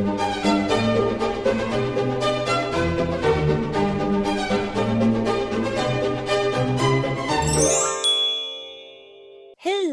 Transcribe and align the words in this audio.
Hej 0.00 0.08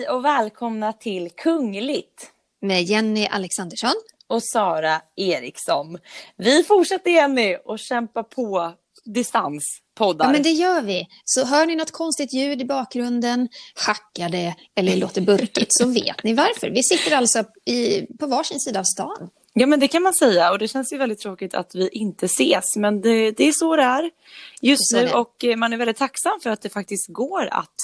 och 0.10 0.26
välkomna 0.26 0.94
till 0.94 1.30
Kungligt 1.30 2.32
Med 2.62 2.84
Jenny 2.84 3.26
Alexandersson. 3.26 3.94
och 4.28 4.44
Sara 4.44 5.02
Eriksson. 5.16 5.98
Vi 6.38 6.64
fortsätter 6.64 7.12
Jenny 7.12 7.58
och 7.66 7.80
kämpa 7.80 8.24
på 8.24 8.74
distans 9.06 9.82
poddar. 9.98 10.26
Ja, 10.26 10.32
men 10.32 10.44
det 10.44 10.50
gör 10.52 10.82
vi. 10.82 11.08
Så 11.26 11.46
hör 11.46 11.66
ni 11.66 11.76
något 11.76 11.92
konstigt 11.92 12.34
ljud 12.34 12.62
i 12.62 12.66
bakgrunden, 12.66 13.50
hackar 13.76 14.30
det 14.30 14.56
eller 14.76 14.96
låter 14.96 15.22
burkigt 15.22 15.74
så 15.74 15.88
vet 15.88 16.24
ni 16.24 16.34
varför. 16.34 16.70
Vi 16.70 16.84
sitter 16.84 17.16
alltså 17.16 17.44
i, 17.66 18.02
på 18.20 18.28
varsin 18.28 18.60
sida 18.60 18.80
av 18.80 18.84
stan. 18.84 19.30
Ja 19.60 19.66
men 19.66 19.80
det 19.80 19.88
kan 19.88 20.04
man 20.04 20.14
säga 20.14 20.52
och 20.52 20.60
det 20.60 20.68
känns 20.68 20.94
ju 20.94 20.98
väldigt 20.98 21.20
tråkigt 21.20 21.54
att 21.54 21.76
vi 21.76 21.90
inte 21.92 22.26
ses 22.26 22.76
men 22.76 23.02
det, 23.02 23.32
det 23.32 23.44
är 23.44 23.52
så 23.52 23.76
det 23.76 23.84
är 23.84 24.10
just 24.62 24.94
är 24.96 25.06
nu 25.06 25.12
och 25.12 25.44
eh, 25.44 25.56
man 25.56 25.74
är 25.74 25.78
väldigt 25.78 25.98
tacksam 25.98 26.40
för 26.44 26.50
att 26.50 26.62
det 26.62 26.70
faktiskt 26.70 27.08
går 27.08 27.48
att 27.52 27.76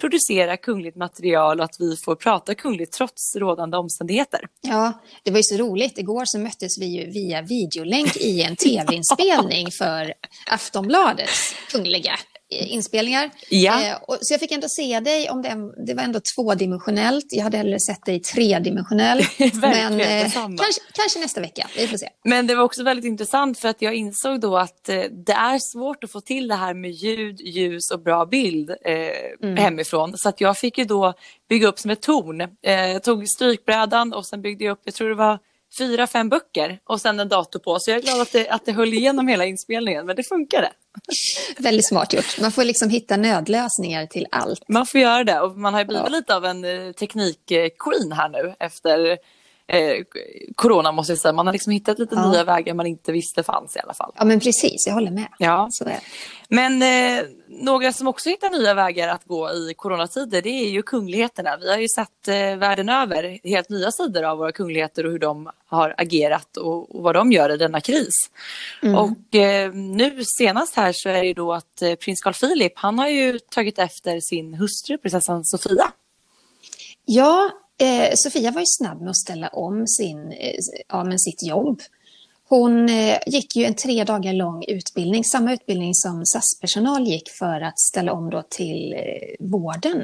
producera 0.00 0.56
kungligt 0.56 0.96
material 0.96 1.58
och 1.58 1.64
att 1.64 1.76
vi 1.78 1.96
får 2.04 2.14
prata 2.14 2.54
kungligt 2.54 2.92
trots 2.92 3.36
rådande 3.36 3.76
omständigheter. 3.76 4.40
Ja, 4.60 4.92
det 5.22 5.30
var 5.30 5.38
ju 5.38 5.42
så 5.42 5.56
roligt. 5.56 5.98
Igår 5.98 6.22
så 6.26 6.38
möttes 6.38 6.78
vi 6.80 6.86
ju 6.86 7.10
via 7.10 7.42
videolänk 7.42 8.16
i 8.16 8.42
en 8.42 8.56
tv-inspelning 8.66 9.70
för 9.70 10.14
Aftonbladets 10.46 11.54
kungliga 11.72 12.18
inspelningar. 12.50 13.30
Ja. 13.48 13.82
Eh, 13.82 13.96
och, 14.02 14.18
så 14.20 14.34
jag 14.34 14.40
fick 14.40 14.52
ändå 14.52 14.68
se 14.68 15.00
dig, 15.00 15.30
om 15.30 15.42
det, 15.42 15.56
det 15.86 15.94
var 15.94 16.02
ändå 16.02 16.20
tvådimensionellt. 16.36 17.26
Jag 17.30 17.42
hade 17.42 17.56
hellre 17.56 17.80
sett 17.80 18.04
dig 18.04 18.20
tredimensionellt. 18.20 19.40
Verkligen 19.40 19.96
men 19.96 20.26
eh, 20.26 20.32
kanske, 20.32 20.80
kanske 20.92 21.18
nästa 21.20 21.40
vecka, 21.40 21.68
vi 21.76 21.86
får 21.86 21.96
se. 21.96 22.08
Men 22.24 22.46
det 22.46 22.54
var 22.54 22.64
också 22.64 22.82
väldigt 22.82 23.04
intressant 23.04 23.58
för 23.58 23.68
att 23.68 23.82
jag 23.82 23.94
insåg 23.94 24.40
då 24.40 24.56
att 24.56 24.88
eh, 24.88 25.02
det 25.26 25.32
är 25.32 25.58
svårt 25.72 26.04
att 26.04 26.12
få 26.12 26.20
till 26.20 26.48
det 26.48 26.54
här 26.54 26.74
med 26.74 26.90
ljud, 26.90 27.40
ljus 27.40 27.90
och 27.90 28.02
bra 28.02 28.26
bild 28.26 28.70
eh, 28.70 29.54
hemifrån. 29.56 30.12
Så 30.16 30.28
att 30.28 30.40
jag 30.40 30.58
fick 30.58 30.78
ju 30.78 30.84
då 30.84 31.14
bygga 31.48 31.68
upp 31.68 31.78
som 31.78 31.90
ett 31.90 32.02
torn. 32.02 32.40
Eh, 32.40 32.48
jag 32.72 33.02
tog 33.02 33.28
strykbrädan 33.28 34.12
och 34.12 34.26
sen 34.26 34.42
byggde 34.42 34.64
jag 34.64 34.72
upp, 34.72 34.82
jag 34.84 34.94
tror 34.94 35.08
det 35.08 35.14
var 35.14 35.38
fyra, 35.78 36.06
fem 36.06 36.28
böcker 36.28 36.78
och 36.84 37.00
sen 37.00 37.20
en 37.20 37.28
dator 37.28 37.60
på. 37.60 37.78
Så 37.78 37.90
jag 37.90 37.98
är 37.98 38.02
glad 38.02 38.20
att 38.20 38.32
det, 38.32 38.48
att 38.48 38.64
det 38.66 38.72
höll 38.72 38.94
igenom 38.94 39.28
hela 39.28 39.44
inspelningen, 39.44 40.06
men 40.06 40.16
det 40.16 40.22
funkade. 40.22 40.72
Väldigt 41.58 41.88
smart 41.88 42.12
gjort. 42.12 42.40
Man 42.40 42.52
får 42.52 42.64
liksom 42.64 42.90
hitta 42.90 43.16
nödlösningar 43.16 44.06
till 44.06 44.26
allt. 44.30 44.62
Man 44.68 44.86
får 44.86 45.00
göra 45.00 45.24
det 45.24 45.40
och 45.40 45.58
man 45.58 45.74
har 45.74 45.84
blivit 45.84 46.04
Ja. 46.06 46.10
lite 46.16 46.36
av 46.36 46.44
en 46.44 46.64
eh, 46.64 46.92
teknik-queen 46.92 48.12
här 48.12 48.28
nu 48.28 48.54
efter 48.58 49.18
eh, 49.70 50.04
corona 50.54 50.92
måste 50.92 51.12
jag 51.12 51.18
säga. 51.18 51.32
Man 51.32 51.46
har 51.46 51.52
liksom 51.52 51.72
hittat 51.72 51.98
lite 51.98 52.14
Ja. 52.14 52.30
nya 52.30 52.44
vägar 52.44 52.74
man 52.74 52.86
inte 52.86 53.12
visste 53.12 53.42
fanns 53.42 53.76
i 53.76 53.78
alla 53.78 53.94
fall. 53.94 54.12
Ja, 54.16 54.24
men 54.24 54.40
precis. 54.40 54.86
Jag 54.86 54.94
håller 54.94 55.10
med. 55.10 55.28
Ja. 55.38 55.68
Så 55.70 55.84
är 55.84 55.88
det. 55.88 56.00
Men 56.48 56.82
eh, 56.82 57.24
några 57.48 57.92
som 57.92 58.06
också 58.08 58.28
hittar 58.28 58.50
nya 58.50 58.74
vägar 58.74 59.08
att 59.08 59.24
gå 59.24 59.50
i 59.52 59.74
coronatider 59.76 60.42
det 60.42 60.48
är 60.48 60.70
ju 60.70 60.82
kungligheterna. 60.82 61.56
Vi 61.56 61.70
har 61.70 61.78
ju 61.78 61.88
sett 61.88 62.28
eh, 62.28 62.34
världen 62.34 62.88
över 62.88 63.38
helt 63.48 63.68
nya 63.68 63.90
sidor 63.90 64.22
av 64.22 64.38
våra 64.38 64.52
kungligheter 64.52 65.06
och 65.06 65.12
hur 65.12 65.18
de 65.18 65.50
har 65.66 65.94
agerat 65.98 66.56
och, 66.56 66.96
och 66.96 67.02
vad 67.02 67.14
de 67.14 67.32
gör 67.32 67.50
i 67.50 67.56
denna 67.56 67.80
kris. 67.80 68.14
Och 68.96 69.34
eh, 69.34 69.72
nu 69.72 70.24
senast 70.24 70.74
här 70.76 70.92
så 70.94 71.08
är 71.08 71.12
det 71.20 71.26
ju 71.26 71.34
då 71.34 71.52
att 71.52 71.82
eh, 71.82 71.94
prins 71.94 72.20
Carl 72.20 72.34
Philip 72.34 72.72
han 72.76 72.98
har 72.98 73.08
ju 73.08 73.38
tagit 73.38 73.78
efter 73.78 74.20
sin 74.20 74.54
hustru 74.54 74.98
prinsessan 74.98 75.44
Sofia. 75.44 75.92
Ja, 77.04 77.50
eh, 77.80 78.10
Sofia 78.14 78.50
var 78.50 78.60
ju 78.60 78.66
snabb 78.66 79.00
med 79.00 79.10
att 79.10 79.16
ställa 79.16 79.48
om 79.48 79.86
sin, 79.86 80.32
eh, 80.32 80.54
ja, 80.88 81.04
men 81.04 81.18
sitt 81.18 81.42
jobb. 81.42 81.80
Hon 82.48 82.88
eh, 82.88 83.18
gick 83.26 83.56
ju 83.56 83.64
en 83.64 83.74
tre 83.74 84.04
dagar 84.04 84.32
lång 84.32 84.64
utbildning, 84.68 85.24
samma 85.24 85.52
utbildning 85.52 85.94
som 85.94 86.26
SAS-personal 86.26 87.06
gick 87.06 87.30
för 87.30 87.60
att 87.60 87.78
ställa 87.78 88.12
om 88.12 88.30
då 88.30 88.42
till 88.48 88.92
eh, 88.92 89.46
vården. 89.46 90.02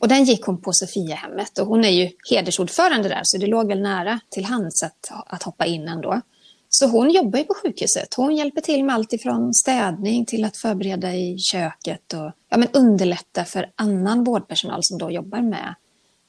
Och 0.00 0.08
den 0.08 0.24
gick 0.24 0.44
hon 0.44 0.60
på 0.60 0.72
Sofiahemmet 0.72 1.58
och 1.58 1.66
hon 1.66 1.84
är 1.84 1.90
ju 1.90 2.10
hedersordförande 2.30 3.08
där 3.08 3.20
så 3.22 3.38
det 3.38 3.46
låg 3.46 3.68
väl 3.68 3.82
nära 3.82 4.20
till 4.30 4.44
hands 4.44 4.82
att, 4.82 5.10
att 5.26 5.42
hoppa 5.42 5.66
in 5.66 5.88
ändå. 5.88 6.20
Så 6.68 6.86
hon 6.86 7.10
jobbar 7.10 7.38
ju 7.38 7.44
på 7.44 7.54
sjukhuset. 7.54 8.14
Hon 8.14 8.36
hjälper 8.36 8.60
till 8.60 8.84
med 8.84 8.94
allt 8.94 9.12
ifrån 9.12 9.54
städning 9.54 10.26
till 10.26 10.44
att 10.44 10.56
förbereda 10.56 11.14
i 11.14 11.38
köket 11.38 12.12
och 12.12 12.32
ja, 12.48 12.56
men 12.56 12.68
underlätta 12.72 13.44
för 13.44 13.70
annan 13.74 14.24
vårdpersonal 14.24 14.84
som 14.84 14.98
då 14.98 15.10
jobbar 15.10 15.40
med, 15.40 15.74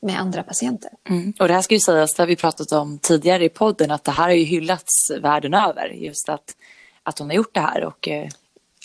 med 0.02 0.20
andra 0.20 0.44
patienter. 0.44 0.92
Mm. 1.10 1.34
Och 1.40 1.48
det 1.48 1.54
här 1.54 1.62
ska 1.62 1.74
ju 1.74 1.80
sägas, 1.80 2.14
det 2.14 2.22
har 2.22 2.28
vi 2.28 2.36
pratat 2.36 2.72
om 2.72 3.00
tidigare 3.00 3.46
i 3.46 3.50
podden, 3.50 3.92
att 3.92 4.04
det 4.04 4.12
här 4.12 4.24
har 4.24 4.34
ju 4.34 4.44
hyllats 4.44 5.12
världen 5.22 5.54
över. 5.54 5.88
Just 5.90 6.30
att, 6.30 6.56
att 7.04 7.20
hon 7.20 7.30
har 7.30 7.36
gjort 7.36 7.54
det 7.54 7.60
här. 7.60 7.84
Och, 7.84 8.08
eh, 8.08 8.30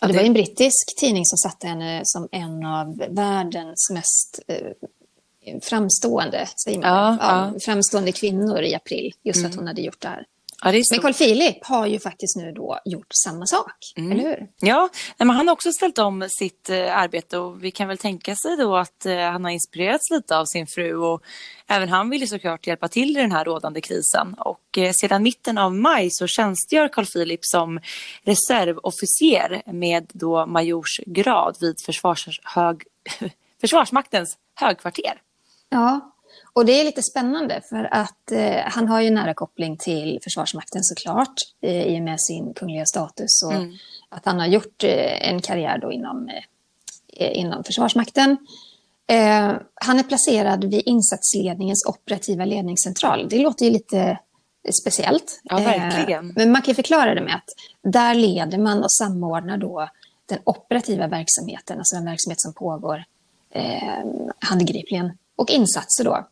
Ja, 0.01 0.09
det 0.09 0.15
var 0.15 0.23
en 0.23 0.33
brittisk 0.33 0.97
tidning 1.01 1.25
som 1.25 1.37
satte 1.37 1.67
henne 1.67 2.01
som 2.05 2.29
en 2.33 2.67
av 2.67 2.97
världens 3.11 3.91
mest 3.91 4.41
eh, 4.49 5.61
framstående, 5.63 6.49
säger 6.65 6.79
man, 6.79 6.89
Ja, 6.89 7.17
ja, 7.21 7.59
framstående 7.65 8.13
kvinnor 8.13 8.63
i 8.63 8.75
april, 8.75 9.15
just 9.23 9.41
för 9.41 9.49
att 9.49 9.55
hon 9.55 9.67
hade 9.67 9.83
gjort 9.83 10.01
det 10.01 10.09
här. 10.09 10.27
Ja, 10.65 10.83
Men. 10.91 11.01
Carl 11.01 11.13
Philip 11.15 11.65
har 11.65 11.87
ju 11.87 11.99
faktiskt 11.99 12.37
nu 12.37 12.53
då 12.53 12.79
gjort 12.85 13.13
samma 13.25 13.47
sak, 13.47 13.73
Mm. 13.97 14.13
eller 14.13 14.23
hur? 14.23 14.47
Ja, 14.61 14.89
men 15.19 15.31
han 15.31 15.49
har 15.49 15.53
också 15.53 15.73
ställt 15.73 15.99
om 15.99 16.29
sitt 16.31 16.71
eh, 16.71 16.99
arbete 16.99 17.39
och 17.39 17.65
vi 17.65 17.71
kan 17.71 17.89
väl 17.89 17.99
tänka 17.99 18.37
sig 18.37 18.57
då 18.57 18.77
att 18.77 19.07
eh, 19.07 19.19
han 19.19 19.45
har 19.45 19.51
inspirerats 19.51 20.11
lite 20.11 20.39
av 20.39 20.45
sin 20.45 20.67
fru 20.67 20.97
och 20.97 21.23
även 21.67 21.89
han 21.89 22.11
vill 22.11 22.21
ju 22.21 22.27
såklart 22.27 22.67
hjälpa 22.67 22.89
till 22.89 23.17
i 23.17 23.21
den 23.21 23.33
här 23.33 23.45
rådande 23.45 23.81
krisen. 23.81 24.35
Och 24.39 24.79
eh, 24.79 24.93
sedan 25.01 25.23
mitten 25.23 25.59
av 25.59 25.75
maj 25.75 26.09
så 26.11 26.27
tjänstgör 26.27 26.89
Carl 26.89 27.07
Philip 27.07 27.41
som 27.43 27.81
reservofficer 28.23 29.63
med 29.73 30.11
då 30.13 30.47
majorsgrad 30.47 31.57
vid 31.61 31.81
försvarshög... 31.87 32.83
Försvarsmaktens 33.61 34.37
högkvarter. 34.55 35.21
Ja, 35.69 36.14
och 36.55 36.67
det 36.67 36.81
är 36.81 36.85
lite 36.85 37.03
spännande 37.03 37.61
för 37.69 37.89
att 37.91 38.33
eh, 38.33 38.61
han 38.65 38.89
har 38.89 39.01
ju 39.01 39.11
nära 39.11 39.35
koppling 39.35 39.77
till 39.77 40.19
Försvarsmakten 40.23 40.85
såklart 40.85 41.35
eh, 41.63 41.83
i 41.83 41.99
och 41.99 42.03
med 42.03 42.21
sin 42.21 42.55
kungliga 42.55 42.87
status 42.87 43.43
och 43.43 43.53
att 44.09 44.27
han 44.27 44.39
har 44.39 44.47
gjort 44.47 44.85
eh, 44.85 45.29
en 45.29 45.41
karriär 45.41 45.79
då 45.79 45.93
inom, 45.93 46.29
eh, 47.17 47.39
inom 47.39 47.65
Försvarsmakten. 47.65 48.37
Eh, 49.07 49.53
han 49.75 49.99
är 49.99 50.03
placerad 50.03 50.65
vid 50.65 50.83
insatsledningens 50.87 51.87
operativa 51.87 52.45
ledningscentral. 52.45 53.29
Det 53.29 53.39
låter 53.39 53.65
ju 53.65 53.71
lite 53.71 54.19
speciellt. 54.83 55.41
Ja, 55.43 55.57
verkligen. 55.57 56.27
Eh, 56.29 56.33
men 56.37 56.53
man 56.53 56.63
kan 56.63 56.75
förklara 56.75 57.15
det 57.15 57.23
med 57.23 57.35
att 57.35 57.51
där 57.93 58.15
leder 58.15 58.59
man 58.59 58.83
och 58.83 58.93
samordnar 58.93 59.57
då 59.57 59.89
den 60.27 60.39
operativa 60.45 61.07
verksamheten, 61.07 61.79
alltså 61.79 61.97
den 61.97 62.05
verksamhet 62.05 62.41
som 62.41 62.53
pågår 62.53 63.05
handgripligen 64.39 65.19
och 65.37 65.51
insatser 65.51 66.05
då 66.05 66.27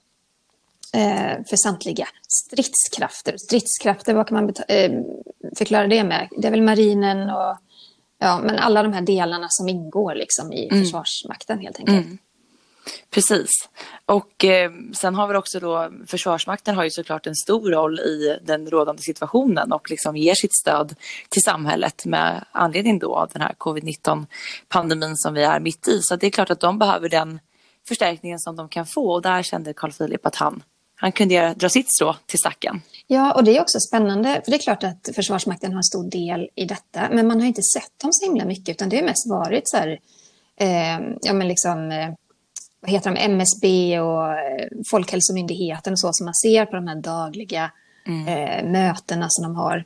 för 1.48 1.56
samtliga 1.56 2.08
stridskrafter. 2.28 3.36
Stridskrafter, 3.36 4.14
vad 4.14 4.28
kan 4.28 4.34
man 4.34 4.54
eh, 4.68 4.92
förklara 5.56 5.86
det 5.86 6.04
med? 6.04 6.28
Det 6.36 6.46
är 6.46 6.50
väl 6.50 6.62
marinen 6.62 7.30
och 7.30 7.56
ja, 8.18 8.40
men 8.42 8.58
alla 8.58 8.82
de 8.82 8.92
här 8.92 9.02
delarna 9.02 9.46
som 9.50 9.68
ingår 9.68 10.14
liksom 10.14 10.52
i 10.52 10.68
Försvarsmakten 10.70 11.58
helt 11.58 11.78
enkelt. 11.78 12.06
Precis. 13.10 13.50
Och 14.06 14.44
eh, 14.44 14.70
sen 14.92 15.14
har 15.14 15.28
vi 15.28 15.36
också 15.36 15.60
då 15.60 15.90
Försvarsmakten 16.06 16.74
har 16.74 16.84
ju 16.84 16.90
såklart 16.90 17.26
en 17.26 17.34
stor 17.34 17.70
roll 17.70 18.00
i 18.00 18.38
den 18.42 18.70
rådande 18.70 19.02
situationen 19.02 19.72
och 19.72 19.90
liksom 19.90 20.16
ger 20.16 20.34
sitt 20.34 20.56
stöd 20.56 20.94
till 21.28 21.42
samhället 21.42 22.04
med 22.06 22.44
anledning 22.52 22.98
då 22.98 23.16
av 23.16 23.28
den 23.32 23.42
här 23.42 23.54
covid-19 23.58 24.26
pandemin 24.68 25.16
som 25.16 25.34
vi 25.34 25.42
är 25.42 25.60
mitt 25.60 25.88
i. 25.88 25.98
Så 26.02 26.16
det 26.16 26.26
är 26.26 26.30
klart 26.30 26.50
att 26.50 26.60
de 26.60 26.78
behöver 26.78 27.08
den 27.08 27.40
förstärkningen 27.88 28.38
som 28.38 28.56
de 28.56 28.68
kan 28.68 28.86
få 28.86 29.12
och 29.12 29.22
där 29.22 29.42
kände 29.42 29.72
Carl 29.72 29.92
Philip 29.92 30.26
att 30.26 30.34
han, 30.34 30.62
han 31.02 31.12
kunde 31.12 31.54
dra 31.54 31.68
sitt 31.68 31.94
strå 31.94 32.16
till 32.26 32.38
stacken. 32.38 32.82
Ja, 33.06 33.32
och 33.32 33.44
det 33.44 33.56
är 33.56 33.60
också 33.60 33.80
spännande, 33.80 34.40
för 34.44 34.50
det 34.50 34.56
är 34.56 34.62
klart 34.62 34.84
att 34.84 35.08
Försvarsmakten 35.14 35.72
har 35.72 35.78
en 35.78 35.84
stor 35.84 36.10
del 36.10 36.48
i 36.54 36.64
detta, 36.64 37.08
men 37.10 37.26
man 37.26 37.40
har 37.40 37.46
inte 37.46 37.62
sett 37.62 37.98
dem 38.02 38.12
så 38.12 38.26
himla 38.26 38.44
mycket, 38.44 38.68
utan 38.68 38.88
det 38.88 38.96
har 38.96 39.04
mest 39.04 39.30
varit 39.30 39.68
så 39.68 39.76
här, 39.76 39.98
eh, 40.56 41.06
ja 41.22 41.32
men 41.32 41.48
liksom, 41.48 41.90
eh, 41.90 42.08
vad 42.80 42.90
heter 42.90 43.10
de, 43.10 43.20
MSB 43.20 44.00
och 44.00 44.28
eh, 44.28 44.66
Folkhälsomyndigheten 44.90 45.92
och 45.92 45.98
så, 45.98 46.12
som 46.12 46.24
man 46.24 46.34
ser 46.34 46.66
på 46.66 46.76
de 46.76 46.86
här 46.86 46.96
dagliga 46.96 47.70
eh, 48.06 48.64
mötena 48.64 49.26
som 49.30 49.42
de 49.42 49.56
har. 49.56 49.84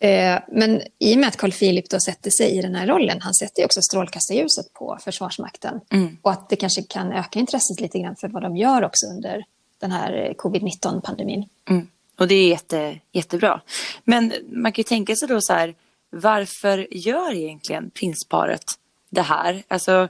Eh, 0.00 0.38
men 0.48 0.82
i 0.98 1.14
och 1.14 1.18
med 1.18 1.28
att 1.28 1.36
Carl 1.36 1.52
Philip 1.52 1.90
då 1.90 2.00
sätter 2.00 2.30
sig 2.30 2.58
i 2.58 2.62
den 2.62 2.74
här 2.74 2.86
rollen, 2.86 3.20
han 3.20 3.34
sätter 3.34 3.60
ju 3.60 3.64
också 3.64 3.80
strålkastarljuset 3.82 4.72
på 4.72 4.98
Försvarsmakten. 5.00 5.80
Och 6.22 6.30
att 6.30 6.48
det 6.48 6.56
kanske 6.56 6.82
kan 6.82 7.12
öka 7.12 7.38
intresset 7.38 7.80
lite 7.80 7.98
grann 7.98 8.16
för 8.20 8.28
vad 8.28 8.42
de 8.42 8.56
gör 8.56 8.84
också 8.84 9.06
under 9.06 9.44
den 9.78 9.92
här 9.92 10.12
eh, 10.12 10.34
covid-19-pandemin. 10.34 11.48
Mm. 11.70 11.88
Och 12.18 12.28
det 12.28 12.34
är 12.34 12.48
jätte, 12.48 12.98
jättebra. 13.12 13.60
Men 14.04 14.32
man 14.48 14.72
kan 14.72 14.80
ju 14.80 14.84
tänka 14.84 15.16
sig 15.16 15.28
då 15.28 15.38
så 15.40 15.52
här, 15.52 15.74
varför 16.10 16.86
gör 16.90 17.34
egentligen 17.34 17.90
prinsparet 17.90 18.64
det 19.10 19.22
här? 19.22 19.62
Alltså 19.68 20.08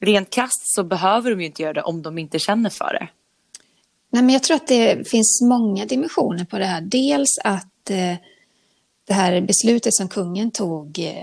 rent 0.00 0.30
krasst 0.30 0.74
så 0.74 0.84
behöver 0.84 1.30
de 1.30 1.40
ju 1.40 1.46
inte 1.46 1.62
göra 1.62 1.72
det 1.72 1.82
om 1.82 2.02
de 2.02 2.18
inte 2.18 2.38
känner 2.38 2.70
för 2.70 2.92
det. 2.92 3.08
Nej, 4.10 4.22
men 4.22 4.32
jag 4.32 4.42
tror 4.42 4.56
att 4.56 4.66
det 4.66 5.08
finns 5.08 5.40
många 5.42 5.86
dimensioner 5.86 6.44
på 6.44 6.58
det 6.58 6.64
här. 6.64 6.80
Dels 6.80 7.38
att 7.44 7.90
eh, 7.90 8.16
det 9.06 9.14
här 9.14 9.40
beslutet 9.40 9.94
som 9.94 10.08
kungen 10.08 10.50
tog 10.50 10.98
eh, 10.98 11.14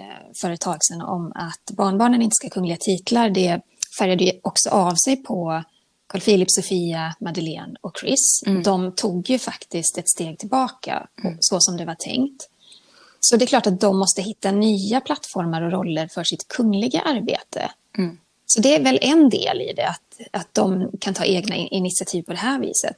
för 0.42 0.52
ett 0.52 0.62
tag 0.62 0.78
sedan 0.82 1.02
om 1.02 1.32
att 1.36 1.76
barnbarnen 1.78 2.22
inte 2.22 2.34
ska 2.34 2.48
ha 2.48 2.52
kungliga 2.52 2.78
titlar, 2.80 3.30
det 3.30 3.62
färgade 4.00 4.24
ju 4.24 4.32
också 4.44 4.70
av 4.70 4.96
sig 4.96 5.16
på 5.16 5.64
Carl 6.12 6.22
Philip, 6.22 6.52
Sofia, 6.52 7.16
Madeleine 7.20 7.76
och 7.82 7.98
Chris. 8.00 8.44
Mm. 8.46 8.64
De 8.64 8.92
tog 8.92 9.30
ju 9.30 9.40
faktiskt 9.40 9.98
ett 9.98 10.10
steg 10.10 10.40
tillbaka, 10.40 11.08
mm. 11.24 11.38
så 11.40 11.60
som 11.60 11.78
det 11.78 11.86
var 11.86 11.96
tänkt. 11.96 12.50
Så 13.20 13.38
det 13.38 13.46
är 13.46 13.48
klart 13.48 13.68
att 13.68 13.82
de 13.82 14.00
måste 14.00 14.22
hitta 14.22 14.52
nya 14.52 15.02
plattformar 15.02 15.62
och 15.62 15.72
roller 15.72 16.08
för 16.08 16.24
sitt 16.24 16.48
kungliga 16.48 17.02
arbete. 17.02 17.72
Mm. 17.98 18.18
Så 18.46 18.62
det 18.62 18.76
är 18.76 18.84
väl 18.84 19.00
en 19.02 19.30
del 19.30 19.62
i 19.62 19.74
det, 19.74 19.88
att, 19.88 20.20
att 20.32 20.54
de 20.54 20.92
kan 21.00 21.14
ta 21.14 21.26
egna 21.26 21.56
initiativ 21.56 22.24
på 22.24 22.32
det 22.32 22.38
här 22.38 22.60
viset. 22.60 22.98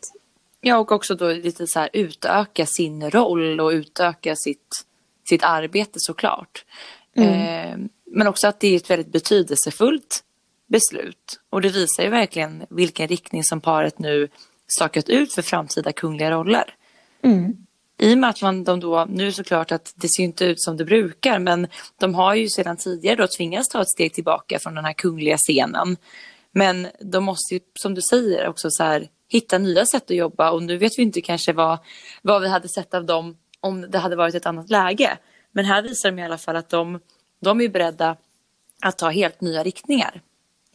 Ja, 0.61 0.77
och 0.77 0.91
också 0.91 1.15
då 1.15 1.27
lite 1.27 1.67
så 1.67 1.79
här 1.79 1.89
utöka 1.93 2.65
sin 2.65 3.11
roll 3.11 3.59
och 3.59 3.69
utöka 3.69 4.35
sitt, 4.35 4.85
sitt 5.29 5.43
arbete 5.43 5.99
såklart. 5.99 6.65
Mm. 7.15 7.29
Eh, 7.29 7.87
men 8.05 8.27
också 8.27 8.47
att 8.47 8.59
det 8.59 8.67
är 8.67 8.75
ett 8.75 8.89
väldigt 8.89 9.11
betydelsefullt 9.11 10.23
beslut. 10.73 11.39
Och 11.49 11.61
det 11.61 11.69
visar 11.69 12.03
ju 12.03 12.09
verkligen 12.09 12.65
vilken 12.69 13.07
riktning 13.07 13.43
som 13.43 13.61
paret 13.61 13.99
nu 13.99 14.27
stakat 14.67 15.09
ut 15.09 15.33
för 15.33 15.41
framtida 15.41 15.91
kungliga 15.91 16.31
roller. 16.31 16.75
Mm. 17.23 17.53
I 17.97 18.13
och 18.13 18.17
med 18.17 18.29
att 18.29 18.41
man 18.41 18.63
de 18.63 18.79
då, 18.79 19.05
nu 19.09 19.23
är 19.23 19.27
det 19.27 19.33
såklart 19.33 19.71
att 19.71 19.93
det 19.95 20.07
ser 20.09 20.23
inte 20.23 20.45
ut 20.45 20.61
som 20.61 20.77
det 20.77 20.85
brukar, 20.85 21.39
men 21.39 21.67
de 21.99 22.15
har 22.15 22.35
ju 22.35 22.49
sedan 22.49 22.77
tidigare 22.77 23.15
då 23.15 23.27
tvingats 23.37 23.69
ta 23.69 23.81
ett 23.81 23.89
steg 23.89 24.13
tillbaka 24.13 24.59
från 24.59 24.75
den 24.75 24.85
här 24.85 24.93
kungliga 24.93 25.37
scenen. 25.37 25.97
Men 26.51 26.87
de 26.99 27.23
måste 27.23 27.53
ju, 27.53 27.59
som 27.79 27.93
du 27.93 28.01
säger, 28.01 28.47
också 28.47 28.67
så 28.71 28.83
här, 28.83 29.07
hitta 29.29 29.57
nya 29.57 29.85
sätt 29.85 30.03
att 30.03 30.17
jobba 30.17 30.51
och 30.51 30.63
nu 30.63 30.77
vet 30.77 30.91
vi 30.97 31.03
inte 31.03 31.21
kanske 31.21 31.53
vad, 31.53 31.77
vad 32.21 32.41
vi 32.41 32.47
hade 32.47 32.69
sett 32.69 32.93
av 32.93 33.05
dem 33.05 33.37
om 33.59 33.91
det 33.91 33.97
hade 33.97 34.15
varit 34.15 34.35
ett 34.35 34.45
annat 34.45 34.69
läge. 34.69 35.17
Men 35.51 35.65
här 35.65 35.81
visar 35.81 36.11
de 36.11 36.19
i 36.19 36.25
alla 36.25 36.37
fall 36.37 36.55
att 36.55 36.69
de, 36.69 36.99
de 37.41 37.61
är 37.61 37.69
beredda 37.69 38.17
att 38.81 38.97
ta 38.97 39.09
helt 39.09 39.41
nya 39.41 39.63
riktningar. 39.63 40.21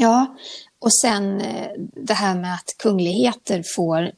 Ja, 0.00 0.36
och 0.78 0.94
sen 0.94 1.40
eh, 1.40 1.68
det 1.96 2.14
här 2.14 2.34
med 2.34 2.54
att 2.54 2.74
kungligheter 2.78 3.64
får 3.76 4.12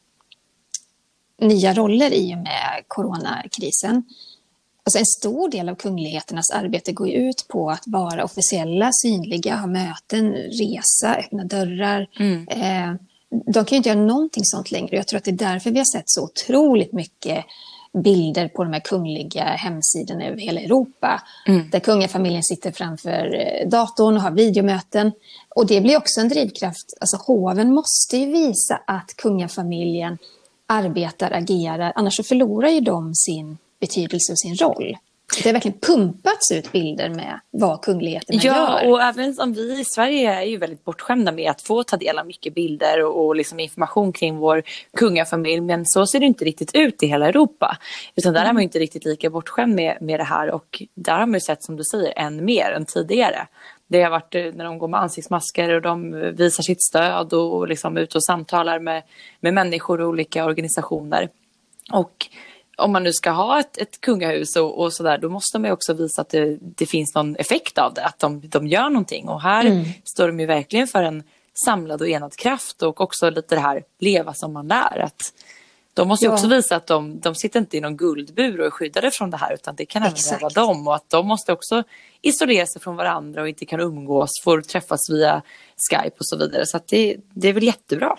nya 1.40 1.74
roller 1.74 2.12
i 2.12 2.34
och 2.34 2.38
med 2.38 2.84
coronakrisen. 2.88 4.04
Alltså 4.84 4.98
en 4.98 5.06
stor 5.06 5.50
del 5.50 5.68
av 5.68 5.74
kungligheternas 5.74 6.50
arbete 6.50 6.92
går 6.92 7.10
ut 7.10 7.46
på 7.48 7.70
att 7.70 7.82
vara 7.86 8.24
officiella, 8.24 8.90
synliga, 8.92 9.56
ha 9.56 9.66
möten, 9.66 10.32
resa, 10.32 11.16
öppna 11.16 11.44
dörrar. 11.44 12.06
Mm. 12.18 12.48
Eh, 12.48 13.00
de 13.52 13.64
kan 13.64 13.66
ju 13.70 13.76
inte 13.76 13.88
göra 13.88 14.00
någonting 14.00 14.44
sånt 14.44 14.70
längre. 14.70 14.96
Jag 14.96 15.06
tror 15.06 15.18
att 15.18 15.24
det 15.24 15.30
är 15.30 15.52
därför 15.52 15.70
vi 15.70 15.78
har 15.78 15.98
sett 15.98 16.10
så 16.10 16.24
otroligt 16.24 16.92
mycket 16.92 17.44
bilder 17.98 18.48
på 18.48 18.64
de 18.64 18.72
här 18.72 18.80
kungliga 18.80 19.44
hemsidorna 19.44 20.26
över 20.26 20.38
hela 20.38 20.60
Europa. 20.60 21.22
Mm. 21.46 21.70
Där 21.70 21.80
kungafamiljen 21.80 22.42
sitter 22.42 22.72
framför 22.72 23.34
eh, 23.34 23.68
datorn 23.68 24.16
och 24.16 24.22
har 24.22 24.30
videomöten. 24.30 25.12
Och 25.48 25.66
det 25.66 25.80
blir 25.80 25.96
också 25.96 26.20
en 26.20 26.28
drivkraft. 26.28 26.94
Alltså 27.00 27.16
hoven 27.16 27.74
måste 27.74 28.16
ju 28.16 28.32
visa 28.32 28.80
att 28.86 29.14
kungafamiljen 29.16 30.18
arbetar, 30.66 31.30
agerar. 31.30 31.92
Annars 31.94 32.16
så 32.16 32.22
förlorar 32.22 32.68
ju 32.68 32.80
de 32.80 33.14
sin 33.14 33.58
betydelse 33.80 34.32
och 34.32 34.38
sin 34.38 34.54
roll. 34.54 34.96
Det 35.36 35.48
har 35.48 35.52
verkligen 35.52 35.78
pumpats 35.78 36.52
ut 36.52 36.72
bilder 36.72 37.08
med 37.08 37.40
vad 37.50 37.82
kungligheterna 37.82 38.40
ja, 38.42 38.56
gör. 38.56 38.82
Ja, 38.82 38.90
och 38.90 39.02
även 39.02 39.34
som 39.34 39.52
vi 39.52 39.80
i 39.80 39.84
Sverige 39.84 40.34
är 40.34 40.42
ju 40.42 40.56
väldigt 40.56 40.84
bortskämda 40.84 41.32
med 41.32 41.50
att 41.50 41.62
få 41.62 41.82
ta 41.82 41.96
del 41.96 42.18
av 42.18 42.26
mycket 42.26 42.54
bilder 42.54 43.04
och, 43.04 43.26
och 43.26 43.36
liksom 43.36 43.60
information 43.60 44.12
kring 44.12 44.36
vår 44.36 44.62
kungafamilj. 44.96 45.60
Men 45.60 45.86
så 45.86 46.06
ser 46.06 46.20
det 46.20 46.26
inte 46.26 46.44
riktigt 46.44 46.74
ut 46.74 47.02
i 47.02 47.06
hela 47.06 47.28
Europa. 47.28 47.76
Utan 48.16 48.32
där 48.32 48.40
mm. 48.40 48.50
är 48.50 48.54
man 48.54 48.62
inte 48.62 48.78
riktigt 48.78 49.04
lika 49.04 49.30
bortskämd 49.30 49.74
med, 49.74 49.98
med 50.00 50.20
det 50.20 50.24
här 50.24 50.50
och 50.50 50.82
där 50.94 51.18
har 51.18 51.26
man 51.26 51.34
ju 51.34 51.40
sett 51.40 51.62
som 51.62 51.76
du 51.76 51.84
säger 51.84 52.18
än 52.18 52.44
mer 52.44 52.70
än 52.70 52.84
tidigare. 52.84 53.46
Det 53.86 54.02
har 54.02 54.10
varit 54.10 54.34
eh, 54.34 54.44
när 54.54 54.64
de 54.64 54.78
går 54.78 54.88
med 54.88 55.00
ansiktsmasker 55.00 55.74
och 55.74 55.82
de 55.82 56.12
visar 56.36 56.62
sitt 56.62 56.82
stöd 56.82 57.32
och 57.32 57.68
liksom 57.68 57.96
ute 57.96 58.18
och 58.18 58.24
samtalar 58.24 58.78
med, 58.78 59.02
med 59.40 59.54
människor 59.54 60.00
och 60.00 60.08
olika 60.08 60.44
organisationer. 60.44 61.28
Och 61.92 62.26
om 62.80 62.92
man 62.92 63.02
nu 63.02 63.12
ska 63.12 63.30
ha 63.30 63.60
ett, 63.60 63.78
ett 63.78 64.00
kungahus 64.00 64.56
och, 64.56 64.80
och 64.80 64.92
sådär, 64.92 65.18
då 65.18 65.28
måste 65.28 65.58
man 65.58 65.70
också 65.70 65.92
visa 65.92 66.22
att 66.22 66.28
det, 66.28 66.58
det, 66.60 66.86
finns 66.86 67.14
någon 67.14 67.36
effekt 67.36 67.78
av 67.78 67.94
det, 67.94 68.04
att 68.04 68.18
de, 68.18 68.48
de 68.48 68.66
gör 68.66 68.90
någonting. 68.90 69.28
Och 69.28 69.42
här 69.42 69.64
mm. 69.64 69.84
står 70.04 70.26
de 70.26 70.40
ju 70.40 70.46
verkligen 70.46 70.86
för 70.86 71.02
en 71.02 71.22
samlad 71.64 72.00
och 72.00 72.08
enad 72.08 72.36
kraft 72.36 72.82
och 72.82 73.00
också 73.00 73.30
lite 73.30 73.54
det 73.54 73.60
här 73.60 73.82
leva 73.98 74.34
som 74.34 74.52
man 74.52 74.68
lär. 74.68 74.98
Att 74.98 75.32
de 75.94 76.08
måste 76.08 76.26
ja. 76.26 76.32
också 76.32 76.46
visa 76.46 76.76
att 76.76 76.86
de, 76.86 77.20
de 77.20 77.34
sitter 77.34 77.60
inte 77.60 77.76
i 77.76 77.80
någon 77.80 77.96
guldbur 77.96 78.60
och 78.60 78.66
är 78.66 78.70
skyddade 78.70 79.10
från 79.10 79.30
det 79.30 79.36
här 79.36 79.54
utan 79.54 79.74
det 79.74 79.86
kan 79.86 80.02
även 80.02 80.40
vara 80.40 80.52
dem 80.52 80.88
och 80.88 80.94
att 80.94 81.10
de 81.10 81.26
måste 81.26 81.52
också 81.52 81.82
isolera 82.22 82.66
sig 82.66 82.82
från 82.82 82.96
varandra 82.96 83.42
och 83.42 83.48
inte 83.48 83.64
kan 83.66 83.80
umgås, 83.80 84.30
får 84.44 84.60
träffas 84.60 85.10
via 85.10 85.42
Skype 85.90 86.16
och 86.18 86.26
så 86.26 86.36
vidare. 86.36 86.66
Så 86.66 86.80
det, 86.86 87.16
det 87.34 87.48
är 87.48 87.52
väl 87.52 87.62
jättebra. 87.62 88.18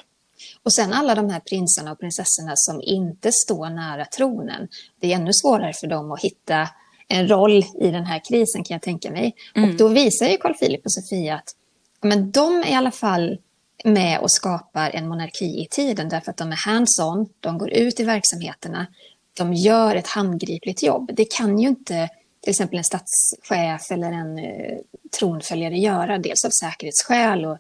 Och 0.64 0.74
sen 0.74 0.94
alla 0.94 1.16
de 1.16 1.30
här 1.30 1.40
prinsarna 1.40 1.92
och 1.92 2.00
prinsessorna 2.00 2.54
som 2.56 2.82
inte 2.82 3.32
står 3.32 3.70
nära 3.70 4.06
tronen. 4.06 4.68
Det 5.00 5.12
är 5.12 5.16
ännu 5.16 5.32
svårare 5.34 5.74
för 5.74 5.88
dem 5.88 6.12
att 6.12 6.22
hitta 6.22 6.70
en 7.08 7.28
roll 7.28 7.66
i 7.82 7.92
den 7.92 8.06
här 8.06 8.22
krisen 8.30 8.64
kan 8.64 8.76
jag 8.76 8.82
tänka 8.82 9.12
mig. 9.12 9.36
Mm. 9.56 9.70
Och 9.70 9.76
då 9.76 9.88
visar 9.88 10.28
ju 10.28 10.38
Carl 10.38 10.54
Philip 10.54 10.86
och 10.86 10.94
Sofia 10.94 11.36
att 11.36 11.56
men 12.02 12.32
de 12.32 12.64
är 12.64 12.72
i 12.72 12.74
alla 12.74 12.92
fall 12.92 13.38
med 13.84 14.20
och 14.20 14.32
skapar 14.32 14.90
en 14.90 15.08
monarki 15.08 15.46
i 15.46 15.68
tiden 15.72 16.10
därför 16.10 16.32
att 16.32 16.38
de 16.38 16.52
är 16.52 16.56
hands-on, 16.56 17.30
de 17.40 17.58
går 17.58 17.72
ut 17.72 18.00
i 18.00 18.04
verksamheterna, 18.04 18.88
de 19.34 19.54
gör 19.54 19.96
ett 19.96 20.08
handgripligt 20.08 20.84
jobb. 20.84 21.12
Det 21.14 21.32
kan 21.32 21.60
ju 21.60 21.68
inte 21.68 22.10
till 22.42 22.52
exempel 22.52 22.78
en 22.78 22.84
statschef 22.84 23.92
eller 23.92 24.12
en 24.12 24.40
eh, 24.40 24.78
tronföljare 25.20 25.78
göra, 25.78 26.18
dels 26.18 26.46
av 26.46 26.50
säkerhetsskäl 26.50 27.46
och 27.46 27.58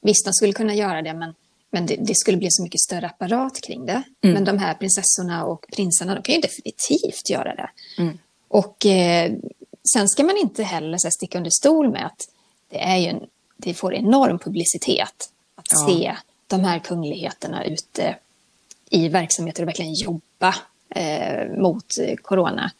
visst, 0.00 0.24
de 0.24 0.32
skulle 0.32 0.52
kunna 0.52 0.74
göra 0.74 1.02
det, 1.02 1.14
men 1.14 1.34
men 1.74 1.86
det, 1.86 1.96
det, 1.96 2.14
skulle 2.14 2.36
bli 2.36 2.50
så 2.50 2.62
mycket 2.62 2.80
större 2.80 3.06
apparat 3.06 3.60
kring 3.60 3.86
det. 3.86 4.02
Mm. 4.22 4.34
Men 4.34 4.44
de 4.44 4.58
här 4.58 4.74
prinsessorna 4.74 5.44
och 5.44 5.66
prinsarna, 5.76 6.14
de 6.14 6.22
kan 6.22 6.34
ju 6.34 6.40
definitivt 6.40 7.30
göra 7.30 7.54
det. 7.54 7.70
Mm. 7.98 8.18
Och 8.48 8.86
eh, 8.86 9.32
sen 9.92 10.08
ska 10.08 10.22
man 10.22 10.36
inte 10.36 10.62
heller 10.62 10.98
så 10.98 11.06
här, 11.06 11.12
sticka 11.12 11.38
under 11.38 11.50
stol 11.50 11.90
med 11.90 12.06
att 12.06 12.28
det, 12.70 12.80
är 12.80 12.96
ju 12.96 13.06
en, 13.06 13.20
det 13.56 13.74
får 13.74 13.94
enorm 13.94 14.38
publicitet 14.38 15.30
att 15.54 15.66
ja. 15.70 15.86
se 15.86 16.16
de 16.46 16.64
här 16.64 16.78
kungligheterna 16.78 17.64
ute 17.64 18.16
i 18.90 19.08
verksamheter 19.08 19.62
och 19.62 19.68
verkligen 19.68 19.94
jobba 19.94 20.54
eh, 20.88 21.48
mot 21.58 21.86
eh, 22.00 22.16
corona 22.16 22.70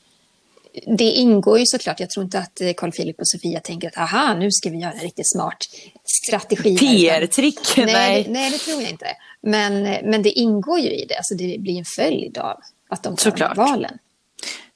det 0.87 1.05
ingår 1.05 1.59
ju 1.59 1.67
såklart, 1.67 2.01
jag 2.01 2.11
tror 2.11 2.25
inte 2.25 2.39
att 2.39 2.61
eh, 2.61 2.73
Carl 2.77 2.93
Philip 2.93 3.21
och 3.21 3.29
Sofia 3.29 3.61
tänker 3.61 3.89
att 3.89 3.99
aha, 3.99 4.35
nu 4.35 4.51
ska 4.51 4.71
vi 4.71 4.79
göra 4.79 4.93
en 4.93 5.01
riktigt 5.01 5.31
smart 5.33 5.59
strategi. 6.05 6.79
PR-trick? 6.79 7.59
Nej, 7.77 7.87
nej. 7.87 8.27
nej, 8.29 8.51
det 8.51 8.59
tror 8.59 8.83
jag 8.83 8.91
inte. 8.91 9.07
Men, 9.43 9.83
men 9.83 10.23
det 10.23 10.31
ingår 10.31 10.79
ju 10.79 10.91
i 10.91 11.07
det, 11.09 11.17
alltså 11.17 11.35
det 11.35 11.61
blir 11.61 11.79
en 11.79 11.85
följd 11.97 12.39
av 12.39 12.61
att 12.89 13.03
de 13.03 13.17
tar 13.17 13.31
såklart. 13.31 13.57
valen. 13.57 13.99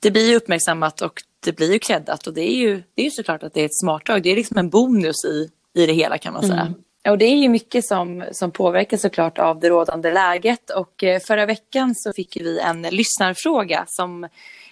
Det 0.00 0.10
blir 0.10 0.28
ju 0.28 0.36
uppmärksammat 0.36 1.02
och 1.02 1.22
det 1.44 1.52
blir 1.52 1.72
ju 1.72 1.78
creddat 1.78 2.26
och 2.26 2.34
det 2.34 2.50
är 2.50 2.56
ju, 2.56 2.82
det 2.94 3.02
är 3.02 3.04
ju 3.04 3.10
såklart 3.10 3.42
att 3.42 3.54
det 3.54 3.60
är 3.60 3.64
ett 3.64 3.78
smart 3.78 4.06
drag. 4.06 4.22
Det 4.22 4.30
är 4.30 4.36
liksom 4.36 4.58
en 4.58 4.70
bonus 4.70 5.24
i, 5.24 5.48
i 5.80 5.86
det 5.86 5.92
hela 5.92 6.18
kan 6.18 6.32
man 6.32 6.42
säga. 6.42 6.60
Mm. 6.60 6.74
Och 7.08 7.18
det 7.18 7.24
är 7.24 7.36
ju 7.36 7.48
mycket 7.48 7.84
som, 7.84 8.24
som 8.32 8.50
påverkas 8.50 9.00
såklart 9.00 9.38
av 9.38 9.60
det 9.60 9.68
rådande 9.68 10.12
läget 10.12 10.70
och 10.70 11.04
eh, 11.04 11.20
förra 11.20 11.46
veckan 11.46 11.94
så 11.94 12.12
fick 12.12 12.36
vi 12.36 12.58
en 12.58 12.82
lyssnarfråga 12.82 13.84
som 13.88 14.28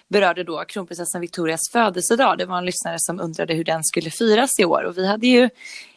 berörde 0.09 0.43
då 0.43 0.65
kronprinsessan 0.65 1.21
Victorias 1.21 1.61
födelsedag. 1.71 2.37
Det 2.37 2.45
var 2.45 2.57
en 2.57 2.65
lyssnare 2.65 2.95
som 2.99 3.19
undrade 3.19 3.53
hur 3.53 3.63
den 3.63 3.83
skulle 3.83 4.09
firas 4.09 4.59
i 4.59 4.65
år 4.65 4.83
och 4.83 4.97
vi 4.97 5.07
hade 5.07 5.27
ju 5.27 5.49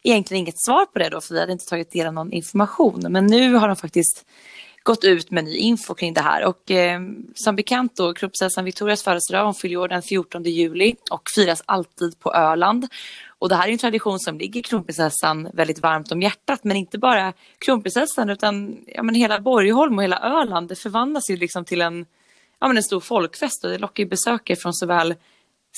egentligen 0.02 0.40
inget 0.40 0.64
svar 0.64 0.86
på 0.86 0.98
det 0.98 1.08
då 1.08 1.20
för 1.20 1.34
vi 1.34 1.40
hade 1.40 1.52
inte 1.52 1.64
tagit 1.64 1.90
del 1.90 2.06
av 2.06 2.12
någon 2.12 2.32
information. 2.32 3.06
Men 3.08 3.26
nu 3.26 3.54
har 3.54 3.68
de 3.68 3.76
faktiskt 3.76 4.24
gått 4.82 5.04
ut 5.04 5.30
med 5.30 5.44
ny 5.44 5.56
info 5.56 5.94
kring 5.94 6.14
det 6.14 6.20
här 6.20 6.44
och 6.44 6.70
eh, 6.70 7.00
som 7.34 7.56
bekant 7.56 7.96
då 7.96 8.14
kronprinsessan 8.14 8.64
Victorias 8.64 9.02
födelsedag, 9.02 9.44
hon 9.44 9.54
fyller 9.54 9.76
år 9.76 9.88
den 9.88 10.02
14 10.02 10.42
juli 10.42 10.94
och 11.10 11.22
firas 11.34 11.62
alltid 11.66 12.20
på 12.20 12.34
Öland. 12.34 12.88
Och 13.38 13.48
det 13.48 13.54
här 13.54 13.68
är 13.68 13.72
en 13.72 13.78
tradition 13.78 14.18
som 14.18 14.38
ligger 14.38 14.62
kronprinsessan 14.62 15.48
väldigt 15.52 15.82
varmt 15.82 16.12
om 16.12 16.22
hjärtat 16.22 16.64
men 16.64 16.76
inte 16.76 16.98
bara 16.98 17.32
kronprinsessan 17.58 18.30
utan 18.30 18.76
ja, 18.86 19.02
men 19.02 19.14
hela 19.14 19.40
Borgholm 19.40 19.98
och 19.98 20.04
hela 20.04 20.18
Öland 20.18 20.68
det 20.68 20.76
förvandlas 20.76 21.30
ju 21.30 21.36
liksom 21.36 21.64
till 21.64 21.80
en 21.80 22.06
ja, 22.60 22.68
men 22.68 22.76
en 22.76 22.82
stor 22.82 23.00
folkfest 23.00 23.64
och 23.64 23.70
det 23.70 23.78
lockar 23.78 24.02
ju 24.02 24.08
besökare 24.08 24.56
från 24.56 24.74
såväl 24.74 25.14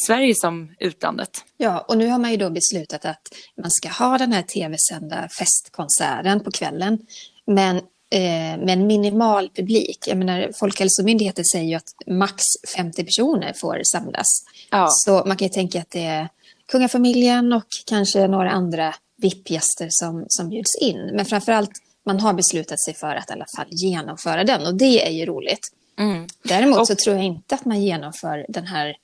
Sverige 0.06 0.34
som 0.34 0.74
utlandet. 0.78 1.44
Ja, 1.56 1.84
och 1.88 1.98
nu 1.98 2.08
har 2.08 2.18
man 2.18 2.30
ju 2.30 2.36
då 2.36 2.50
beslutat 2.50 3.04
att 3.04 3.22
man 3.62 3.70
ska 3.70 3.88
ha 3.88 4.18
den 4.18 4.32
här 4.32 4.42
tv-sända 4.42 5.28
festkonserten 5.38 6.40
på 6.40 6.50
kvällen. 6.50 6.98
Men 7.46 7.76
eh, 7.76 8.58
med 8.58 8.70
en 8.70 8.86
minimal 8.86 9.50
publik. 9.56 9.98
Jag 10.06 10.18
menar, 10.18 10.50
Folkhälsomyndigheten 10.60 11.44
säger 11.44 11.68
ju 11.68 11.74
att 11.74 12.06
max 12.06 12.42
50 12.76 13.04
personer 13.04 13.52
får 13.60 13.80
samlas. 13.84 14.26
Ja. 14.70 14.86
Så 14.90 15.24
man 15.26 15.36
kan 15.36 15.48
ju 15.48 15.52
tänka 15.52 15.80
att 15.80 15.90
det 15.90 16.04
är 16.04 16.28
kungafamiljen 16.72 17.52
och 17.52 17.66
kanske 17.86 18.28
några 18.28 18.50
andra 18.50 18.94
VIP-gäster 19.16 19.88
som, 19.90 20.24
som 20.28 20.48
bjuds 20.48 20.76
in. 20.80 21.10
Men 21.14 21.24
framför 21.24 21.52
allt, 21.52 21.70
man 22.06 22.20
har 22.20 22.34
beslutat 22.34 22.80
sig 22.80 22.94
för 22.94 23.14
att 23.14 23.30
i 23.30 23.32
alla 23.32 23.46
fall 23.56 23.66
genomföra 23.70 24.44
den 24.44 24.66
och 24.66 24.74
det 24.74 25.06
är 25.06 25.10
ju 25.10 25.26
roligt. 25.26 25.68
Mm. 25.98 26.26
Däremot 26.42 26.78
och, 26.78 26.86
så 26.86 26.94
tror 26.94 27.16
jag 27.16 27.24
inte 27.24 27.54
att 27.54 27.64
man 27.64 27.82
genomför 27.82 28.46
den 28.48 28.66
här 28.66 28.96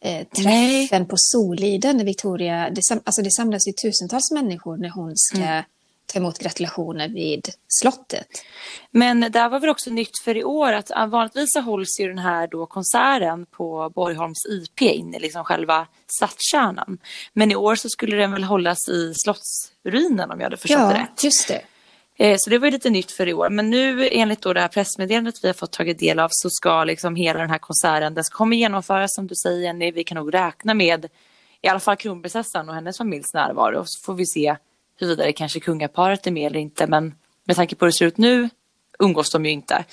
eh, 0.00 0.26
träffen 0.26 1.06
på 1.06 1.16
Soliden 1.18 1.96
när 1.96 2.04
Victoria, 2.04 2.70
det, 2.70 2.84
sam, 2.84 3.00
alltså 3.04 3.22
det 3.22 3.30
samlas 3.30 3.68
ju 3.68 3.72
tusentals 3.72 4.30
människor 4.30 4.76
när 4.76 4.88
hon 4.88 5.12
ska 5.16 5.38
mm. 5.38 5.64
ta 6.06 6.18
emot 6.18 6.38
gratulationer 6.38 7.08
vid 7.08 7.48
slottet. 7.68 8.28
Men 8.90 9.20
det 9.20 9.38
här 9.38 9.48
var 9.48 9.60
väl 9.60 9.70
också 9.70 9.90
nytt 9.90 10.18
för 10.24 10.36
i 10.36 10.44
år 10.44 10.72
att 10.72 10.90
vanligtvis 11.08 11.52
så 11.52 11.60
hålls 11.60 12.00
ju 12.00 12.08
den 12.08 12.18
här 12.18 12.48
då 12.48 12.66
konserten 12.66 13.46
på 13.46 13.92
Borgholms 13.94 14.46
IP 14.50 14.82
inne 14.82 15.16
i 15.16 15.20
liksom 15.20 15.44
själva 15.44 15.86
stadskärnan. 16.16 16.98
Men 17.32 17.52
i 17.52 17.56
år 17.56 17.74
så 17.74 17.88
skulle 17.88 18.16
den 18.16 18.32
väl 18.32 18.44
hållas 18.44 18.88
i 18.88 19.12
slottsruinen 19.14 20.30
om 20.30 20.40
jag 20.40 20.46
hade 20.46 20.56
förstått 20.56 20.78
ja, 20.78 20.88
det 20.88 20.94
rätt. 20.94 21.10
Ja, 21.16 21.24
just 21.24 21.48
det. 21.48 21.60
Eh, 22.18 22.36
så 22.38 22.50
det 22.50 22.58
var 22.58 22.70
lite 22.70 22.90
nytt 22.90 23.12
för 23.12 23.28
i 23.28 23.34
år. 23.34 23.50
Men 23.50 23.70
nu 23.70 24.08
enligt 24.12 24.42
då 24.42 24.52
det 24.52 24.60
här 24.60 24.68
pressmeddelandet 24.68 25.44
vi 25.44 25.48
har 25.48 25.54
fått 25.54 25.72
tagit 25.72 25.98
del 25.98 26.18
av 26.18 26.28
så 26.32 26.50
ska 26.50 26.84
liksom 26.84 27.16
hela 27.16 27.40
den 27.40 27.50
här 27.50 27.58
konserten, 27.58 28.14
den 28.14 28.24
kommer 28.30 28.56
genomföras 28.56 29.14
som 29.14 29.26
du 29.26 29.34
säger 29.34 29.60
Jenny. 29.60 29.90
Vi 29.90 30.04
kan 30.04 30.16
nog 30.16 30.34
räkna 30.34 30.74
med 30.74 31.06
i 31.62 31.68
alla 31.68 31.80
fall 31.80 31.96
kronprinsessan 31.96 32.68
och 32.68 32.74
hennes 32.74 32.98
familjs 32.98 33.34
närvaro. 33.34 33.84
Så 33.86 34.04
får 34.04 34.14
vi 34.14 34.26
se 34.26 34.56
huruvida 34.98 35.24
det 35.24 35.32
kanske 35.32 35.60
kungaparet 35.60 36.26
är 36.26 36.30
med 36.30 36.46
eller 36.46 36.60
inte. 36.60 36.86
Men 36.86 37.14
med 37.44 37.56
tanke 37.56 37.76
på 37.76 37.84
hur 37.84 37.92
det 37.92 37.96
ser 37.96 38.06
ut 38.06 38.18
nu 38.18 38.48
umgås 38.98 39.30
de 39.30 39.44
ju 39.44 39.50
inte. 39.50 39.84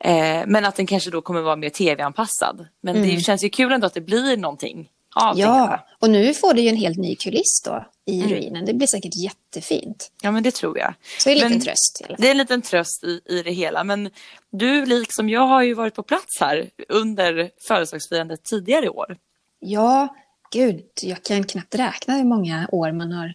Eh, 0.00 0.42
men 0.46 0.64
att 0.64 0.76
den 0.76 0.86
kanske 0.86 1.10
då 1.10 1.20
kommer 1.20 1.40
vara 1.40 1.56
mer 1.56 1.70
tv-anpassad. 1.70 2.66
Men 2.80 2.96
mm. 2.96 3.08
det 3.08 3.20
känns 3.20 3.44
ju 3.44 3.48
kul 3.48 3.72
ändå 3.72 3.86
att 3.86 3.94
det 3.94 4.00
blir 4.00 4.36
någonting 4.36 4.88
av 5.18 5.38
Ja, 5.38 5.66
det 5.66 5.94
och 6.00 6.10
nu 6.10 6.34
får 6.34 6.54
du 6.54 6.62
ju 6.62 6.68
en 6.68 6.76
helt 6.76 6.98
ny 6.98 7.16
kuliss 7.16 7.62
då 7.64 7.86
i 8.04 8.20
mm. 8.20 8.30
ruinen. 8.30 8.64
Det 8.64 8.74
blir 8.74 8.86
säkert 8.86 9.16
jättefint. 9.16 10.10
Ja, 10.22 10.30
men 10.30 10.42
det 10.42 10.54
tror 10.54 10.78
jag. 10.78 10.94
Så 11.18 11.28
det 11.28 11.40
är 11.40 11.44
en 11.44 11.52
liten 11.52 11.60
tröst. 11.60 12.02
Det 12.18 12.26
är 12.26 12.30
en 12.30 12.36
liten 12.36 12.62
tröst 12.62 13.04
i, 13.04 13.20
i 13.24 13.42
det 13.42 13.50
hela. 13.50 13.84
Men 13.84 14.10
du, 14.50 14.86
liksom 14.86 15.28
jag, 15.28 15.46
har 15.46 15.62
ju 15.62 15.74
varit 15.74 15.94
på 15.94 16.02
plats 16.02 16.40
här 16.40 16.70
under 16.88 17.50
födelsedagsfirandet 17.68 18.42
tidigare 18.42 18.84
i 18.84 18.88
år. 18.88 19.16
Ja, 19.60 20.16
gud, 20.52 20.84
jag 21.02 21.22
kan 21.22 21.44
knappt 21.44 21.74
räkna 21.74 22.16
hur 22.16 22.24
många 22.24 22.68
år 22.72 22.92
man 22.92 23.12
har 23.12 23.34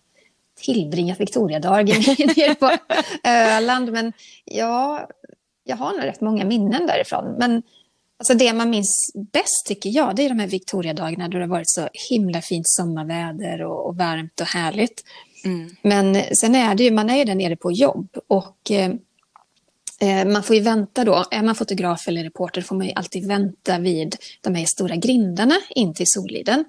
tillbringat 0.56 1.20
Victoriadagen 1.20 2.02
nere 2.18 2.56
på 2.56 2.72
Öland. 3.24 3.92
Men 3.92 4.14
ja, 4.46 5.10
jag 5.64 5.78
har 5.78 5.94
nog 5.94 6.04
rätt 6.04 6.22
många 6.22 6.46
minnen 6.46 6.88
därifrån. 6.88 7.36
Men 7.40 7.64
Alltså 8.24 8.34
det 8.34 8.54
man 8.54 8.70
minns 8.70 9.12
bäst 9.34 9.66
tycker 9.66 9.90
jag, 9.90 10.16
det 10.16 10.26
är 10.26 10.30
de 10.30 10.40
här 10.40 10.48
Victoriadagarna 10.48 11.28
då 11.28 11.38
det 11.38 11.44
har 11.44 11.50
varit 11.50 11.70
så 11.70 11.90
himla 12.10 12.42
fint 12.42 12.68
sommarväder 12.70 13.62
och, 13.62 13.88
och 13.88 13.98
varmt 13.98 14.42
och 14.42 14.48
härligt. 14.48 15.04
Mm. 15.46 15.76
Men 15.82 16.36
sen 16.36 16.56
är 16.56 16.76
det 16.76 16.84
ju, 16.84 16.92
man 16.92 17.10
är 17.10 17.18
ju 17.18 17.24
där 17.24 17.36
nere 17.36 17.56
på 17.56 17.72
jobb 17.72 18.08
och 18.28 18.72
eh, 18.72 18.92
eh, 20.00 20.28
man 20.28 20.44
får 20.44 20.56
ju 20.56 20.62
vänta 20.62 21.06
då, 21.06 21.26
är 21.32 21.44
man 21.44 21.56
fotograf 21.56 22.08
eller 22.08 22.24
reporter 22.24 22.62
får 22.62 22.76
man 22.76 22.88
ju 22.88 22.94
alltid 22.94 23.28
vänta 23.28 23.80
vid 23.80 24.16
de 24.42 24.56
här 24.56 24.66
stora 24.66 24.96
grindarna 24.96 25.56
in 25.70 25.94
till 25.94 26.08
Soliden. 26.08 26.66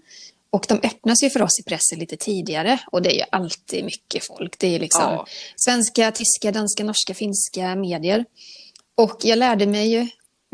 Och 0.51 0.67
de 0.69 0.75
öppnas 0.75 1.23
ju 1.23 1.31
för 1.31 1.43
oss 1.43 1.61
i 1.61 1.63
pressen 1.63 1.99
lite 1.99 2.17
tidigare 2.17 2.81
och 2.87 3.03
det 3.03 3.15
är 3.15 3.17
ju 3.17 3.25
alltid 3.33 3.85
mycket 3.85 4.27
folk. 4.27 4.59
Det 4.59 4.75
är 4.75 4.79
liksom 4.79 5.03
ja. 5.03 5.27
svenska, 5.57 6.11
tyska, 6.11 6.53
danska, 6.53 6.85
norska, 6.85 7.15
finska 7.15 7.75
medier. 7.75 8.25
Och 8.95 9.17
jag 9.23 9.39
lärde 9.39 9.67
mig 9.67 9.93
ju 9.93 10.09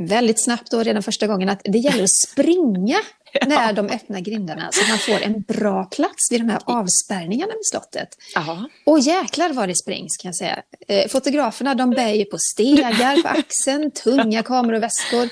väldigt 0.07 0.45
snabbt 0.45 0.71
då 0.71 0.83
redan 0.83 1.03
första 1.03 1.27
gången 1.27 1.49
att 1.49 1.61
det 1.65 1.79
gäller 1.79 2.03
att 2.03 2.11
springa 2.29 2.97
ja. 3.33 3.47
när 3.47 3.73
de 3.73 3.87
öppnar 3.87 4.21
grindarna 4.21 4.69
så 4.73 4.83
att 4.83 4.89
man 4.89 4.99
får 4.99 5.27
en 5.27 5.41
bra 5.43 5.85
plats 5.85 6.33
vid 6.33 6.41
de 6.41 6.49
här 6.49 6.61
avspärrningarna 6.65 7.53
vid 7.53 7.67
slottet. 7.71 8.09
Aha. 8.37 8.69
Och 8.87 8.99
jäklar 8.99 9.53
vad 9.53 9.69
det 9.69 9.77
sprängs 9.77 10.17
kan 10.17 10.29
jag 10.29 10.37
säga. 10.37 10.63
Eh, 10.89 11.09
fotograferna 11.09 11.75
de 11.75 11.91
bär 11.91 12.13
ju 12.13 12.25
på 12.25 12.39
stegar 12.39 13.23
på 13.23 13.29
axeln, 13.29 13.91
tunga 14.05 14.43
kameroväskor. 14.43 15.29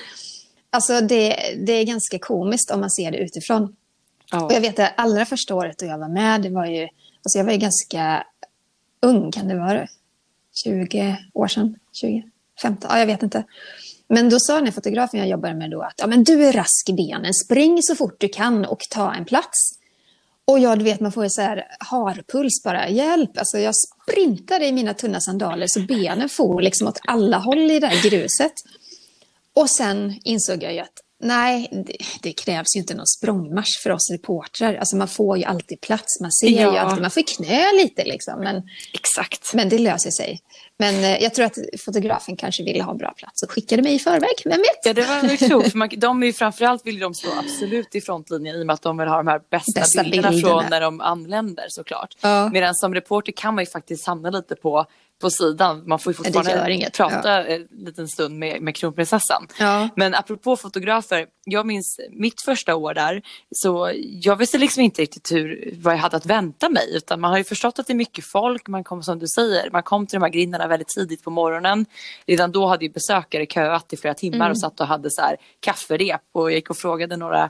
Alltså 0.69 1.01
det, 1.01 1.55
det 1.65 1.73
är 1.73 1.83
ganska 1.83 2.19
komiskt 2.19 2.71
om 2.71 2.79
man 2.79 2.91
ser 2.91 3.11
det 3.11 3.17
utifrån. 3.17 3.75
Ja. 4.31 4.45
Och 4.45 4.53
jag 4.53 4.61
vet 4.61 4.75
det 4.75 4.87
allra 4.87 5.25
första 5.25 5.55
året 5.55 5.79
då 5.79 5.85
jag 5.85 5.97
var 5.97 6.09
med, 6.09 6.41
det 6.41 6.49
var 6.49 6.65
ju, 6.65 6.83
alltså 6.83 7.37
jag 7.37 7.45
var 7.45 7.51
ju 7.51 7.57
ganska 7.57 8.23
ung, 9.01 9.31
kan 9.31 9.47
det 9.47 9.55
vara 9.55 9.87
20 10.63 11.17
år 11.33 11.47
sedan? 11.47 11.75
20? 11.93 12.23
15? 12.61 12.89
Ja, 12.93 12.99
jag 12.99 13.05
vet 13.05 13.23
inte. 13.23 13.43
Men 14.09 14.29
då 14.29 14.39
sa 14.39 14.55
den 14.55 14.65
här 14.65 14.71
fotografen 14.71 15.19
jag 15.19 15.29
jobbade 15.29 15.55
med 15.55 15.71
då 15.71 15.81
att 15.81 15.93
ja, 15.97 16.07
men 16.07 16.23
du 16.23 16.45
är 16.45 16.53
rask 16.53 16.89
i 16.89 16.93
benen, 16.93 17.33
spring 17.33 17.83
så 17.83 17.95
fort 17.95 18.15
du 18.19 18.27
kan 18.27 18.65
och 18.65 18.79
ta 18.89 19.13
en 19.13 19.25
plats. 19.25 19.79
Och 20.45 20.59
jag, 20.59 20.79
du 20.79 20.83
vet, 20.83 20.99
man 20.99 21.11
får 21.11 21.23
ju 21.23 21.29
så 21.29 21.41
här 21.41 21.63
harpuls 21.79 22.63
bara. 22.63 22.89
Hjälp! 22.89 23.37
Alltså 23.37 23.57
jag 23.57 23.75
sprintade 23.75 24.65
i 24.65 24.71
mina 24.71 24.93
tunna 24.93 25.21
sandaler 25.21 25.67
så 25.67 25.79
benen 25.79 26.29
for 26.29 26.61
liksom 26.61 26.87
åt 26.87 26.99
alla 27.07 27.37
håll 27.37 27.71
i 27.71 27.79
det 27.79 27.87
här 27.87 28.09
gruset. 28.09 28.53
Och 29.53 29.69
sen 29.69 30.19
insåg 30.23 30.63
jag 30.63 30.73
ju 30.73 30.79
att 30.79 30.99
Nej, 31.21 31.69
det, 31.71 31.97
det, 32.21 32.33
krävs 32.33 32.75
ju 32.75 32.79
inte 32.79 32.93
någon 32.93 33.07
språngmarsch 33.07 33.83
för 33.83 33.89
oss 33.89 34.11
reportrar. 34.11 34.75
Alltså 34.75 34.95
man 34.95 35.07
får 35.07 35.37
ju 35.37 35.43
alltid 35.43 35.81
plats, 35.81 36.21
man 36.21 36.31
ser 36.31 36.49
ja. 36.49 36.71
ju 36.71 36.77
alltid, 36.77 37.01
man 37.01 37.11
får 37.11 37.21
knö 37.35 37.71
lite 37.71 38.03
liksom. 38.03 38.39
Men, 38.39 38.63
Exakt. 38.93 39.53
men 39.53 39.69
det 39.69 39.77
löser 39.77 40.11
sig. 40.11 40.39
Men 40.77 40.95
eh, 40.95 41.23
jag 41.23 41.33
tror 41.33 41.45
att 41.45 41.57
fotografen 41.85 42.35
kanske 42.35 42.63
ville 42.63 42.83
ha 42.83 42.93
bra 42.93 43.13
plats 43.17 43.43
och 43.43 43.51
skickade 43.51 43.81
mig 43.81 43.95
i 43.95 43.99
förväg, 43.99 44.35
vem 44.45 44.57
vet? 44.57 44.85
Ja, 44.85 44.93
det 44.93 45.01
var 45.01 45.23
nog 45.23 45.39
klokt. 45.39 45.73
Man, 45.73 45.89
de 45.97 46.23
är 46.23 46.27
ju 46.27 46.33
framförallt 46.33 46.85
vill 46.85 46.99
de 46.99 47.13
stå 47.13 47.29
absolut 47.39 47.95
i 47.95 48.01
frontlinjen 48.01 48.55
i 48.55 48.61
och 48.61 48.65
med 48.65 48.73
att 48.73 48.81
de 48.81 48.97
vill 48.97 49.07
ha 49.07 49.17
de 49.17 49.27
här 49.27 49.41
bästa, 49.49 49.79
bästa 49.79 50.03
bilderna, 50.03 50.29
bilderna, 50.29 50.61
från 50.61 50.69
när 50.69 50.81
de 50.81 51.01
anländer 51.01 51.65
såklart. 51.69 52.15
Ja. 52.21 52.49
Medan 52.49 52.75
som 52.75 52.93
reporter 52.93 53.31
kan 53.31 53.55
man 53.55 53.63
ju 53.63 53.69
faktiskt 53.69 54.07
hamna 54.07 54.29
lite 54.29 54.55
på 54.55 54.85
på 55.19 55.29
sidan. 55.29 55.83
Man 55.85 55.99
får 55.99 56.13
ju 56.13 56.17
fortfarande 56.17 56.89
prata 56.93 57.29
ja. 57.29 57.45
en 57.45 57.67
liten 57.85 58.07
stund 58.07 58.39
med, 58.39 58.61
med 58.61 58.75
kronprinsessan. 58.75 59.47
Ja. 59.59 59.89
Men 59.95 60.15
apropå 60.15 60.55
fotografer, 60.55 61.25
jag 61.45 61.65
minns 61.65 61.99
mitt 62.11 62.41
första 62.41 62.75
år 62.75 62.93
där 62.93 63.21
så 63.51 63.91
jag 63.95 64.35
visste 64.35 64.57
liksom 64.57 64.83
inte 64.83 65.01
riktigt 65.01 65.31
hur, 65.31 65.73
vad 65.81 65.93
jag 65.93 65.99
hade 65.99 66.17
att 66.17 66.25
vänta 66.25 66.69
mig 66.69 66.95
utan 66.95 67.21
man 67.21 67.31
har 67.31 67.37
ju 67.37 67.43
förstått 67.43 67.79
att 67.79 67.87
det 67.87 67.93
är 67.93 67.95
mycket 67.95 68.25
folk, 68.25 68.67
man 68.67 68.83
kom 68.83 69.03
som 69.03 69.19
du 69.19 69.27
säger, 69.27 69.71
man 69.71 69.83
kom 69.83 70.07
till 70.07 70.19
de 70.19 70.23
här 70.23 70.31
grindarna 70.31 70.67
väldigt 70.67 70.87
tidigt 70.87 71.23
på 71.23 71.29
morgonen. 71.29 71.85
Redan 72.25 72.51
då 72.51 72.67
hade 72.67 72.85
ju 72.85 72.91
besökare 72.91 73.45
köat 73.45 73.93
i 73.93 73.97
flera 73.97 74.13
timmar 74.13 74.37
mm. 74.37 74.51
och 74.51 74.59
satt 74.59 74.79
och 74.79 74.87
hade 74.87 75.11
så 75.11 75.21
här 75.21 75.37
kafferep 75.59 76.21
och 76.33 76.51
jag 76.51 76.55
gick 76.55 76.69
och 76.69 76.77
frågade 76.77 77.17
några 77.17 77.49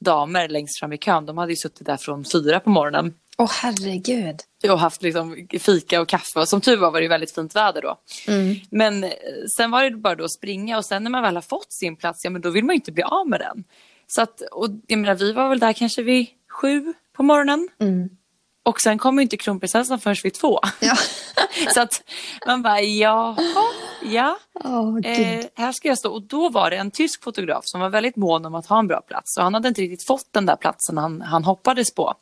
damer 0.00 0.48
längst 0.48 0.80
fram 0.80 0.92
i 0.92 0.98
kön, 0.98 1.26
de 1.26 1.38
hade 1.38 1.52
ju 1.52 1.56
suttit 1.56 1.86
där 1.86 1.96
från 1.96 2.24
fyra 2.32 2.60
på 2.60 2.70
morgonen. 2.70 3.14
Åh 3.38 3.46
oh, 3.46 3.50
herregud. 3.52 4.40
Och 4.70 4.78
haft 4.78 5.02
liksom 5.02 5.48
fika 5.60 6.00
och 6.00 6.08
kaffe. 6.08 6.46
Som 6.46 6.60
tur 6.60 6.76
var 6.76 6.90
var 6.90 7.00
det 7.00 7.08
väldigt 7.08 7.34
fint 7.34 7.56
väder 7.56 7.82
då. 7.82 7.98
Mm. 8.28 8.54
Men 8.70 9.04
eh, 9.04 9.10
sen 9.56 9.70
var 9.70 9.84
det 9.84 9.96
bara 9.96 10.14
då 10.14 10.24
att 10.24 10.32
springa 10.32 10.78
och 10.78 10.84
sen 10.84 11.02
när 11.04 11.10
man 11.10 11.22
väl 11.22 11.34
har 11.34 11.42
fått 11.42 11.72
sin 11.72 11.96
plats, 11.96 12.24
ja 12.24 12.30
men 12.30 12.42
då 12.42 12.50
vill 12.50 12.64
man 12.64 12.74
ju 12.74 12.76
inte 12.76 12.92
bli 12.92 13.02
av 13.02 13.28
med 13.28 13.40
den. 13.40 13.64
Så 14.06 14.22
att, 14.22 14.40
och 14.40 14.68
jag 14.86 14.98
menar 14.98 15.14
vi 15.14 15.32
var 15.32 15.48
väl 15.48 15.58
där 15.58 15.72
kanske 15.72 16.02
vid 16.02 16.26
sju 16.48 16.94
på 17.16 17.22
morgonen. 17.22 17.68
Mm. 17.80 18.08
Och 18.66 18.80
sen 18.80 18.98
kommer 18.98 19.22
inte 19.22 19.36
kronprinsessan 19.36 20.00
förrän 20.00 20.16
vid 20.22 20.34
två. 20.34 20.60
Ja. 20.80 20.94
så 21.74 21.80
att 21.80 22.02
man 22.46 22.62
bara, 22.62 22.80
jaha, 22.80 23.36
ja, 24.02 24.38
oh, 24.54 24.98
eh, 25.06 25.44
här 25.54 25.72
ska 25.72 25.88
jag 25.88 25.98
stå. 25.98 26.12
Och 26.12 26.22
då 26.22 26.48
var 26.48 26.70
det 26.70 26.76
en 26.76 26.90
tysk 26.90 27.24
fotograf 27.24 27.60
som 27.64 27.80
var 27.80 27.88
väldigt 27.88 28.16
mån 28.16 28.46
om 28.46 28.54
att 28.54 28.66
ha 28.66 28.78
en 28.78 28.86
bra 28.86 29.00
plats. 29.00 29.36
Och 29.36 29.44
han 29.44 29.54
hade 29.54 29.68
inte 29.68 29.80
riktigt 29.80 30.06
fått 30.06 30.32
den 30.32 30.46
där 30.46 30.56
platsen 30.56 30.98
han, 30.98 31.20
han 31.20 31.44
hoppades 31.44 31.94
på. 31.94 32.14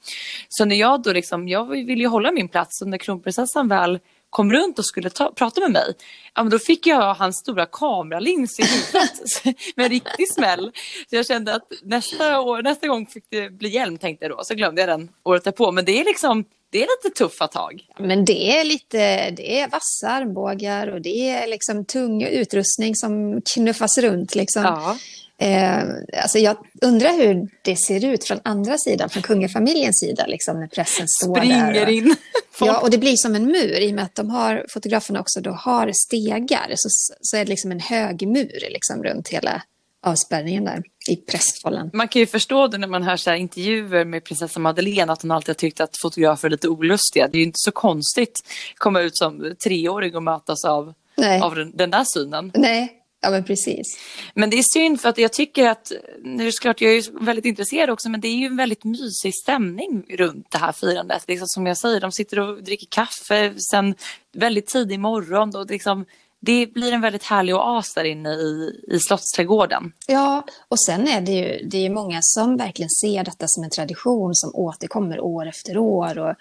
Så 0.49 0.65
när 0.65 0.77
jag 0.77 1.03
då 1.03 1.13
liksom, 1.13 1.49
jag 1.49 1.65
ville 1.65 2.03
ju 2.03 2.09
hålla 2.09 2.33
min 2.33 2.49
plats 2.49 2.83
och 2.83 2.89
när 2.89 2.99
kronprinsessan 2.99 3.69
väl 3.69 3.99
kom 4.35 4.53
runt 4.53 4.79
och 4.79 4.87
skulle 4.87 5.11
ta, 5.11 5.33
prata 5.33 5.61
med 5.61 5.71
mig, 5.71 5.95
ja, 6.35 6.43
men 6.43 6.50
då 6.50 6.59
fick 6.59 6.87
jag 6.87 7.14
hans 7.14 7.37
stora 7.37 7.67
kameralins 7.67 8.61
i 8.61 8.62
huvudet 8.62 9.21
med 9.76 9.85
en 9.85 9.91
riktig 9.91 10.33
smäll. 10.33 10.73
Så 11.11 11.17
jag 11.17 11.26
kände 11.26 11.55
att 11.55 11.73
nästa, 11.83 12.41
år, 12.41 12.62
nästa 12.62 12.87
gång 12.87 13.07
fick 13.07 13.25
det 13.31 13.50
bli 13.50 13.69
hjälm 13.69 13.99
tänkte 13.99 14.25
jag 14.25 14.33
då, 14.38 14.45
så 14.45 14.55
glömde 14.55 14.81
jag 14.81 14.88
den 14.88 15.09
året 15.25 15.45
därpå. 15.45 15.73
Men 15.73 15.85
det 15.85 16.00
är 16.00 16.05
liksom 16.05 16.45
det 16.71 16.83
är 16.83 16.88
lite 17.05 17.19
tuffa 17.19 17.49
tag. 17.49 17.81
Men 17.99 18.25
det 18.25 18.59
är 18.59 18.64
lite, 18.64 19.31
det 19.31 19.61
är 19.61 19.69
vassa 19.69 20.09
armbågar 20.09 20.87
och 20.87 21.00
det 21.00 21.31
är 21.31 21.47
liksom 21.47 21.85
tung 21.85 22.23
utrustning 22.23 22.95
som 22.95 23.43
knuffas 23.55 23.99
runt 23.99 24.35
liksom. 24.35 24.62
Ja. 24.64 24.97
Eh, 25.38 25.83
alltså 26.23 26.38
jag 26.38 26.57
undrar 26.83 27.12
hur 27.12 27.49
det 27.62 27.76
ser 27.76 28.05
ut 28.05 28.25
från 28.25 28.41
andra 28.45 28.79
sidan, 28.79 29.11
från 29.11 29.23
kungafamiljens 29.23 30.00
sida, 30.00 30.26
liksom, 30.26 30.61
när 30.61 30.67
pressen 30.67 31.09
står 31.09 31.37
Springer 31.37 31.73
där. 31.73 31.87
Och, 31.87 31.93
in. 31.93 32.17
Ja, 32.61 32.81
och 32.81 32.91
det 32.91 32.99
blir 32.99 33.17
som 33.17 33.35
en 33.35 33.47
mur 33.47 33.81
i 33.81 33.91
och 33.91 33.95
med 33.95 34.05
att 34.05 34.15
de 34.15 34.31
har, 34.31 34.67
fotograferna 34.69 35.21
också 35.21 35.41
då 35.41 35.51
har 35.51 35.91
stegar. 35.95 36.73
Så, 36.77 36.89
så 37.21 37.37
är 37.37 37.45
det 37.45 37.51
liksom 37.51 37.73
en 37.73 37.81
hög 37.81 38.29
mur 38.29 38.71
liksom, 38.71 39.05
runt 39.05 39.29
hela 39.29 39.63
avspärrningen 40.07 40.65
där 40.65 40.83
i 41.09 41.17
prästfållan. 41.17 41.91
Man 41.93 42.09
kan 42.09 42.21
ju 42.21 42.27
förstå 42.27 42.69
det 42.69 42.79
när 42.79 42.89
man 42.89 43.03
hör 43.03 43.17
så 43.17 43.35
intervjuer 43.35 44.05
med 44.05 44.25
prinsessa 44.25 44.61
Madeleine 44.61 45.13
att 45.13 45.23
hon 45.23 45.31
alltid 45.31 45.49
har 45.49 45.55
tyckt 45.55 45.81
att 45.81 45.97
fotografer 46.03 46.49
är 46.49 46.51
lite 46.51 46.69
olustiga. 46.69 47.29
Det 47.29 47.37
är 47.37 47.41
ju 47.41 47.47
inte 47.47 47.59
så 47.59 47.73
konstigt 47.73 48.41
att 48.73 48.79
komma 48.79 49.01
ut 49.01 49.17
som 49.17 49.55
treåring 49.65 50.17
och 50.17 50.23
mötas 50.23 50.65
av, 50.65 50.95
av 51.43 51.55
den, 51.55 51.77
den 51.77 51.91
där 51.91 52.05
synen. 52.05 52.53
Nej, 52.55 53.04
Ja, 53.25 53.31
men 53.31 53.45
precis. 53.45 53.99
Men 54.35 54.50
det 54.50 54.59
är 54.59 54.62
synd 54.73 55.00
för 55.00 55.09
att 55.09 55.19
jag 55.19 55.33
tycker 55.33 55.69
att, 55.69 55.93
nu 56.23 56.43
är 56.43 56.47
det 56.47 56.59
klart 56.61 56.81
jag 56.81 56.97
är 56.97 57.25
väldigt 57.25 57.45
intresserad 57.45 57.90
också, 57.90 58.09
men 58.09 58.21
det 58.21 58.28
är 58.28 58.35
ju 58.35 58.47
en 58.47 58.57
väldigt 58.57 58.85
mysig 58.85 59.35
stämning 59.35 60.04
runt 60.09 60.50
det 60.50 60.59
här 60.59 60.73
firandet. 60.73 61.25
Liksom 61.28 61.49
som 61.49 61.66
jag 61.66 61.78
säger, 61.78 62.00
de 62.00 62.12
sitter 62.12 62.40
och 62.40 62.62
dricker 62.62 62.87
kaffe 62.90 63.54
sen 63.71 63.95
väldigt 64.33 64.66
tidig 64.66 65.00
morgon 65.00 65.57
och 65.57 65.71
liksom, 65.71 66.07
det 66.40 66.66
blir 66.66 66.93
en 66.93 67.00
väldigt 67.00 67.23
härlig 67.23 67.54
oas 67.54 67.95
där 67.95 68.04
inne 68.04 68.31
i, 68.31 68.81
i 68.88 69.00
Slottsträdgården. 69.00 69.93
Ja, 70.07 70.45
och 70.69 70.81
sen 70.81 71.09
är 71.09 71.21
det 71.21 71.33
ju 71.33 71.69
det 71.69 71.87
är 71.87 71.90
många 71.90 72.19
som 72.23 72.57
verkligen 72.57 72.90
ser 72.90 73.25
detta 73.25 73.45
som 73.49 73.64
en 73.64 73.71
tradition 73.71 74.35
som 74.35 74.54
återkommer 74.54 75.21
år 75.21 75.49
efter 75.49 75.78
år. 75.78 76.19
Och, 76.19 76.35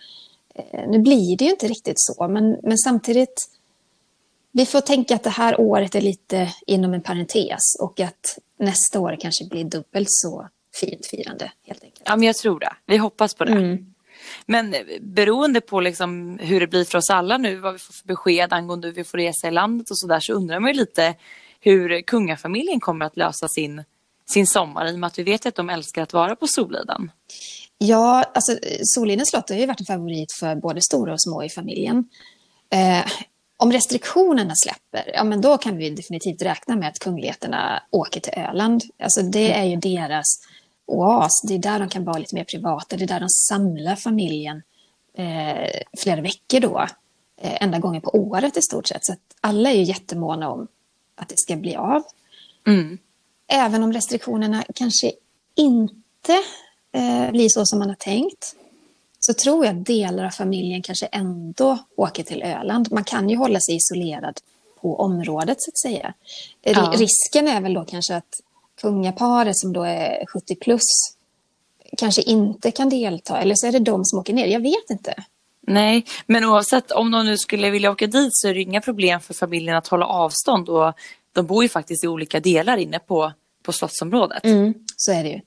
eh, 0.56 0.90
nu 0.90 1.00
blir 1.00 1.38
det 1.38 1.46
ju 1.46 1.52
inte 1.52 1.68
riktigt 1.68 1.98
så, 1.98 2.28
men, 2.28 2.58
men 2.64 2.78
samtidigt 2.78 3.50
vi 4.54 4.66
får 4.66 4.82
tänka 4.82 5.16
att 5.16 5.24
det 5.24 5.30
här 5.30 5.60
året 5.60 5.96
är 5.96 6.02
lite 6.02 6.54
inom 6.68 6.94
en 6.94 7.02
parentes 7.02 7.76
och 7.80 8.00
att 8.00 8.40
nästa 8.60 9.00
år 9.00 9.18
kanske 9.20 9.46
blir 9.46 9.64
dubbelt 9.64 10.08
så 10.10 10.50
fint 10.76 11.06
firande. 11.06 11.52
helt 11.66 11.84
enkelt. 11.84 12.02
Ja, 12.06 12.16
men 12.16 12.28
jag 12.28 12.36
tror 12.36 12.60
det. 12.60 12.76
Vi 12.86 12.98
hoppas 12.98 13.34
på 13.34 13.46
det. 13.46 13.52
Mm. 13.52 13.94
Men 14.46 14.76
beroende 15.02 15.62
på 15.62 15.80
liksom 15.82 16.40
hur 16.42 16.60
det 16.60 16.68
blir 16.68 16.86
för 16.86 16.98
oss 16.98 17.10
alla 17.10 17.38
nu, 17.38 17.56
vad 17.56 17.74
vi 17.74 17.80
får 17.80 17.94
för 17.94 18.08
besked 18.08 18.54
angående 18.54 18.88
hur 18.88 18.96
vi 18.96 19.04
får 19.04 19.18
resa 19.18 19.48
i 19.48 19.52
landet 19.52 19.90
och 19.90 20.00
sådär, 20.00 20.20
så 20.20 20.34
undrar 20.34 20.60
man 20.60 20.72
ju 20.72 20.78
lite 20.80 21.16
hur 21.60 22.02
kungafamiljen 22.02 22.80
kommer 22.80 23.06
att 23.06 23.18
lösa 23.18 23.48
sin, 23.48 23.84
sin 24.26 24.48
sommar 24.48 24.88
i 24.88 24.96
och 24.96 25.00
med 25.00 25.08
att 25.08 25.20
vi 25.20 25.24
vet 25.24 25.46
att 25.46 25.56
de 25.56 25.70
älskar 25.70 26.02
att 26.02 26.14
vara 26.14 26.36
på 26.36 26.48
Soliden. 26.48 27.12
Ja, 27.78 28.24
alltså 28.34 28.58
Solidens 28.82 29.30
slott 29.30 29.50
har 29.50 29.58
ju 29.58 29.66
varit 29.66 29.80
en 29.80 29.86
favorit 29.86 30.34
för 30.40 30.56
både 30.56 30.82
stora 30.82 31.14
och 31.14 31.22
små 31.22 31.44
i 31.44 31.50
familjen. 31.50 32.06
Eh, 32.70 33.06
om 33.64 33.72
restriktionerna 33.72 34.54
släpper, 34.56 35.12
ja 35.14 35.24
men 35.24 35.42
då 35.42 35.58
kan 35.58 35.78
vi 35.78 35.90
definitivt 35.90 36.42
räkna 36.42 36.76
med 36.76 36.90
att 36.90 37.00
kungligheterna 37.00 37.84
åker 37.90 38.20
till 38.20 38.34
Öland. 38.34 38.84
Alltså 39.04 39.22
det 39.22 39.54
är 39.54 39.64
ju 39.64 39.76
deras 39.76 40.26
oas. 40.86 41.42
Det 41.48 41.54
är 41.54 41.60
där 41.60 41.80
de 41.80 41.90
kan 41.90 42.04
vara 42.04 42.18
lite 42.18 42.36
mer 42.36 42.44
privata. 42.44 42.98
Det 42.98 43.04
är 43.04 43.08
där 43.08 43.20
de 43.20 43.30
samlar 43.30 43.96
familjen 43.96 44.62
eh, 45.18 45.82
flera 45.98 46.22
veckor 46.22 46.60
då. 46.60 46.88
Eh, 47.42 47.64
enda 47.64 47.80
gången 47.80 48.02
på 48.02 48.10
året 48.10 48.58
i 48.58 48.62
stort 48.62 48.88
sett. 48.88 49.06
Så 49.06 49.16
alla 49.42 49.70
är 49.70 49.76
ju 49.76 49.84
jättemåna 49.84 50.50
om 50.50 50.68
att 51.16 51.30
det 51.30 51.40
ska 51.40 51.56
bli 51.56 51.76
av. 51.76 52.04
Mm. 52.68 52.98
Även 53.48 53.84
om 53.84 53.94
restriktionerna 53.94 54.64
kanske 54.76 55.12
inte 55.56 56.44
eh, 56.92 57.32
blir 57.32 57.50
så 57.50 57.66
som 57.66 57.80
man 57.80 57.90
har 57.90 57.96
tänkt 57.96 58.56
så 59.26 59.34
tror 59.34 59.66
jag 59.66 59.80
att 59.80 59.86
delar 59.86 60.26
av 60.26 60.30
familjen 60.30 60.82
kanske 60.82 61.06
ändå 61.06 61.78
åker 61.96 62.24
till 62.24 62.44
Öland. 62.44 62.92
Man 62.92 63.04
kan 63.04 63.30
ju 63.30 63.38
hålla 63.38 63.60
sig 63.60 63.76
isolerad 63.76 64.40
på 64.82 65.00
området 65.00 65.58
så 65.60 65.70
att 65.72 65.80
säga. 65.80 66.14
Ja. 66.62 66.94
Risken 66.96 67.48
är 67.48 67.62
väl 67.62 67.74
då 67.74 67.86
kanske 67.86 68.16
att 68.16 68.34
kungaparet 68.82 69.58
som 69.58 69.74
då 69.74 69.84
är 69.84 70.26
70 70.34 70.56
plus 70.56 70.82
kanske 71.98 72.22
inte 72.22 72.72
kan 72.72 72.90
delta 72.90 73.38
eller 73.38 73.56
så 73.56 73.68
är 73.68 73.72
det 73.72 73.80
de 73.80 74.06
som 74.06 74.20
åker 74.20 74.34
ner. 74.34 74.48
Jag 74.48 74.60
vet 74.60 74.90
inte. 74.90 75.24
Nej, 75.62 76.06
men 76.26 76.46
oavsett 76.46 76.92
om 76.92 77.12
de 77.12 77.26
nu 77.26 77.38
skulle 77.38 77.70
vilja 77.70 77.92
åka 77.92 78.08
dit 78.08 78.30
så 78.32 78.48
är 78.48 78.54
det 78.54 78.62
inga 78.62 78.82
problem 78.82 79.20
för 79.20 79.34
familjen 79.34 79.76
att 79.76 79.88
hålla 79.88 80.06
avstånd 80.06 80.70
och 80.70 80.94
de 81.34 81.48
bor 81.48 81.64
ju 81.64 81.70
faktiskt 81.70 82.04
i 82.04 82.08
olika 82.08 82.40
delar 82.40 82.78
inne 82.78 83.00
på, 83.00 83.32
på 83.64 83.72
slottsområdet. 83.74 84.46
Mm, 84.46 84.74
så 84.96 85.12
är 85.12 85.24
det 85.24 85.30
ju. 85.30 85.42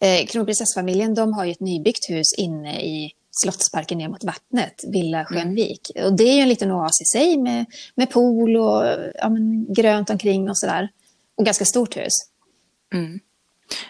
Eh, 0.00 0.26
Kronprinsessfamiljen 0.26 1.14
de 1.14 1.32
har 1.32 1.44
ju 1.44 1.50
ett 1.50 1.60
nybyggt 1.60 2.10
hus 2.10 2.34
inne 2.38 2.82
i 2.82 3.12
Slottsparken 3.34 3.98
ner 3.98 4.08
mot 4.08 4.24
vattnet, 4.24 4.84
Villa 4.92 5.24
Skönvik. 5.24 5.90
Mm. 5.94 6.06
Och 6.06 6.16
det 6.16 6.24
är 6.24 6.34
ju 6.34 6.40
en 6.40 6.48
liten 6.48 6.70
oas 6.70 7.00
i 7.02 7.04
sig 7.04 7.38
med, 7.38 7.66
med 7.94 8.10
pool 8.10 8.56
och 8.56 8.84
ja, 9.14 9.28
men, 9.28 9.74
grönt 9.74 10.10
omkring 10.10 10.50
och 10.50 10.58
sådär. 10.58 10.88
Och 11.36 11.44
ganska 11.44 11.64
stort 11.64 11.96
hus. 11.96 12.12
Mm. 12.94 13.20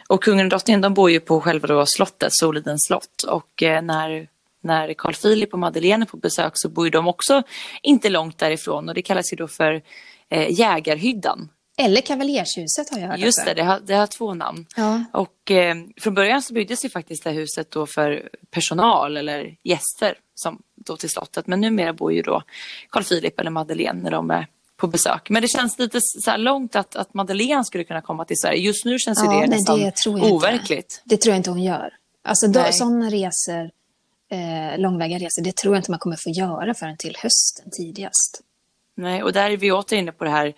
Och 0.08 0.22
kungen 0.22 0.46
och 0.46 0.50
drottningen 0.50 0.80
de 0.80 0.94
bor 0.94 1.11
ju 1.11 1.20
på 1.20 1.40
själva 1.40 1.87
slottet, 1.87 2.28
Solidens 2.32 2.87
slott. 2.87 3.22
Och 3.22 3.62
eh, 3.62 3.82
när, 3.82 4.28
när 4.61 4.94
Carl 4.94 5.14
Philip 5.14 5.52
och 5.52 5.58
Madeleine 5.58 6.04
är 6.04 6.06
på 6.06 6.16
besök 6.16 6.52
så 6.54 6.68
bor 6.68 6.90
de 6.90 7.08
också 7.08 7.42
inte 7.82 8.08
långt 8.08 8.38
därifrån. 8.38 8.88
Och 8.88 8.94
det 8.94 9.02
kallas 9.02 9.32
ju 9.32 9.37
då 9.37 9.49
för 9.49 9.82
eh, 10.28 10.50
Jägarhyddan. 10.50 11.49
Eller 11.79 12.00
Kavaljershuset 12.00 12.91
har 12.91 12.99
jag 12.99 13.09
hört 13.09 13.19
Just 13.19 13.45
det, 13.45 13.55
det 13.55 13.62
har, 13.62 13.81
det 13.81 13.95
har 13.95 14.07
två 14.07 14.35
namn. 14.35 14.67
Ja. 14.76 15.05
Och 15.12 15.50
eh, 15.50 15.76
från 16.00 16.14
början 16.14 16.43
så 16.43 16.55
byggdes 16.55 16.85
ju 16.85 16.88
faktiskt 16.88 17.25
det 17.25 17.31
här 17.31 17.37
huset 17.37 17.71
då 17.71 17.87
för 17.87 18.29
personal 18.50 19.17
eller 19.17 19.57
gäster 19.62 20.14
som 20.35 20.62
då 20.75 20.96
till 20.96 21.11
slottet. 21.11 21.46
Men 21.46 21.61
numera 21.61 21.92
bor 21.92 22.12
ju 22.12 22.23
då 22.23 22.42
Carl 22.88 23.05
Philip 23.05 23.40
eller 23.40 23.51
Madeleine 23.51 24.03
när 24.03 24.11
de 24.11 24.31
är 24.31 24.46
på 24.77 24.87
besök. 24.87 25.31
Men 25.31 25.42
det 25.42 25.49
känns 25.49 25.79
lite 25.79 25.99
så 26.01 26.37
långt 26.37 26.77
att, 26.77 26.96
att 26.96 27.14
Madeleine 27.14 27.64
skulle 27.64 27.85
kunna 27.85 28.01
komma 28.01 28.25
till 28.25 28.37
Sverige. 28.37 28.61
Just 28.61 28.85
nu 28.85 28.99
känns 28.99 29.18
ja, 29.25 29.35
ju 29.35 29.40
det 29.40 29.46
nästan 29.46 29.79
det 29.79 29.96
tror 29.96 30.18
jag 30.18 30.33
overkligt. 30.33 30.70
Inte. 30.70 31.03
Det 31.05 31.16
tror 31.16 31.33
jag 31.33 31.38
inte 31.38 31.51
hon 31.51 31.62
gör. 31.62 31.94
Alltså 32.25 32.49
då, 32.49 32.64
sådana 32.73 33.11
resor, 33.11 33.70
eh, 34.31 34.79
långväga 34.79 35.18
resor, 35.18 35.42
det 35.42 35.57
tror 35.57 35.75
jag 35.75 35.81
inte 35.81 35.90
man 35.90 36.01
kommer 36.01 36.16
få 36.16 36.31
göra 36.31 36.75
förrän 36.75 36.96
till 36.96 37.16
hösten 37.23 37.70
tidigast. 37.73 38.40
Nej, 38.94 39.23
och 39.23 39.33
där 39.33 39.51
är 39.51 39.57
vi 39.57 39.73
åter 39.73 39.99
inne 39.99 40.12
på 40.12 40.25
det 40.25 40.31
här 40.31 40.55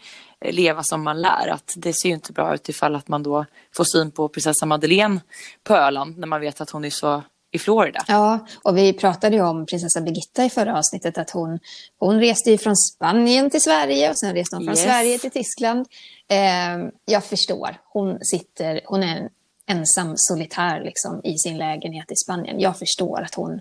leva 0.53 0.83
som 0.83 1.05
man 1.05 1.21
lär. 1.21 1.49
Att 1.49 1.75
det 1.77 1.93
ser 1.93 2.09
ju 2.09 2.15
inte 2.15 2.33
bra 2.33 2.55
ut 2.55 2.69
ifall 2.69 2.97
att 2.97 3.09
man 3.09 3.23
då 3.23 3.47
får 3.77 3.85
syn 3.85 4.11
på 4.11 4.29
prinsessa 4.29 4.67
Madeleine 4.67 5.21
på 5.63 5.75
Öland 5.75 6.19
när 6.19 6.27
man 6.27 6.41
vet 6.41 6.61
att 6.61 6.71
hon 6.71 6.85
är 6.85 6.91
så 6.91 7.23
i 7.55 7.59
Florida. 7.59 8.05
Ja, 8.09 8.47
och 8.63 8.79
vi 8.79 8.93
pratade 8.93 9.37
ju 9.37 9.43
om 9.43 9.67
prinsessa 9.67 10.01
Birgitta 10.01 10.45
i 10.45 10.51
förra 10.51 10.79
avsnittet, 10.79 11.19
att 11.19 11.31
hon, 11.31 11.59
hon 11.99 12.21
reste 12.21 12.51
ju 12.51 12.59
från 12.59 12.77
Spanien 12.77 13.51
till 13.51 13.61
Sverige 13.61 14.11
och 14.11 14.19
sen 14.19 14.35
reste 14.35 14.57
hon 14.57 14.65
från 14.65 14.75
yes. 14.75 14.85
Sverige 14.85 15.19
till 15.19 15.31
Tyskland. 15.31 15.87
Eh, 16.29 16.89
jag 17.05 17.25
förstår, 17.25 17.77
hon 17.93 18.19
sitter, 18.25 18.81
hon 18.85 19.03
är 19.03 19.17
en 19.17 19.29
ensam 19.67 20.15
solitär 20.17 20.81
liksom, 20.81 21.21
i 21.25 21.39
sin 21.39 21.59
lägenhet 21.59 22.13
i 22.13 22.17
Spanien. 22.17 22.61
Jag 22.61 22.79
förstår 22.79 23.23
att 23.23 23.35
hon 23.35 23.61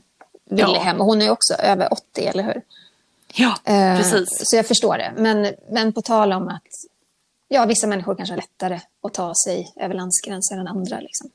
ville 0.50 0.74
ja. 0.74 0.80
hem. 0.80 1.00
Hon 1.00 1.22
är 1.22 1.30
också 1.30 1.54
över 1.54 1.94
80, 1.94 2.26
eller 2.26 2.44
hur? 2.44 2.62
Ja, 3.36 3.58
eh, 3.64 3.98
precis. 3.98 4.50
Så 4.50 4.56
jag 4.56 4.68
förstår 4.68 4.98
det. 4.98 5.14
Men, 5.18 5.54
men 5.72 5.94
på 5.94 6.02
tal 6.02 6.34
om 6.34 6.48
att 6.48 6.68
ja, 7.48 7.66
vissa 7.66 7.88
människor 7.88 8.16
kanske 8.16 8.34
har 8.34 8.38
lättare 8.38 8.80
att 9.04 9.14
ta 9.14 9.34
sig 9.46 9.74
över 9.76 9.96
landsgränser 9.96 10.58
än 10.58 10.68
andra. 10.68 11.00
Liksom. 11.00 11.30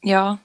Ja, 0.00 0.36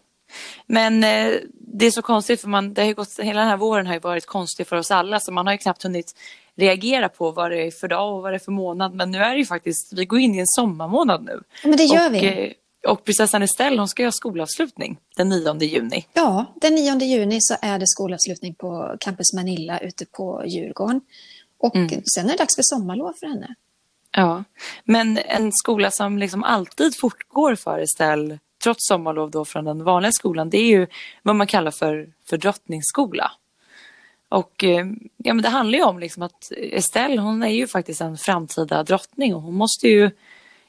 men 0.66 1.04
eh, 1.04 1.34
det 1.52 1.86
är 1.86 1.92
så 1.92 2.02
konstigt 2.02 2.42
för 2.42 2.48
man, 2.48 2.74
det 2.74 2.86
har 2.86 2.94
gått, 2.94 3.20
hela 3.20 3.40
den 3.40 3.50
här 3.50 3.58
våren 3.58 3.88
har 3.88 3.94
ju 3.94 4.00
varit 4.00 4.26
konstig 4.26 4.68
för 4.68 4.76
oss 4.76 4.92
alla 4.92 5.20
så 5.20 5.32
man 5.32 5.46
har 5.46 5.54
ju 5.54 5.58
knappt 5.58 5.84
hunnit 5.84 6.16
reagera 6.56 7.10
på 7.10 7.32
vad 7.32 7.52
det 7.52 7.68
är 7.68 7.72
för 7.72 7.88
dag 7.88 8.16
och 8.16 8.22
vad 8.22 8.32
det 8.32 8.38
är 8.38 8.40
för 8.40 8.52
månad. 8.52 8.94
Men 8.94 9.12
nu 9.12 9.18
är 9.18 9.32
det 9.32 9.40
ju 9.40 9.46
faktiskt, 9.46 9.94
vi 9.94 10.06
går 10.06 10.20
in 10.20 10.36
i 10.36 10.40
en 10.40 10.48
sommarmånad 10.48 11.24
nu. 11.24 11.42
Ja, 11.64 11.70
men 11.70 11.78
det 11.78 11.84
gör 11.84 12.08
och, 12.08 12.14
vi. 12.14 12.54
Och 12.88 13.04
prinsessan 13.04 13.42
Estelle 13.42 13.82
hon 13.82 13.88
ska 13.88 14.02
göra 14.02 14.12
skolavslutning 14.12 14.98
den 15.16 15.30
9 15.30 15.58
juni. 15.62 16.06
Ja, 16.14 16.46
den 16.62 16.76
9 16.76 17.00
juni 17.00 17.38
så 17.42 17.56
är 17.62 17.80
det 17.80 17.88
skolavslutning 17.88 18.56
på 18.56 18.96
Campus 19.00 19.34
Manilla 19.34 19.80
ute 19.80 20.06
på 20.06 20.44
Djurgården. 20.46 21.02
Och 21.60 21.76
mm. 21.76 22.02
sen 22.16 22.26
är 22.26 22.32
det 22.32 22.38
dags 22.38 22.56
för 22.56 22.64
sommarlov 22.64 23.14
för 23.20 23.28
henne. 23.28 23.56
Ja, 24.12 24.44
men 24.84 25.18
en 25.18 25.52
skola 25.52 25.92
som 25.92 26.18
liksom 26.18 26.44
alltid 26.44 27.00
fortgår 27.00 27.56
för 27.56 27.80
Estelle 27.80 28.40
trots 28.64 28.88
sommarlov 28.88 29.32
då 29.32 29.46
från 29.46 29.66
den 29.66 29.84
vanliga 29.84 30.12
skolan, 30.12 30.50
det 30.50 30.58
är 30.58 30.68
ju 30.68 30.88
vad 31.24 31.36
man 31.36 31.48
kallar 31.48 31.72
för, 31.72 32.10
för 32.30 32.38
drottningsskola. 32.38 33.32
Och 34.30 34.64
eh, 34.64 34.86
ja, 35.18 35.34
men 35.34 35.42
det 35.42 35.50
handlar 35.50 35.78
ju 35.78 35.84
om 35.84 36.00
liksom 36.00 36.24
att 36.24 36.52
Estelle, 36.58 37.22
hon 37.22 37.44
är 37.44 37.48
ju 37.48 37.68
faktiskt 37.68 38.02
en 38.02 38.18
framtida 38.18 38.84
drottning 38.84 39.36
och 39.36 39.42
hon 39.42 39.56
måste 39.56 39.88
ju 39.88 40.12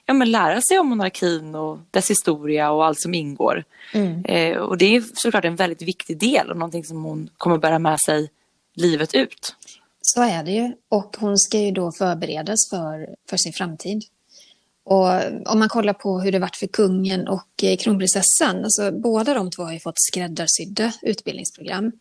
ja, 0.08 0.14
men 0.14 0.30
lära 0.30 0.60
sig 0.60 0.78
om 0.78 0.88
monarkin 0.88 1.54
och 1.54 1.78
dess 1.90 2.10
historia 2.10 2.70
och 2.70 2.84
allt 2.86 3.00
som 3.00 3.14
ingår. 3.14 3.64
Mm. 3.94 4.24
Eh, 4.24 4.58
och 4.58 4.78
det 4.78 4.96
är 4.96 5.04
såklart 5.14 5.44
en 5.44 5.56
väldigt 5.56 5.82
viktig 5.82 6.18
del 6.18 6.50
och 6.50 6.56
någonting 6.56 6.84
som 6.84 7.04
hon 7.04 7.30
kommer 7.36 7.58
bära 7.58 7.78
med 7.78 7.98
sig 8.06 8.30
livet 8.74 9.14
ut. 9.14 9.54
Så 10.00 10.22
är 10.22 10.44
det 10.44 10.50
ju. 10.50 10.72
Och 10.88 11.16
hon 11.18 11.38
ska 11.38 11.58
ju 11.58 11.70
då 11.70 11.92
förberedas 11.92 12.70
för, 12.70 13.08
för 13.30 13.36
sin 13.36 13.52
framtid. 13.52 14.02
Och 14.84 15.06
om 15.52 15.58
man 15.58 15.68
kollar 15.68 15.92
på 15.92 16.20
hur 16.20 16.32
det 16.32 16.38
varit 16.38 16.56
för 16.56 16.66
kungen 16.66 17.28
och 17.28 17.62
eh, 17.62 17.76
kronprinsessan, 17.76 18.64
alltså 18.64 18.92
båda 18.92 19.34
de 19.34 19.50
två 19.50 19.62
har 19.62 19.72
ju 19.72 19.80
fått 19.80 20.00
skräddarsydda 20.12 20.92
utbildningsprogram. 21.02 21.92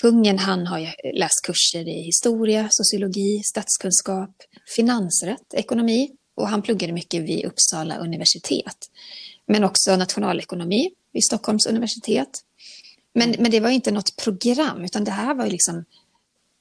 Kungen 0.00 0.38
han 0.38 0.66
har 0.66 0.78
ju 0.78 0.88
läst 1.14 1.46
kurser 1.46 1.88
i 1.88 2.02
historia, 2.02 2.68
sociologi, 2.70 3.42
statskunskap, 3.44 4.30
finansrätt, 4.76 5.54
ekonomi 5.54 6.10
och 6.36 6.48
han 6.48 6.62
pluggade 6.62 6.92
mycket 6.92 7.22
vid 7.22 7.44
Uppsala 7.44 7.96
universitet. 7.96 8.90
Men 9.46 9.64
också 9.64 9.96
nationalekonomi 9.96 10.90
vid 11.12 11.24
Stockholms 11.24 11.66
universitet. 11.66 12.40
Men, 13.14 13.34
men 13.38 13.50
det 13.50 13.60
var 13.60 13.70
inte 13.70 13.90
något 13.90 14.16
program 14.16 14.84
utan 14.84 15.04
det 15.04 15.10
här 15.10 15.34
var 15.34 15.46
liksom 15.46 15.84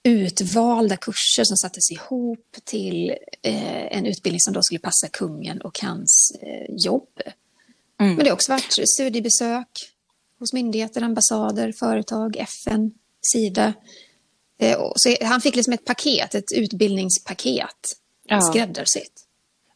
utvalda 0.03 0.97
kurser 0.97 1.43
som 1.43 1.57
sattes 1.57 1.91
ihop 1.91 2.55
till 2.63 3.09
eh, 3.41 3.97
en 3.97 4.05
utbildning 4.05 4.39
som 4.39 4.53
då 4.53 4.61
skulle 4.61 4.79
passa 4.79 5.07
kungen 5.07 5.61
och 5.61 5.79
hans 5.79 6.31
eh, 6.41 6.75
jobb. 6.75 7.21
Mm. 7.99 8.15
Men 8.15 8.23
det 8.23 8.29
har 8.29 8.35
också 8.35 8.51
varit 8.51 8.89
studiebesök 8.89 9.67
hos 10.39 10.53
myndigheter, 10.53 11.01
ambassader, 11.01 11.71
företag, 11.71 12.35
FN, 12.37 12.91
Sida. 13.21 13.73
Eh, 14.59 14.91
så 14.95 15.15
han 15.21 15.41
fick 15.41 15.55
liksom 15.55 15.73
ett 15.73 15.85
paket, 15.85 16.35
ett 16.35 16.51
utbildningspaket, 16.51 17.97
ja. 18.23 18.41
skräddarsytt. 18.41 19.24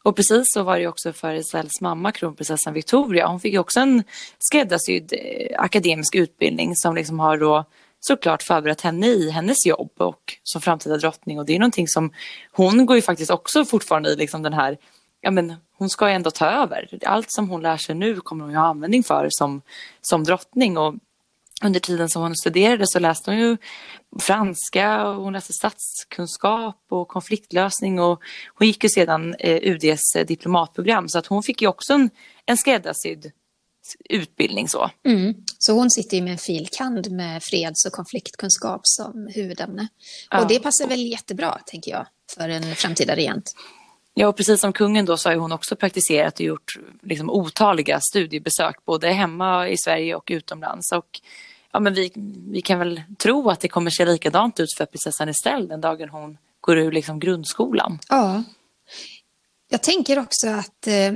Och 0.04 0.16
precis 0.16 0.44
så 0.46 0.64
var 0.64 0.80
det 0.80 0.88
också 0.88 1.14
för 1.14 1.34
Isabels 1.34 1.82
mamma, 1.82 2.12
kronprinsessan 2.12 2.74
Victoria. 2.74 3.28
Hon 3.28 3.40
fick 3.40 3.60
också 3.60 3.80
en 3.80 4.04
skräddarsydd 4.40 5.14
eh, 5.14 5.62
akademisk 5.62 6.16
utbildning 6.16 6.76
som 6.76 6.96
liksom 6.96 7.20
har 7.20 7.38
då 7.38 7.66
såklart 8.00 8.44
förberett 8.44 8.82
henne 8.82 9.08
i 9.08 9.30
hennes 9.30 9.66
jobb 9.66 9.92
och 9.98 10.38
som 10.44 10.62
framtida 10.62 10.98
drottning 10.98 11.40
och 11.40 11.46
det 11.46 11.56
är 11.56 11.60
någonting 11.60 11.88
som 11.88 12.14
hon 12.52 12.86
går 12.86 12.96
ju 12.96 13.02
faktiskt 13.02 13.32
också 13.32 13.66
fortfarande 13.66 14.10
i 14.10 14.16
liksom 14.16 14.44
den 14.44 14.54
här 14.54 14.78
ja 15.22 15.32
men 15.32 15.56
hon 15.78 15.90
ska 15.90 16.10
ju 16.10 16.16
ändå 16.16 16.32
ta 16.32 16.46
över. 16.46 17.00
Allt 17.06 17.32
som 17.32 17.50
hon 17.50 17.62
lär 17.62 17.78
sig 17.78 17.96
nu 17.96 18.16
kommer 18.16 18.44
hon 18.44 18.52
ju 18.52 18.58
ha 18.58 18.68
användning 18.68 19.04
för 19.04 19.28
som, 19.30 19.62
som 20.02 20.24
drottning 20.24 20.78
och 20.78 20.96
under 21.64 21.80
tiden 21.80 22.10
som 22.10 22.22
hon 22.22 22.36
studerade 22.36 22.88
så 22.88 23.00
läste 23.00 23.32
hon 23.32 23.40
ju 23.40 23.58
franska 24.20 25.08
och 25.08 25.24
hon 25.24 25.34
läste 25.34 25.54
statskunskap 25.54 26.86
och 26.90 27.08
konfliktlösning 27.08 28.00
och 28.00 28.22
hon 28.56 28.68
gick 28.68 28.84
ju 28.84 28.90
sedan 28.90 29.36
eh, 29.40 29.60
UDs 29.62 30.14
diplomatprogram 30.28 31.10
så 31.10 31.20
att 31.20 31.26
hon 31.26 31.44
fick 31.44 31.62
ju 31.62 31.68
också 31.68 31.94
en, 31.94 32.10
en 32.46 32.58
skräddarsydd 32.58 33.32
utbildning 34.10 34.68
så. 34.70 34.92
Mm. 35.06 35.36
Så 35.58 35.74
hon 35.74 35.92
sitter 35.92 36.18
ju 36.18 36.24
med 36.24 36.32
en 36.32 36.38
filkand 36.38 37.12
med 37.12 37.44
freds 37.44 37.86
och 37.86 37.92
konfliktkunskap 37.92 38.82
som 38.84 39.30
huvudämne. 39.36 39.88
Ja. 40.30 40.42
Och 40.42 40.48
det 40.48 40.60
passar 40.60 40.88
väl 40.88 41.12
jättebra, 41.12 41.60
tänker 41.66 41.92
jag, 41.92 42.08
för 42.36 42.50
en 42.50 42.76
framtida 42.76 43.16
regent. 43.16 43.54
Ja, 44.14 44.28
och 44.28 44.38
precis 44.38 44.62
som 44.62 44.74
kungen 44.74 45.06
då 45.06 45.18
så 45.18 45.30
har 45.30 45.36
hon 45.36 45.52
också 45.52 45.76
praktiserat 45.76 46.34
och 46.34 46.46
gjort 46.46 46.74
liksom 47.02 47.30
otaliga 47.30 48.00
studiebesök 48.02 48.86
både 48.86 49.12
hemma 49.12 49.70
i 49.70 49.78
Sverige 49.78 50.16
och 50.16 50.28
utomlands. 50.32 50.92
Och 50.92 51.22
ja, 51.74 51.80
men 51.80 51.94
vi, 51.94 52.12
vi 52.52 52.62
kan 52.62 52.80
väl 52.80 53.02
tro 53.18 53.50
att 53.50 53.60
det 53.60 53.68
kommer 53.68 53.92
se 53.92 54.06
likadant 54.06 54.60
ut 54.60 54.74
för 54.78 54.86
prinsessan 54.86 55.30
Estelle 55.30 55.68
den 55.68 55.82
dagen 55.82 56.10
hon 56.10 56.38
går 56.62 56.78
ur 56.78 56.92
liksom 56.92 57.20
grundskolan. 57.20 58.00
Ja. 58.10 58.44
Jag 59.70 59.84
tänker 59.84 60.20
också 60.20 60.48
att 60.48 60.88
eh, 60.88 61.12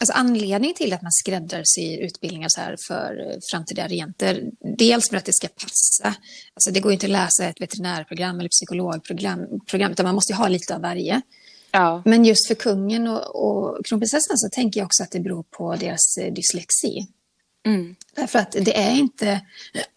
alltså 0.00 0.12
anledningen 0.14 0.74
till 0.74 0.92
att 0.92 1.02
man 1.02 1.12
skräddarsyr 1.12 1.98
utbildningar 1.98 2.48
så 2.50 2.60
här 2.60 2.76
för 2.88 3.38
framtida 3.50 3.88
regenter, 3.88 4.50
dels 4.78 5.08
för 5.08 5.16
att 5.16 5.24
det 5.24 5.32
ska 5.32 5.48
passa. 5.48 6.14
Alltså 6.54 6.70
det 6.70 6.80
går 6.80 6.92
inte 6.92 7.06
att 7.06 7.10
läsa 7.12 7.44
ett 7.44 7.60
veterinärprogram 7.60 8.40
eller 8.40 8.48
psykologprogram, 8.48 9.60
program, 9.70 9.92
utan 9.92 10.04
man 10.04 10.14
måste 10.14 10.34
ha 10.34 10.48
lite 10.48 10.74
av 10.74 10.80
varje. 10.80 11.22
Ja. 11.70 12.02
Men 12.04 12.24
just 12.24 12.48
för 12.48 12.54
kungen 12.54 13.08
och, 13.08 13.36
och 13.36 13.86
kronprinsessan 13.86 14.38
så 14.38 14.48
tänker 14.48 14.80
jag 14.80 14.86
också 14.86 15.02
att 15.02 15.10
det 15.10 15.20
beror 15.20 15.42
på 15.42 15.76
deras 15.76 16.16
eh, 16.20 16.32
dyslexi. 16.32 17.06
Mm. 17.66 17.96
Därför 18.14 18.38
att 18.38 18.52
det 18.52 18.76
är 18.76 18.94
inte... 18.94 19.40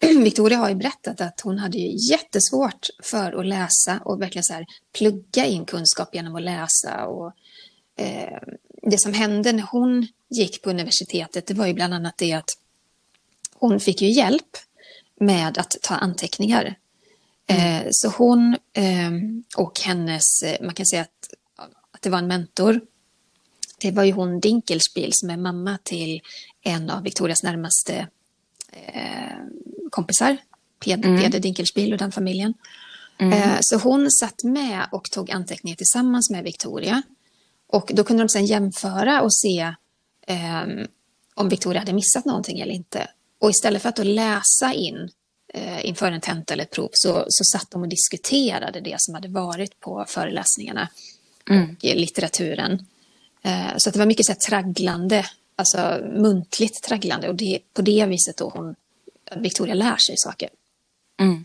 Victoria 0.00 0.58
har 0.58 0.68
ju 0.68 0.74
berättat 0.74 1.20
att 1.20 1.40
hon 1.40 1.58
hade 1.58 1.78
ju 1.78 2.10
jättesvårt 2.10 2.86
för 3.02 3.40
att 3.40 3.46
läsa 3.46 4.00
och 4.04 4.22
verkligen 4.22 4.44
så 4.44 4.52
här 4.52 4.66
plugga 4.92 5.46
in 5.46 5.64
kunskap 5.64 6.14
genom 6.14 6.36
att 6.36 6.42
läsa. 6.42 7.06
Och, 7.06 7.32
eh, 7.96 8.38
det 8.82 8.98
som 8.98 9.12
hände 9.12 9.52
när 9.52 9.62
hon 9.62 10.08
gick 10.30 10.62
på 10.62 10.70
universitetet 10.70 11.46
det 11.46 11.54
var 11.54 11.66
ju 11.66 11.74
bland 11.74 11.94
annat 11.94 12.16
det 12.16 12.32
att 12.32 12.50
hon 13.54 13.80
fick 13.80 14.02
ju 14.02 14.08
hjälp 14.10 14.56
med 15.20 15.58
att 15.58 15.76
ta 15.82 15.94
anteckningar. 15.94 16.78
Mm. 17.46 17.82
Eh, 17.82 17.88
så 17.90 18.08
hon 18.08 18.56
eh, 18.72 19.10
och 19.56 19.80
hennes, 19.80 20.44
man 20.60 20.74
kan 20.74 20.86
säga 20.86 21.02
att 21.02 21.34
det 22.00 22.10
var 22.10 22.18
en 22.18 22.26
mentor. 22.26 22.80
Det 23.78 23.90
var 23.90 24.04
ju 24.04 24.12
hon 24.12 24.40
Dinkelspiel 24.40 25.10
som 25.12 25.30
är 25.30 25.36
mamma 25.36 25.78
till 25.82 26.20
en 26.64 26.90
av 26.90 27.02
Victorias 27.02 27.42
närmaste 27.42 28.08
eh, 28.72 29.38
kompisar, 29.90 30.36
Peder, 30.84 31.08
mm. 31.08 31.22
Peder 31.22 31.40
Dinkelspiel 31.40 31.92
och 31.92 31.98
den 31.98 32.12
familjen. 32.12 32.54
Mm. 33.18 33.32
Eh, 33.32 33.58
så 33.60 33.76
hon 33.76 34.10
satt 34.10 34.44
med 34.44 34.86
och 34.92 35.10
tog 35.10 35.30
anteckningar 35.30 35.76
tillsammans 35.76 36.30
med 36.30 36.44
Victoria. 36.44 37.02
Och 37.66 37.90
då 37.94 38.04
kunde 38.04 38.22
de 38.22 38.28
sedan 38.28 38.46
jämföra 38.46 39.22
och 39.22 39.34
se 39.34 39.74
eh, 40.26 40.64
om 41.34 41.48
Victoria 41.48 41.80
hade 41.80 41.92
missat 41.92 42.24
någonting 42.24 42.60
eller 42.60 42.72
inte. 42.72 43.08
Och 43.40 43.50
istället 43.50 43.82
för 43.82 43.88
att 43.88 43.96
då 43.96 44.02
läsa 44.02 44.72
in 44.72 45.10
eh, 45.54 45.86
inför 45.86 46.12
en 46.12 46.20
tenta 46.20 46.54
eller 46.54 46.64
ett 46.64 46.70
prov 46.70 46.88
så, 46.92 47.24
så 47.28 47.44
satt 47.44 47.70
de 47.70 47.82
och 47.82 47.88
diskuterade 47.88 48.80
det 48.80 48.96
som 48.98 49.14
hade 49.14 49.28
varit 49.28 49.80
på 49.80 50.04
föreläsningarna 50.08 50.88
mm. 51.50 51.70
och 51.70 51.84
litteraturen. 51.84 52.86
Eh, 53.42 53.76
så 53.76 53.88
att 53.88 53.92
det 53.92 53.98
var 53.98 54.06
mycket 54.06 54.26
så 54.26 54.32
här 54.32 54.38
tragglande, 54.38 55.24
alltså 55.56 56.00
muntligt 56.04 56.82
tragglande 56.82 57.28
och 57.28 57.34
det, 57.34 57.58
på 57.74 57.82
det 57.82 58.06
viset 58.06 58.36
då 58.36 58.48
hon, 58.48 58.74
Victoria 59.36 59.74
lär 59.74 59.96
sig 59.96 60.14
saker. 60.18 60.48
Mm. 61.20 61.44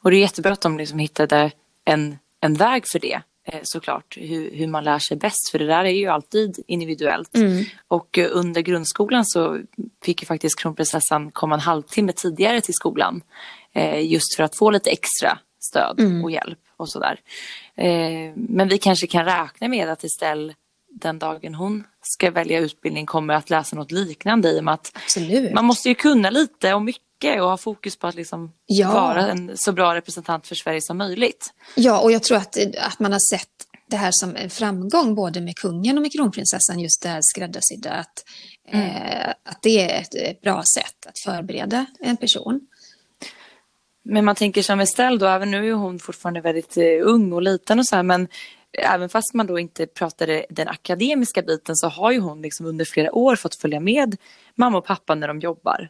Och 0.00 0.10
det 0.10 0.16
är 0.16 0.20
jättebra 0.20 0.52
att 0.52 0.60
de 0.60 0.78
liksom 0.78 0.98
hittade 0.98 1.50
en, 1.84 2.18
en 2.40 2.54
väg 2.54 2.84
för 2.92 2.98
det 2.98 3.20
eh, 3.44 3.60
såklart, 3.62 4.16
hur, 4.16 4.50
hur 4.56 4.66
man 4.66 4.84
lär 4.84 4.98
sig 4.98 5.16
bäst. 5.16 5.50
För 5.52 5.58
det 5.58 5.66
där 5.66 5.84
är 5.84 5.90
ju 5.90 6.06
alltid 6.06 6.58
individuellt. 6.66 7.36
Mm. 7.36 7.64
Och 7.88 8.18
eh, 8.18 8.28
under 8.32 8.60
grundskolan 8.60 9.26
så 9.26 9.60
fick 10.04 10.22
ju 10.22 10.26
faktiskt 10.26 10.58
kronprinsessan 10.58 11.30
komma 11.30 11.54
en 11.54 11.60
halvtimme 11.60 12.12
tidigare 12.12 12.60
till 12.60 12.74
skolan. 12.74 13.22
Just 14.02 14.36
för 14.36 14.42
att 14.42 14.56
få 14.56 14.70
lite 14.70 14.90
extra 14.90 15.38
stöd 15.60 16.00
mm. 16.00 16.24
och 16.24 16.30
hjälp 16.30 16.58
och 16.76 16.88
sådär. 16.88 17.20
Eh, 17.74 18.32
men 18.34 18.68
vi 18.68 18.78
kanske 18.78 19.06
kan 19.06 19.24
räkna 19.24 19.68
med 19.68 19.88
att 19.88 20.04
istället 20.04 20.56
den 20.90 21.18
dagen 21.18 21.54
hon 21.54 21.84
ska 22.06 22.30
välja 22.30 22.58
utbildning 22.58 23.06
kommer 23.06 23.34
att 23.34 23.50
läsa 23.50 23.76
något 23.76 23.92
liknande 23.92 24.50
i 24.50 24.60
och 24.60 24.64
med 24.64 24.74
att 24.74 24.92
Absolut. 24.94 25.52
man 25.52 25.64
måste 25.64 25.88
ju 25.88 25.94
kunna 25.94 26.30
lite 26.30 26.74
och 26.74 26.82
mycket 26.82 27.40
och 27.40 27.48
ha 27.48 27.56
fokus 27.56 27.96
på 27.96 28.06
att 28.06 28.14
liksom 28.14 28.52
ja. 28.66 28.92
vara 28.92 29.26
en 29.26 29.56
så 29.56 29.72
bra 29.72 29.94
representant 29.94 30.46
för 30.46 30.54
Sverige 30.54 30.80
som 30.82 30.98
möjligt. 30.98 31.54
Ja, 31.74 32.00
och 32.00 32.12
jag 32.12 32.22
tror 32.22 32.38
att, 32.38 32.56
att 32.78 33.00
man 33.00 33.12
har 33.12 33.36
sett 33.36 33.48
det 33.90 33.96
här 33.96 34.10
som 34.12 34.36
en 34.36 34.50
framgång 34.50 35.14
både 35.14 35.40
med 35.40 35.56
kungen 35.56 35.96
och 35.98 36.02
med 36.02 36.12
kronprinsessan, 36.12 36.80
just 36.80 37.02
det 37.02 37.08
här 37.08 37.20
skräddarsydda, 37.22 37.90
att, 37.90 38.24
mm. 38.68 38.86
eh, 38.86 39.28
att 39.44 39.62
det 39.62 39.90
är 39.90 40.00
ett, 40.00 40.14
ett 40.14 40.40
bra 40.40 40.62
sätt 40.74 41.06
att 41.06 41.18
förbereda 41.18 41.86
en 42.00 42.16
person. 42.16 42.60
Men 44.08 44.24
man 44.24 44.34
tänker 44.34 44.62
som 44.62 44.80
Estelle 44.80 45.18
då, 45.18 45.26
även 45.26 45.50
nu 45.50 45.68
är 45.68 45.72
hon 45.72 45.98
fortfarande 45.98 46.40
väldigt 46.40 46.76
eh, 46.76 46.84
ung 47.02 47.32
och 47.32 47.42
liten 47.42 47.78
och 47.78 47.86
så 47.86 47.96
här, 47.96 48.02
men 48.02 48.28
även 48.78 49.08
fast 49.08 49.34
man 49.34 49.46
då 49.46 49.58
inte 49.58 49.86
pratade 49.86 50.46
den 50.50 50.68
akademiska 50.68 51.42
biten 51.42 51.76
så 51.76 51.88
har 51.88 52.12
ju 52.12 52.20
hon 52.20 52.42
liksom 52.42 52.66
under 52.66 52.84
flera 52.84 53.12
år 53.12 53.36
fått 53.36 53.60
följa 53.60 53.80
med 53.80 54.16
mamma 54.54 54.78
och 54.78 54.84
pappa 54.84 55.14
när 55.14 55.28
de 55.28 55.40
jobbar. 55.40 55.88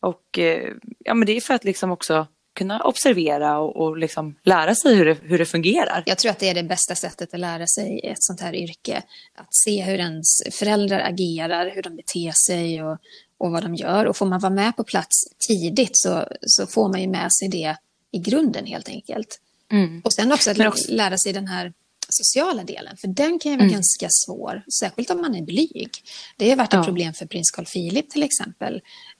Och 0.00 0.38
eh, 0.38 0.72
ja, 0.98 1.14
men 1.14 1.26
det 1.26 1.36
är 1.36 1.40
för 1.40 1.54
att 1.54 1.64
liksom 1.64 1.90
också 1.90 2.26
kunna 2.54 2.80
observera 2.80 3.58
och, 3.58 3.76
och 3.76 3.96
liksom 3.98 4.34
lära 4.42 4.74
sig 4.74 4.94
hur 4.94 5.04
det, 5.04 5.18
hur 5.22 5.38
det 5.38 5.46
fungerar. 5.46 6.02
Jag 6.06 6.18
tror 6.18 6.30
att 6.30 6.38
det 6.38 6.48
är 6.48 6.54
det 6.54 6.62
bästa 6.62 6.94
sättet 6.94 7.34
att 7.34 7.40
lära 7.40 7.66
sig 7.66 8.00
ett 8.04 8.16
sånt 8.22 8.40
här 8.40 8.54
yrke. 8.54 9.02
Att 9.34 9.48
se 9.64 9.82
hur 9.82 9.98
ens 9.98 10.42
föräldrar 10.52 11.00
agerar, 11.00 11.70
hur 11.74 11.82
de 11.82 11.96
beter 11.96 12.32
sig 12.46 12.82
och 12.82 12.98
och 13.38 13.50
vad 13.50 13.62
de 13.62 13.74
gör. 13.74 14.06
Och 14.06 14.16
får 14.16 14.26
man 14.26 14.40
vara 14.40 14.52
med 14.52 14.76
på 14.76 14.84
plats 14.84 15.24
tidigt 15.48 15.90
så, 15.92 16.24
så 16.40 16.66
får 16.66 16.88
man 16.88 17.00
ju 17.00 17.08
med 17.08 17.32
sig 17.32 17.48
det 17.48 17.76
i 18.10 18.18
grunden 18.18 18.66
helt 18.66 18.88
enkelt. 18.88 19.40
Mm. 19.72 20.00
Och 20.04 20.12
sen 20.12 20.32
också 20.32 20.50
att 20.50 20.60
också... 20.60 20.92
lära 20.92 21.18
sig 21.18 21.32
den 21.32 21.46
här 21.46 21.72
sociala 22.12 22.64
delen, 22.64 22.96
för 22.96 23.08
den 23.08 23.38
kan 23.38 23.52
ju 23.52 23.58
vara 23.58 23.64
mm. 23.64 23.74
ganska 23.74 24.08
svår, 24.10 24.64
särskilt 24.80 25.10
om 25.10 25.20
man 25.20 25.34
är 25.34 25.42
blyg. 25.42 25.90
Det 26.36 26.50
har 26.50 26.56
varit 26.56 26.72
ett 26.72 26.78
ja. 26.78 26.84
problem 26.84 27.14
för 27.14 27.26
prins 27.26 27.50
Carl 27.50 27.66
Philip 27.66 28.10
till 28.10 28.22
exempel. 28.22 28.74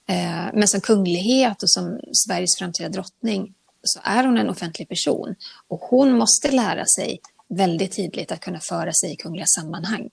Eh, 0.09 0.45
men 0.53 0.67
som 0.67 0.81
kunglighet 0.81 1.63
och 1.63 1.69
som 1.69 1.99
Sveriges 2.27 2.57
framtida 2.57 2.89
drottning 2.89 3.53
så 3.83 3.99
är 4.03 4.23
hon 4.23 4.37
en 4.37 4.49
offentlig 4.49 4.89
person 4.89 5.35
och 5.67 5.79
hon 5.79 6.17
måste 6.17 6.51
lära 6.51 6.85
sig 6.85 7.19
väldigt 7.49 7.95
tydligt 7.95 8.31
att 8.31 8.39
kunna 8.39 8.59
föra 8.59 8.93
sig 8.93 9.13
i 9.13 9.15
kungliga 9.15 9.45
sammanhang. 9.45 10.09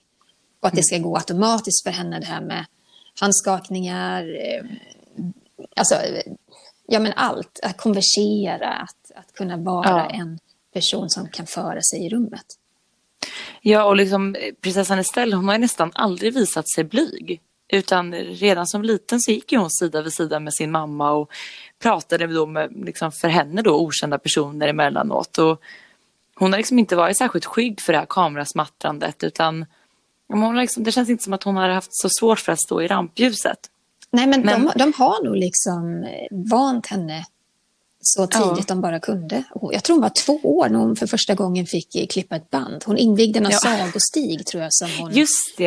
Och 0.59 0.67
att 0.67 0.73
det 0.73 0.91
mm. 0.91 1.01
ska 1.01 1.09
gå 1.09 1.17
automatiskt 1.17 1.83
för 1.83 1.91
henne 1.91 2.19
det 2.19 2.25
här 2.25 2.41
med 2.41 2.65
handskakningar, 3.19 4.23
eh, 4.23 4.65
alltså, 5.75 5.95
ja 6.87 6.99
men 6.99 7.13
allt. 7.15 7.59
Att 7.63 7.77
konversera, 7.77 8.73
att, 8.73 9.11
att 9.15 9.33
kunna 9.33 9.57
vara 9.57 9.89
ja. 9.89 10.09
en 10.09 10.39
person 10.73 11.09
som 11.09 11.29
kan 11.29 11.45
föra 11.45 11.81
sig 11.81 12.05
i 12.05 12.09
rummet. 12.09 12.45
Ja, 13.67 13.83
och 13.83 13.95
liksom 13.95 14.35
prinsessan 14.61 14.99
Estelle, 14.99 15.35
hon 15.35 15.47
har 15.47 15.57
nästan 15.57 15.91
aldrig 15.95 16.33
visat 16.33 16.69
sig 16.69 16.83
blyg. 16.83 17.41
Utan 17.73 18.13
redan 18.13 18.67
som 18.67 18.83
liten 18.83 19.19
så 19.19 19.31
gick 19.31 19.53
hon 19.53 19.69
sida 19.69 20.01
vid 20.01 20.13
sida 20.13 20.39
med 20.39 20.53
sin 20.53 20.71
mamma 20.71 21.11
och 21.11 21.31
pratade 21.79 22.27
då 22.27 22.45
med, 22.45 22.85
liksom 22.85 23.11
för 23.11 23.27
henne 23.27 23.61
då, 23.61 23.81
okända 23.81 24.17
personer 24.17 24.67
emellanåt. 24.67 25.37
Och 25.37 25.61
hon 26.35 26.51
har 26.51 26.57
liksom 26.57 26.79
inte 26.79 26.95
varit 26.95 27.17
särskilt 27.17 27.45
skygg 27.45 27.81
för 27.81 27.93
det 27.93 27.99
här 27.99 28.05
kamerasmattrandet 28.09 29.23
utan 29.23 29.65
hon 30.27 30.57
liksom, 30.57 30.83
det 30.83 30.91
känns 30.91 31.09
inte 31.09 31.23
som 31.23 31.33
att 31.33 31.43
hon 31.43 31.55
har 31.55 31.69
haft 31.69 31.95
så 31.95 32.09
svårt 32.19 32.39
för 32.39 32.51
att 32.51 32.61
stå 32.61 32.81
i 32.81 32.87
rampljuset. 32.87 33.59
Nej, 34.11 34.27
men, 34.27 34.41
men... 34.41 34.61
De, 34.61 34.71
de, 34.75 34.93
har 34.93 35.23
nog 35.23 35.35
liksom 35.35 36.03
eh, 36.03 36.37
vant 36.51 36.87
henne 36.87 37.25
så 38.07 38.27
tidigt 38.27 38.57
ja. 38.57 38.63
de 38.67 38.81
bara 38.81 38.99
kunde. 38.99 39.43
Jag 39.71 39.83
tror 39.83 39.95
hon 39.95 40.01
var 40.01 40.09
två 40.09 40.39
år 40.43 40.69
när 40.69 40.79
hon 40.79 40.95
för 40.95 41.07
första 41.07 41.35
gången 41.35 41.65
fick 41.65 41.95
eh, 41.95 42.07
klippa 42.07 42.35
ett 42.35 42.49
band. 42.49 42.83
Hon 42.85 42.97
invigde 42.97 43.39
en 43.39 43.47
ja. 43.51 43.57
sagostig 43.57 44.45
tror 44.45 44.63
jag 44.63 44.73
som 44.73 44.89
hon 44.99 45.13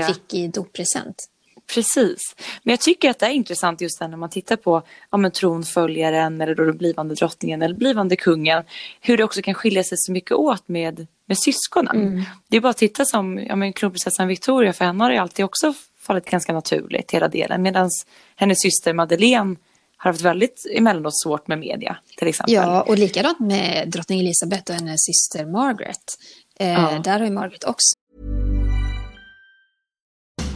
fick 0.07 0.35
i 0.35 0.49
doppresent. 0.49 1.29
Precis. 1.75 2.19
Men 2.63 2.73
jag 2.73 2.81
tycker 2.81 3.11
att 3.11 3.19
det 3.19 3.27
är 3.27 3.31
intressant 3.31 3.81
just 3.81 4.01
när 4.01 4.17
man 4.17 4.31
tittar 4.31 4.57
på 4.57 4.83
ja, 5.11 5.31
tronföljaren 5.31 6.41
eller 6.41 6.55
då 6.55 6.65
den 6.65 6.77
blivande 6.77 7.15
drottningen 7.15 7.63
eller 7.63 7.75
blivande 7.75 8.17
kungen. 8.17 8.65
Hur 9.01 9.17
det 9.17 9.25
också 9.25 9.43
kan 9.43 9.55
skilja 9.55 9.85
sig 9.85 9.99
så 9.99 10.13
mycket 10.13 10.33
åt 10.33 10.69
med, 10.69 11.07
med 11.27 11.39
syskonen. 11.39 11.97
Mm. 11.97 12.25
Det 12.49 12.57
är 12.57 12.61
bara 12.61 12.71
att 12.71 12.77
titta 12.77 13.05
som 13.05 13.39
ja, 13.39 13.57
men 13.57 13.73
kronprinsessan 13.73 14.29
Victoria, 14.29 14.73
för 14.73 14.85
henne 14.85 15.05
har 15.05 15.11
det 15.11 15.19
alltid 15.19 15.45
också 15.45 15.75
fallit 16.01 16.31
ganska 16.31 16.53
naturligt 16.53 17.11
hela 17.11 17.29
delen. 17.29 17.63
Medan 17.63 17.91
hennes 18.37 18.61
syster 18.61 18.95
Madeleine 18.95 19.57
har 19.99 20.13
haft 20.13 20.23
väldigt 20.23 20.67
emellanåt 20.75 21.21
svårt 21.23 21.49
med 21.49 21.59
media 21.59 21.97
till 22.19 22.29
exempel. 22.29 22.55
Ja, 22.55 22.83
och 22.83 22.99
likadant 22.99 23.41
med 23.41 23.91
drottning 23.91 24.21
Elizabeth 24.21 24.71
och 24.73 24.75
hennes 24.75 25.05
syster 25.05 25.47
Margaret. 25.47 26.17
Eh, 26.61 26.69
ja. 26.69 27.01
Där 27.05 27.19
har 27.19 27.27
ju 27.27 27.33
Margaret 27.33 27.65
också. 27.65 27.95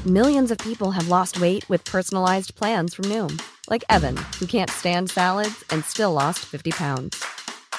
Millions 0.04 0.50
of 0.50 0.58
people 0.58 0.90
have 0.90 1.08
lost 1.08 1.36
weight 1.36 1.70
with 1.70 1.92
personalized 1.92 2.56
plans 2.56 2.94
from 2.94 3.08
Noom. 3.08 3.38
Like 3.70 3.84
Evan, 3.88 4.16
who 4.40 4.46
can't 4.46 4.70
stand 4.70 5.10
salads 5.10 5.64
and 5.70 5.84
still 5.84 6.12
lost 6.12 6.38
50 6.38 6.70
pounds. 6.72 7.24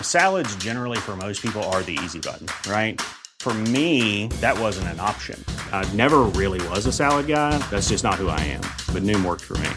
Salads 0.02 0.56
generally 0.56 0.97
for 0.97 1.15
most 1.17 1.41
people 1.41 1.62
are 1.63 1.84
the 1.84 1.99
easy 2.04 2.19
button, 2.19 2.47
right? 2.71 3.02
For 3.39 3.54
me, 3.54 4.28
that 4.39 4.58
wasn't 4.58 4.88
an 4.88 5.02
option. 5.02 5.38
I 5.73 5.84
never 5.93 6.19
really 6.39 6.65
was 6.69 6.86
a 6.86 6.93
salad 6.93 7.28
guy. 7.28 7.58
That's 7.69 7.89
just 7.89 8.04
not 8.04 8.15
who 8.15 8.30
I 8.30 8.39
am. 8.39 8.62
But 8.93 9.04
Noom 9.04 9.26
worked 9.26 9.41
for 9.43 9.58
me. 9.58 9.69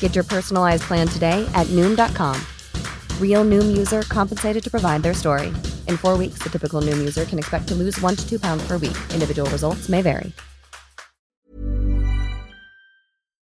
Get 0.00 0.14
your 0.14 0.24
personalized 0.24 0.84
plan 0.84 1.08
today 1.08 1.46
at 1.54 1.66
Noom.com. 1.66 2.40
Real 3.20 3.44
Noom 3.44 3.76
user 3.76 4.02
compensated 4.02 4.64
to 4.64 4.70
provide 4.70 5.02
their 5.02 5.14
story. 5.14 5.48
In 5.88 5.98
four 5.98 6.16
weeks, 6.16 6.42
the 6.42 6.48
typical 6.48 6.80
Noom 6.80 6.98
user 6.98 7.26
can 7.26 7.38
expect 7.38 7.68
to 7.68 7.74
lose 7.74 8.00
one 8.00 8.16
to 8.16 8.26
two 8.26 8.38
pounds 8.38 8.66
per 8.66 8.78
week. 8.78 8.96
Individual 9.12 9.50
results 9.50 9.88
may 9.88 10.02
vary. 10.02 10.32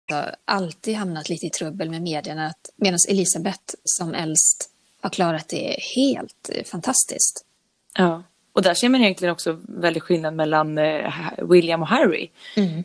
har 0.10 0.36
alltid 0.46 0.96
hamnat 0.96 1.30
lite 1.30 1.46
i 1.46 1.50
trubbel 1.50 1.90
med 1.90 2.02
medierna 2.02 2.54
medan 2.76 3.00
Elisabeth 3.10 3.74
som 3.84 4.14
äldst 4.14 4.70
har 5.02 5.10
klarat 5.10 5.50
det 5.50 5.76
helt 5.96 6.50
fantastiskt. 6.66 7.46
Ja, 7.98 8.24
och 8.54 8.62
där 8.62 8.74
ser 8.74 8.90
man 8.90 9.02
egentligen 9.02 9.32
också 9.32 9.60
väldigt 9.68 10.04
skillnad 10.04 10.36
mellan 10.36 10.78
eh, 10.78 11.14
William 11.38 11.82
och 11.82 11.88
Harry. 11.88 12.30
Mm. 12.56 12.84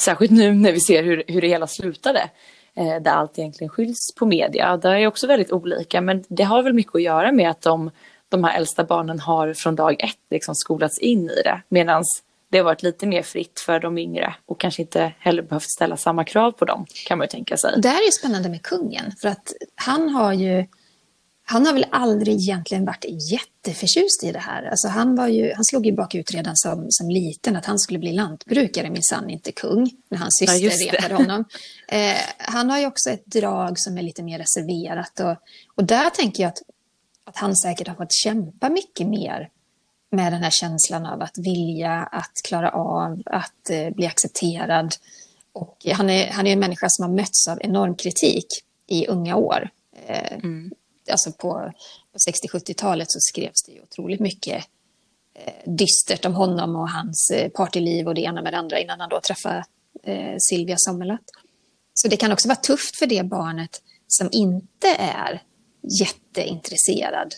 Särskilt 0.00 0.32
nu 0.32 0.52
när 0.52 0.72
vi 0.72 0.80
ser 0.80 1.02
hur, 1.02 1.24
hur 1.28 1.40
det 1.40 1.48
hela 1.48 1.66
slutade. 1.66 2.30
Eh, 2.76 3.02
där 3.02 3.10
allt 3.10 3.38
egentligen 3.38 3.68
skylls 3.68 4.14
på 4.18 4.26
media. 4.26 4.76
Det 4.76 4.88
är 4.88 5.06
också 5.06 5.26
väldigt 5.26 5.52
olika 5.52 6.00
men 6.00 6.24
det 6.28 6.42
har 6.42 6.62
väl 6.62 6.72
mycket 6.72 6.94
att 6.94 7.02
göra 7.02 7.32
med 7.32 7.50
att 7.50 7.62
de, 7.62 7.90
de 8.28 8.44
här 8.44 8.56
äldsta 8.56 8.84
barnen 8.84 9.20
har 9.20 9.54
från 9.54 9.76
dag 9.76 9.96
ett 9.98 10.18
liksom 10.30 10.54
skolats 10.54 10.98
in 10.98 11.30
i 11.30 11.42
det. 11.44 11.62
Medan 11.68 12.04
det 12.50 12.58
har 12.58 12.64
varit 12.64 12.82
lite 12.82 13.06
mer 13.06 13.22
fritt 13.22 13.60
för 13.60 13.80
de 13.80 13.98
yngre 13.98 14.34
och 14.46 14.60
kanske 14.60 14.82
inte 14.82 15.12
heller 15.18 15.42
behövt 15.42 15.70
ställa 15.70 15.96
samma 15.96 16.24
krav 16.24 16.52
på 16.52 16.64
dem 16.64 16.86
kan 17.06 17.18
man 17.18 17.24
ju 17.24 17.28
tänka 17.28 17.56
sig. 17.56 17.74
Det 17.80 17.88
här 17.88 18.00
är 18.00 18.06
ju 18.06 18.10
spännande 18.10 18.48
med 18.48 18.62
kungen 18.62 19.12
för 19.22 19.28
att 19.28 19.52
han 19.74 20.08
har 20.08 20.32
ju 20.32 20.66
han 21.50 21.66
har 21.66 21.72
väl 21.72 21.86
aldrig 21.90 22.34
egentligen 22.34 22.84
varit 22.84 23.04
jätteförtjust 23.30 24.24
i 24.24 24.32
det 24.32 24.38
här. 24.38 24.62
Alltså 24.62 24.88
han, 24.88 25.16
var 25.16 25.28
ju, 25.28 25.52
han 25.54 25.64
slog 25.64 25.86
ju 25.86 25.92
bakut 25.92 26.30
redan 26.30 26.56
som, 26.56 26.86
som 26.90 27.10
liten 27.10 27.56
att 27.56 27.66
han 27.66 27.78
skulle 27.78 27.98
bli 27.98 28.12
lantbrukare, 28.12 28.90
minsann 28.90 29.30
inte 29.30 29.52
kung, 29.52 29.90
när 30.08 30.18
hans 30.18 30.38
syster 30.38 30.86
ja, 30.86 30.92
retade 30.92 31.14
honom. 31.14 31.44
Eh, 31.90 32.16
han 32.38 32.70
har 32.70 32.78
ju 32.78 32.86
också 32.86 33.10
ett 33.10 33.26
drag 33.26 33.78
som 33.78 33.98
är 33.98 34.02
lite 34.02 34.22
mer 34.22 34.38
reserverat 34.38 35.20
och, 35.20 35.36
och 35.74 35.84
där 35.84 36.10
tänker 36.10 36.42
jag 36.42 36.48
att, 36.48 36.62
att 37.24 37.36
han 37.36 37.56
säkert 37.56 37.88
har 37.88 37.94
fått 37.94 38.12
kämpa 38.12 38.68
mycket 38.68 39.06
mer 39.06 39.48
med 40.10 40.32
den 40.32 40.42
här 40.42 40.50
känslan 40.50 41.06
av 41.06 41.22
att 41.22 41.38
vilja, 41.38 42.08
att 42.12 42.32
klara 42.44 42.70
av, 42.70 43.22
att 43.26 43.70
eh, 43.70 43.90
bli 43.90 44.06
accepterad. 44.06 44.94
Och 45.52 45.86
han 45.92 46.10
är, 46.10 46.30
han 46.30 46.46
är 46.46 46.52
en 46.52 46.60
människa 46.60 46.86
som 46.88 47.02
har 47.02 47.12
mötts 47.16 47.48
av 47.48 47.58
enorm 47.60 47.94
kritik 47.94 48.46
i 48.86 49.06
unga 49.06 49.36
år. 49.36 49.70
Eh, 50.06 50.32
mm 50.32 50.70
alltså 51.10 51.32
på, 51.32 51.72
på 52.12 52.18
60-70-talet 52.18 53.10
så 53.10 53.18
skrevs 53.20 53.62
det 53.66 53.72
ju 53.72 53.82
otroligt 53.82 54.20
mycket 54.20 54.64
eh, 55.34 55.72
dystert 55.72 56.24
om 56.24 56.34
honom 56.34 56.76
och 56.76 56.90
hans 56.90 57.30
eh, 57.30 57.48
partyliv 57.48 58.08
och 58.08 58.14
det 58.14 58.20
ena 58.20 58.42
med 58.42 58.52
det 58.52 58.58
andra 58.58 58.78
innan 58.78 59.00
han 59.00 59.08
då 59.08 59.20
träffade 59.20 59.64
eh, 60.02 60.36
Silvia 60.38 60.76
Sommerlath. 60.78 61.24
Så 61.94 62.08
det 62.08 62.16
kan 62.16 62.32
också 62.32 62.48
vara 62.48 62.56
tufft 62.56 62.98
för 62.98 63.06
det 63.06 63.22
barnet 63.22 63.82
som 64.06 64.28
inte 64.32 64.88
är 64.98 65.42
jätteintresserad 66.00 67.34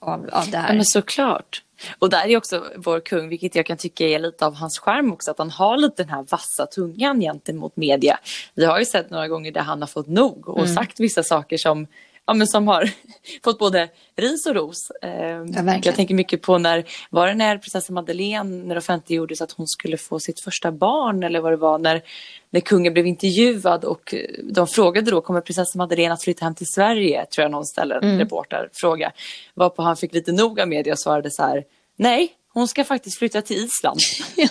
av, 0.00 0.28
av 0.32 0.50
det 0.50 0.58
här. 0.58 0.68
Ja, 0.68 0.74
men 0.74 0.84
såklart. 0.84 1.62
Och 1.98 2.10
där 2.10 2.26
är 2.26 2.36
också 2.36 2.64
vår 2.76 3.00
kung, 3.00 3.28
vilket 3.28 3.54
jag 3.54 3.66
kan 3.66 3.76
tycka 3.76 4.08
är 4.08 4.18
lite 4.18 4.46
av 4.46 4.54
hans 4.54 4.78
skärm 4.78 5.12
också, 5.12 5.30
att 5.30 5.38
han 5.38 5.50
har 5.50 5.76
lite 5.76 6.02
den 6.02 6.10
här 6.10 6.26
vassa 6.30 6.66
tungan 6.66 7.20
gentemot 7.20 7.76
media. 7.76 8.18
Vi 8.54 8.64
har 8.64 8.78
ju 8.78 8.84
sett 8.84 9.10
några 9.10 9.28
gånger 9.28 9.52
där 9.52 9.60
han 9.60 9.80
har 9.80 9.86
fått 9.86 10.08
nog 10.08 10.48
och 10.48 10.58
mm. 10.58 10.74
sagt 10.74 11.00
vissa 11.00 11.22
saker 11.22 11.56
som 11.56 11.86
ja, 12.30 12.34
men 12.34 12.46
som 12.46 12.68
har 12.68 12.90
fått 13.44 13.58
både 13.58 13.88
ris 14.16 14.46
och 14.46 14.54
ros. 14.54 14.90
Eh, 15.02 15.10
ja, 15.10 15.80
jag 15.82 15.94
tänker 15.94 16.14
mycket 16.14 16.42
på 16.42 16.58
när, 16.58 16.84
var 17.10 17.26
det 17.26 17.34
när 17.34 17.58
prinsessa 17.58 17.92
Madeleine, 17.92 18.64
när 18.66 18.74
det 18.74 18.78
offentliggjordes 18.78 19.40
att 19.40 19.52
hon 19.52 19.66
skulle 19.66 19.96
få 19.96 20.20
sitt 20.20 20.40
första 20.40 20.72
barn 20.72 21.22
eller 21.22 21.40
vad 21.40 21.52
det 21.52 21.56
var, 21.56 21.78
när, 21.78 22.02
när 22.50 22.60
kungen 22.60 22.92
blev 22.92 23.06
intervjuad 23.06 23.84
och 23.84 24.14
eh, 24.14 24.20
de 24.44 24.66
frågade 24.66 25.10
då, 25.10 25.20
kommer 25.20 25.40
prinsessa 25.40 25.78
Madeleine 25.78 26.14
att 26.14 26.22
flytta 26.22 26.44
hem 26.44 26.54
till 26.54 26.66
Sverige? 26.66 27.26
Tror 27.26 27.42
jag 27.42 27.50
någon 27.50 27.66
ställer 27.66 27.96
en 27.96 28.04
mm. 28.04 28.18
reporterfråga. 28.18 29.12
Varpå 29.54 29.82
han 29.82 29.96
fick 29.96 30.14
lite 30.14 30.32
noga 30.32 30.66
media 30.66 30.92
och 30.92 31.00
svarade 31.00 31.30
så 31.30 31.42
här, 31.42 31.64
nej, 31.96 32.32
hon 32.52 32.68
ska 32.68 32.84
faktiskt 32.84 33.18
flytta 33.18 33.42
till 33.42 33.56
Island. 33.56 34.00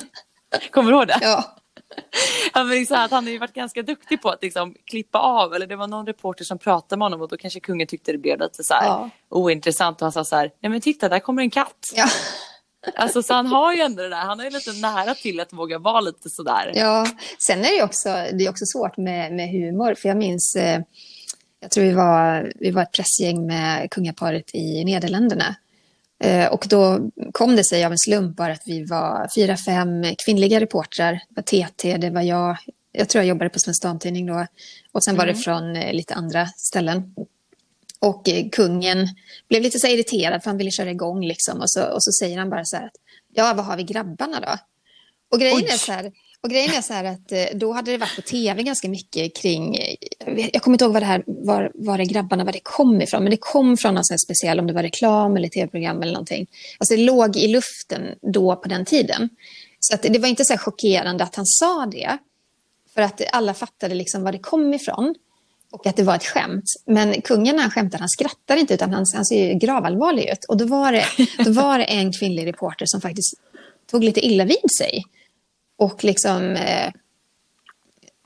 Kommer 0.71 0.91
du 0.91 0.97
ihåg 0.97 1.07
det? 1.07 1.19
Ja. 1.21 1.58
han, 2.53 2.69
liksom, 2.69 2.97
att 2.97 3.11
han 3.11 3.23
har 3.23 3.31
ju 3.31 3.37
varit 3.37 3.53
ganska 3.53 3.81
duktig 3.81 4.21
på 4.21 4.29
att 4.29 4.41
liksom, 4.41 4.75
klippa 4.85 5.19
av. 5.19 5.53
Eller 5.53 5.67
det 5.67 5.75
var 5.75 5.87
någon 5.87 6.05
reporter 6.05 6.43
som 6.43 6.57
pratade 6.57 6.99
med 6.99 7.05
honom 7.05 7.21
och 7.21 7.27
då 7.27 7.37
kanske 7.37 7.59
kungen 7.59 7.87
tyckte 7.87 8.11
det 8.11 8.17
blev 8.17 8.39
lite 8.39 8.63
så 8.63 8.73
här, 8.73 8.85
ja. 8.85 9.09
ointressant. 9.29 10.01
Och 10.01 10.05
han 10.05 10.11
sa 10.11 10.23
så 10.23 10.35
här, 10.35 10.51
nej 10.59 10.69
men 10.69 10.81
titta 10.81 11.09
där 11.09 11.19
kommer 11.19 11.41
en 11.41 11.49
katt. 11.49 11.91
Ja. 11.95 12.07
Alltså 12.95 13.23
så 13.23 13.33
han 13.33 13.47
har 13.47 13.73
ju 13.73 13.81
ändå 13.81 14.03
det 14.03 14.09
där, 14.09 14.17
han 14.17 14.39
är 14.39 14.43
ju 14.43 14.49
lite 14.49 14.71
nära 14.71 15.15
till 15.15 15.39
att 15.39 15.53
våga 15.53 15.79
vara 15.79 16.01
lite 16.01 16.29
sådär. 16.29 16.71
Ja, 16.75 17.07
sen 17.39 17.59
är 17.59 17.77
det 17.77 17.83
också, 17.83 18.09
det 18.09 18.45
är 18.45 18.49
också 18.49 18.65
svårt 18.65 18.97
med, 18.97 19.33
med 19.33 19.49
humor. 19.49 19.93
För 19.93 20.09
jag 20.09 20.17
minns, 20.17 20.55
eh, 20.55 20.81
jag 21.59 21.71
tror 21.71 21.83
vi 21.83 21.93
var, 21.93 22.51
vi 22.55 22.71
var 22.71 22.81
ett 22.81 22.91
pressgäng 22.91 23.47
med 23.47 23.91
kungaparet 23.91 24.55
i 24.55 24.85
Nederländerna. 24.85 25.55
Eh, 26.19 26.47
och 26.47 26.65
då 26.69 27.11
kom 27.31 27.55
det 27.55 27.63
sig 27.63 27.85
av 27.85 27.91
en 27.91 27.97
slump 27.97 28.37
bara 28.37 28.53
att 28.53 28.63
vi 28.65 28.83
var 28.83 29.29
fyra, 29.35 29.57
fem 29.57 30.05
kvinnliga 30.25 30.59
reportrar. 30.59 31.13
Det 31.29 31.35
var 31.35 31.43
TT, 31.43 31.97
det 31.97 32.09
var 32.09 32.21
jag, 32.21 32.57
jag 32.91 33.09
tror 33.09 33.23
jag 33.23 33.29
jobbade 33.29 33.49
på 33.49 33.59
Svensk 33.59 33.83
Damtidning 33.83 34.25
då. 34.25 34.45
Och 34.91 35.03
sen 35.03 35.15
mm. 35.15 35.17
var 35.17 35.25
det 35.25 35.31
mm. 35.31 35.41
från 35.41 35.75
eh, 35.75 35.93
lite 35.93 36.13
andra 36.13 36.47
ställen. 36.47 37.15
Och 37.99 38.29
eh, 38.29 38.49
kungen 38.49 39.07
blev 39.49 39.61
lite 39.61 39.79
så 39.79 39.87
irriterad 39.87 40.43
för 40.43 40.49
han 40.49 40.57
ville 40.57 40.71
köra 40.71 40.91
igång 40.91 41.25
liksom. 41.25 41.59
Och 41.59 41.69
så, 41.69 41.83
och 41.83 42.03
så 42.03 42.11
säger 42.11 42.37
han 42.37 42.49
bara 42.49 42.65
så 42.65 42.77
här 42.77 42.85
att, 42.85 42.95
ja 43.33 43.53
vad 43.53 43.65
har 43.65 43.77
vi 43.77 43.83
grabbarna 43.83 44.39
då? 44.39 44.57
Och 45.31 45.39
grejen 45.39 45.57
Oj. 45.57 45.67
är 45.73 45.77
så 45.77 45.91
här, 45.91 46.11
och 46.43 46.49
grejen 46.49 46.73
är 46.73 46.81
så 46.81 46.93
här 46.93 47.03
att 47.03 47.31
eh, 47.31 47.45
då 47.53 47.73
hade 47.73 47.91
det 47.91 47.97
varit 47.97 48.15
på 48.15 48.21
tv 48.21 48.63
ganska 48.63 48.89
mycket 48.89 49.35
kring, 49.35 49.75
eh, 49.75 49.95
jag 50.53 50.61
kommer 50.61 50.75
inte 50.75 50.85
ihåg 50.85 50.93
vad 50.93 51.01
det 51.01 51.05
här, 51.05 51.23
var, 51.25 51.71
var 51.73 51.97
det 51.97 52.05
grabbarna, 52.05 52.43
var 52.43 52.51
det 52.51 52.59
kom 52.63 53.01
ifrån, 53.01 53.23
men 53.23 53.31
det 53.31 53.37
kom 53.37 53.77
från 53.77 53.93
någon 53.93 54.03
speciell, 54.03 54.59
om 54.59 54.67
det 54.67 54.73
var 54.73 54.83
reklam 54.83 55.37
eller 55.37 55.49
tv-program 55.49 56.01
eller 56.01 56.13
någonting. 56.13 56.47
Alltså 56.77 56.95
det 56.95 57.01
låg 57.01 57.37
i 57.37 57.47
luften 57.47 58.01
då 58.21 58.55
på 58.55 58.69
den 58.69 58.85
tiden. 58.85 59.29
Så 59.79 59.95
att 59.95 60.01
det 60.01 60.19
var 60.19 60.27
inte 60.27 60.45
så 60.45 60.57
chockerande 60.57 61.23
att 61.23 61.35
han 61.35 61.45
sa 61.45 61.85
det, 61.85 62.17
för 62.93 63.01
att 63.01 63.21
alla 63.31 63.53
fattade 63.53 63.95
liksom 63.95 64.23
var 64.23 64.31
det 64.31 64.39
kom 64.39 64.73
ifrån 64.73 65.15
och 65.71 65.87
att 65.87 65.95
det 65.95 66.03
var 66.03 66.15
ett 66.15 66.25
skämt. 66.25 66.63
Men 66.85 67.21
kungen 67.21 67.55
när 67.55 67.63
han 67.63 67.71
skämtar, 67.71 67.99
han 67.99 68.09
skrattar 68.09 68.57
inte 68.57 68.73
utan 68.73 68.93
han, 68.93 69.05
han 69.13 69.25
ser 69.25 69.53
gravallvarlig 69.53 70.29
ut. 70.29 70.45
Och 70.45 70.57
då 70.57 70.65
var, 70.65 70.91
det, 70.91 71.05
då 71.45 71.51
var 71.51 71.77
det 71.77 71.83
en 71.83 72.13
kvinnlig 72.13 72.47
reporter 72.47 72.85
som 72.85 73.01
faktiskt 73.01 73.33
tog 73.91 74.03
lite 74.03 74.25
illa 74.25 74.45
vid 74.45 74.71
sig. 74.77 75.03
Och 75.79 76.03
liksom... 76.03 76.51
Eh, 76.51 76.91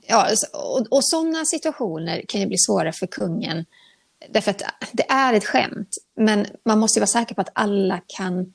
ja, 0.06 0.28
och, 0.52 0.86
och 0.90 1.04
sådana 1.04 1.44
situationer 1.44 2.24
kan 2.28 2.40
ju 2.40 2.46
bli 2.46 2.58
svåra 2.58 2.92
för 2.92 3.06
kungen. 3.06 3.64
Därför 4.30 4.50
att 4.50 4.62
det 4.92 5.10
är 5.10 5.32
ett 5.32 5.44
skämt. 5.44 5.96
Men 6.16 6.46
man 6.64 6.78
måste 6.78 7.00
vara 7.00 7.06
säker 7.06 7.34
på 7.34 7.40
att 7.40 7.50
alla 7.52 8.00
kan 8.06 8.54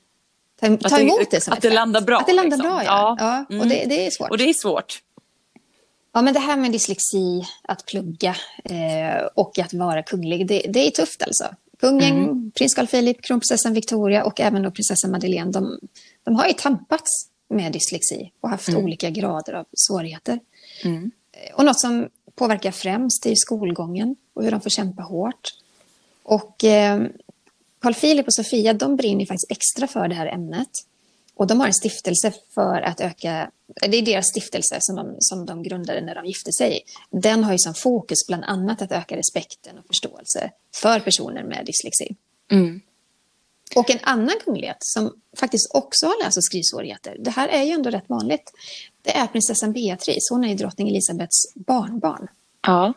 ta, 0.60 0.76
ta 0.76 1.00
emot 1.00 1.30
det 1.30 1.40
som 1.40 1.52
Att 1.52 1.62
det 1.62 1.70
landar 1.70 2.00
bra. 2.00 2.18
Att 2.18 2.26
det 2.26 2.32
landar 2.32 2.56
liksom. 2.56 2.72
bra, 2.72 2.84
ja. 2.84 3.16
ja. 3.18 3.44
ja. 3.48 3.60
Och 3.60 3.66
det, 3.66 3.84
det, 3.86 4.06
är 4.06 4.10
svårt. 4.10 4.30
Och 4.30 4.38
det 4.38 4.48
är 4.48 4.54
svårt. 4.54 5.02
Ja, 6.12 6.22
men 6.22 6.34
det 6.34 6.40
här 6.40 6.56
med 6.56 6.72
dyslexi, 6.72 7.42
att 7.62 7.86
plugga 7.86 8.36
eh, 8.64 9.26
och 9.34 9.58
att 9.58 9.74
vara 9.74 10.02
kunglig, 10.02 10.46
det, 10.46 10.62
det 10.68 10.86
är 10.86 10.90
tufft 10.90 11.22
alltså. 11.22 11.44
Kungen, 11.80 12.18
mm. 12.18 12.50
prins 12.50 12.74
Carl 12.74 12.86
Philip, 12.86 13.22
kronprinsessan 13.22 13.74
Victoria 13.74 14.24
och 14.24 14.40
även 14.40 14.62
då 14.62 14.70
prinsessan 14.70 15.10
Madeleine, 15.10 15.50
de, 15.52 15.78
de 16.24 16.36
har 16.36 16.46
ju 16.46 16.52
tampats 16.52 17.29
med 17.50 17.72
dyslexi 17.72 18.32
och 18.40 18.50
haft 18.50 18.68
mm. 18.68 18.84
olika 18.84 19.10
grader 19.10 19.52
av 19.52 19.66
svårigheter. 19.72 20.40
Mm. 20.84 21.10
Och 21.54 21.64
något 21.64 21.80
som 21.80 22.08
påverkar 22.34 22.70
främst 22.70 23.26
är 23.26 23.34
skolgången 23.34 24.16
och 24.34 24.44
hur 24.44 24.50
de 24.50 24.60
får 24.60 24.70
kämpa 24.70 25.02
hårt. 25.02 25.54
Och 26.22 26.64
eh, 26.64 27.02
Carl 27.80 27.94
Philip 27.94 28.26
och 28.26 28.34
Sofia 28.34 28.72
de 28.72 28.96
brinner 28.96 29.26
faktiskt 29.26 29.50
extra 29.50 29.86
för 29.86 30.08
det 30.08 30.14
här 30.14 30.26
ämnet. 30.26 30.70
Och 31.34 31.46
de 31.46 31.60
har 31.60 31.66
en 31.66 31.74
stiftelse 31.74 32.32
för 32.54 32.80
att 32.80 33.00
öka, 33.00 33.50
det 33.88 33.96
är 33.96 34.02
deras 34.02 34.28
stiftelse 34.28 34.76
som 34.80 34.96
de, 34.96 35.16
som 35.18 35.46
de 35.46 35.62
grundade 35.62 36.00
när 36.00 36.14
de 36.14 36.26
gifte 36.26 36.52
sig. 36.52 36.80
Den 37.10 37.44
har 37.44 37.52
ju 37.52 37.58
som 37.58 37.74
fokus 37.74 38.26
bland 38.26 38.44
annat 38.44 38.82
att 38.82 38.92
öka 38.92 39.16
respekten 39.16 39.78
och 39.78 39.86
förståelse 39.86 40.50
för 40.74 41.00
personer 41.00 41.44
med 41.44 41.66
dyslexi. 41.66 42.16
Mm. 42.50 42.80
Och 43.76 43.90
en 43.90 43.98
annan 44.02 44.34
kunglighet 44.44 44.76
som 44.80 45.12
faktiskt 45.36 45.70
också 45.74 46.06
har 46.06 46.24
läs 46.24 46.36
och 46.36 46.44
skrivsvårigheter, 46.44 47.16
det 47.18 47.30
här 47.30 47.48
är 47.48 47.62
ju 47.62 47.72
ändå 47.72 47.90
rätt 47.90 48.08
vanligt, 48.08 48.52
det 49.02 49.16
är 49.16 49.26
prinsessan 49.26 49.72
Beatrice. 49.72 50.30
Hon 50.30 50.44
är 50.44 50.48
ju 50.48 50.54
drottning 50.54 50.88
Elisabeths 50.88 51.52
barnbarn. 51.54 52.28
Ja, 52.62 52.92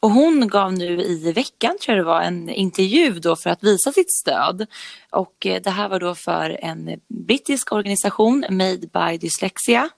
Och 0.00 0.10
hon 0.10 0.48
gav 0.48 0.72
nu 0.72 1.02
i 1.02 1.32
veckan, 1.32 1.78
tror 1.80 1.96
jag 1.96 2.06
det 2.06 2.08
var, 2.08 2.22
en 2.22 2.48
intervju 2.48 3.10
då 3.10 3.36
för 3.36 3.50
att 3.50 3.64
visa 3.64 3.92
sitt 3.92 4.12
stöd. 4.12 4.66
Och 5.10 5.46
eh, 5.46 5.62
det 5.62 5.70
här 5.70 5.88
var 5.88 6.00
då 6.00 6.14
för 6.14 6.58
en 6.62 7.00
brittisk 7.08 7.72
organisation, 7.72 8.44
Made 8.50 8.78
by 8.92 9.18
Dyslexia. 9.18 9.88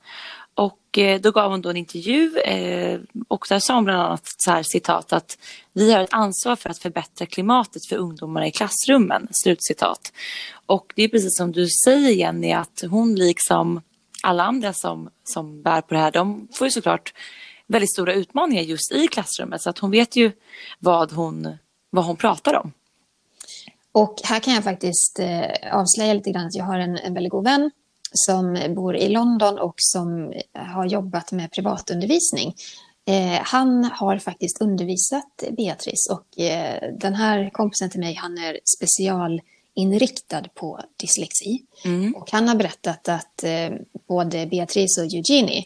Och 0.59 0.99
eh, 0.99 1.21
då 1.21 1.31
gav 1.31 1.51
hon 1.51 1.62
då 1.62 1.71
en 1.71 1.77
intervju 1.77 2.38
eh, 2.38 3.01
och 3.29 3.47
där 3.49 3.59
sa 3.59 3.75
hon 3.75 3.85
bland 3.85 4.01
annat 4.01 4.23
så 4.25 4.51
här 4.51 4.62
citat 4.62 5.12
att 5.12 5.38
vi 5.73 5.92
har 5.92 6.01
ett 6.01 6.12
ansvar 6.12 6.57
för 6.57 6.71
att 6.71 6.79
förbättra 6.79 7.27
klimatet 7.27 7.87
för 7.87 7.97
ungdomarna 7.97 8.47
i 8.47 8.51
klassrummen. 8.51 9.29
Slutcitat. 9.31 10.12
Och 10.66 10.92
det 10.97 11.03
är 11.03 11.09
precis 11.09 11.37
som 11.37 11.53
du 11.53 11.66
säger 11.85 12.11
Jenny 12.11 12.53
att 12.53 12.83
hon 12.90 13.14
liksom 13.14 13.83
alla 14.23 14.42
andra 14.42 14.73
som, 14.73 15.11
som 15.25 15.62
bär 15.62 15.81
på 15.81 15.94
det 15.94 16.01
här 16.01 16.12
de 16.12 16.49
får 16.53 16.66
ju 16.66 16.71
såklart 16.71 17.14
väldigt 17.66 17.92
stora 17.92 18.14
utmaningar 18.14 18.62
just 18.62 18.92
i 18.92 19.09
klassrummet 19.09 19.62
så 19.62 19.71
att 19.71 19.79
hon 19.79 19.90
vet 19.90 20.16
ju 20.16 20.33
vad 20.79 21.12
hon, 21.12 21.57
vad 21.90 22.05
hon 22.05 22.16
pratar 22.16 22.55
om. 22.55 22.73
Och 23.92 24.16
här 24.25 24.40
kan 24.40 24.55
jag 24.55 24.64
faktiskt 24.64 25.18
eh, 25.18 25.79
avslöja 25.79 26.14
lite 26.14 26.31
grann 26.31 26.47
att 26.47 26.55
jag 26.55 26.64
har 26.64 26.79
en, 26.79 26.97
en 26.97 27.14
väldigt 27.14 27.31
god 27.31 27.44
vän 27.44 27.71
som 28.12 28.75
bor 28.75 28.97
i 28.97 29.09
London 29.09 29.59
och 29.59 29.75
som 29.77 30.33
har 30.55 30.87
jobbat 30.87 31.33
med 31.33 31.51
privatundervisning. 31.53 32.55
Eh, 33.09 33.40
han 33.42 33.85
har 33.85 34.18
faktiskt 34.18 34.61
undervisat 34.61 35.44
Beatrice 35.57 36.11
och 36.11 36.40
eh, 36.40 36.92
den 37.01 37.14
här 37.14 37.51
kompisen 37.51 37.90
till 37.90 38.01
mig 38.01 38.14
han 38.14 38.38
är 38.38 38.59
specialinriktad 38.77 40.42
på 40.55 40.81
dyslexi. 40.97 41.62
Mm. 41.85 42.14
Och 42.14 42.31
han 42.31 42.49
har 42.49 42.57
berättat 42.57 43.09
att 43.09 43.44
eh, 43.44 43.71
både 44.09 44.47
Beatrice 44.47 44.99
och 44.99 45.05
Eugenie 45.05 45.64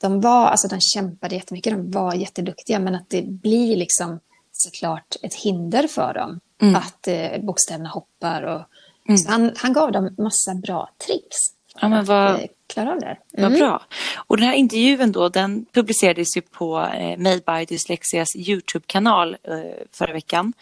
de 0.00 0.20
var, 0.20 0.46
alltså 0.46 0.68
de 0.68 0.80
kämpade 0.80 1.34
jättemycket, 1.34 1.72
de 1.72 1.90
var 1.90 2.14
jätteduktiga 2.14 2.78
men 2.78 2.94
att 2.94 3.10
det 3.10 3.22
blir 3.22 3.76
liksom 3.76 4.20
såklart 4.52 5.16
ett 5.22 5.34
hinder 5.34 5.86
för 5.86 6.14
dem 6.14 6.40
mm. 6.62 6.76
att 6.76 7.08
bokstäverna 7.42 7.88
hoppar. 7.88 8.42
Och, 8.42 8.62
mm. 9.08 9.20
han, 9.26 9.52
han 9.56 9.72
gav 9.72 9.92
dem 9.92 10.14
massa 10.18 10.54
bra 10.54 10.90
tricks 11.06 11.36
Ja, 11.80 11.88
men 11.88 12.04
vad, 12.04 12.34
eh, 12.34 12.40
klara 12.66 12.92
av 12.92 13.00
det. 13.00 13.16
Mm. 13.38 13.50
Vad 13.50 13.60
bra. 13.60 13.82
Och 14.16 14.36
den 14.36 14.46
här 14.46 14.54
intervjun 14.54 15.12
då, 15.12 15.28
den 15.28 15.66
publicerades 15.72 16.36
ju 16.36 16.40
på 16.40 16.80
eh, 16.80 17.18
Made 17.18 17.40
by 17.46 17.64
Dyslexias 17.68 18.36
YouTube-kanal 18.36 19.36
eh, 19.42 19.86
förra 19.92 20.12
veckan. 20.12 20.52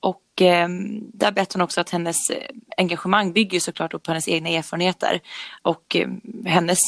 Och 0.00 0.42
eh, 0.42 0.68
där 1.14 1.32
berättade 1.32 1.58
hon 1.58 1.62
också 1.62 1.80
att 1.80 1.90
hennes 1.90 2.30
eh, 2.30 2.36
engagemang 2.76 3.32
bygger 3.32 3.60
såklart 3.60 3.90
på 3.90 4.10
hennes 4.10 4.28
egna 4.28 4.48
erfarenheter 4.48 5.20
och 5.62 5.96
eh, 5.96 6.08
hennes 6.46 6.80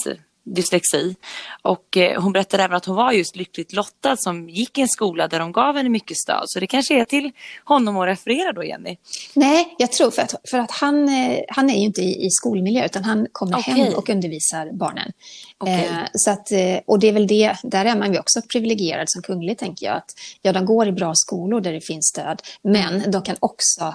dyslexi. 0.44 1.16
Och 1.62 1.96
eh, 1.96 2.22
hon 2.22 2.32
berättade 2.32 2.62
även 2.62 2.76
att 2.76 2.84
hon 2.84 2.96
var 2.96 3.12
just 3.12 3.36
lyckligt 3.36 3.72
lottad 3.72 4.16
som 4.16 4.48
gick 4.48 4.78
i 4.78 4.80
en 4.80 4.88
skola 4.88 5.28
där 5.28 5.38
de 5.38 5.52
gav 5.52 5.76
henne 5.76 5.88
mycket 5.88 6.16
stöd. 6.16 6.42
Så 6.46 6.60
det 6.60 6.66
kanske 6.66 7.00
är 7.00 7.04
till 7.04 7.30
honom 7.64 7.96
att 7.96 8.06
referera 8.06 8.52
då, 8.52 8.64
Jenny? 8.64 8.96
Nej, 9.34 9.74
jag 9.78 9.92
tror 9.92 10.10
för 10.10 10.22
att, 10.22 10.34
för 10.50 10.58
att 10.58 10.70
han, 10.70 11.08
eh, 11.08 11.38
han 11.48 11.70
är 11.70 11.74
ju 11.74 11.84
inte 11.84 12.00
i, 12.00 12.26
i 12.26 12.30
skolmiljö 12.30 12.84
utan 12.84 13.04
han 13.04 13.26
kommer 13.32 13.58
okay. 13.58 13.74
hem 13.74 13.94
och 13.94 14.08
undervisar 14.08 14.70
barnen. 14.72 15.12
Okay. 15.60 15.84
Eh, 15.84 15.96
så 16.12 16.30
att, 16.30 16.52
eh, 16.52 16.78
och 16.86 16.98
det 16.98 17.08
är 17.08 17.12
väl 17.12 17.26
det, 17.26 17.56
där 17.62 17.84
är 17.84 17.96
man 17.96 18.12
ju 18.12 18.18
också 18.18 18.42
privilegierad 18.52 19.06
som 19.10 19.22
kunglig 19.22 19.58
tänker 19.58 19.86
jag. 19.86 19.96
Att, 19.96 20.10
ja, 20.42 20.52
de 20.52 20.64
går 20.64 20.88
i 20.88 20.92
bra 20.92 21.12
skolor 21.14 21.60
där 21.60 21.72
det 21.72 21.80
finns 21.80 22.06
stöd, 22.06 22.42
men 22.62 23.10
de 23.10 23.22
kan 23.22 23.36
också 23.40 23.94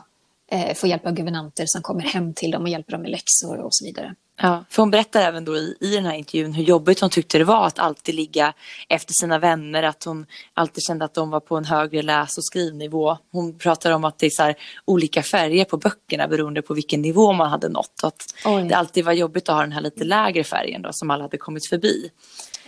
få 0.75 0.87
hjälp 0.87 1.05
av 1.05 1.13
guvernanter 1.13 1.63
som 1.67 1.81
kommer 1.81 2.01
hem 2.01 2.33
till 2.33 2.51
dem 2.51 2.63
och 2.63 2.69
hjälper 2.69 2.91
dem 2.91 3.01
med 3.01 3.11
läxor 3.11 3.57
och 3.57 3.69
så 3.71 3.85
vidare. 3.85 4.15
Ja, 4.41 4.65
för 4.69 4.81
hon 4.81 4.91
berättar 4.91 5.21
även 5.21 5.45
då 5.45 5.55
i, 5.55 5.77
i 5.79 5.95
den 5.95 6.05
här 6.05 6.13
intervjun 6.13 6.53
hur 6.53 6.63
jobbigt 6.63 6.99
hon 6.99 7.09
tyckte 7.09 7.37
det 7.37 7.43
var 7.43 7.67
att 7.67 7.79
alltid 7.79 8.15
ligga 8.15 8.53
efter 8.89 9.13
sina 9.13 9.39
vänner, 9.39 9.83
att 9.83 10.03
hon 10.03 10.25
alltid 10.53 10.83
kände 10.83 11.05
att 11.05 11.13
de 11.13 11.29
var 11.29 11.39
på 11.39 11.57
en 11.57 11.65
högre 11.65 12.01
läs 12.01 12.37
och 12.37 12.45
skrivnivå. 12.45 13.17
Hon 13.31 13.57
pratar 13.57 13.91
om 13.91 14.05
att 14.05 14.19
det 14.19 14.25
är 14.25 14.29
så 14.29 14.53
olika 14.85 15.23
färger 15.23 15.65
på 15.65 15.77
böckerna 15.77 16.27
beroende 16.27 16.61
på 16.61 16.73
vilken 16.73 17.01
nivå 17.01 17.33
man 17.33 17.49
hade 17.49 17.69
nått. 17.69 18.03
Att 18.03 18.33
det 18.69 18.73
alltid 18.73 19.05
var 19.05 19.13
jobbigt 19.13 19.49
att 19.49 19.55
ha 19.55 19.61
den 19.61 19.71
här 19.71 19.81
lite 19.81 20.03
lägre 20.03 20.43
färgen 20.43 20.81
då, 20.81 20.89
som 20.91 21.11
alla 21.11 21.23
hade 21.23 21.37
kommit 21.37 21.67
förbi. 21.67 22.11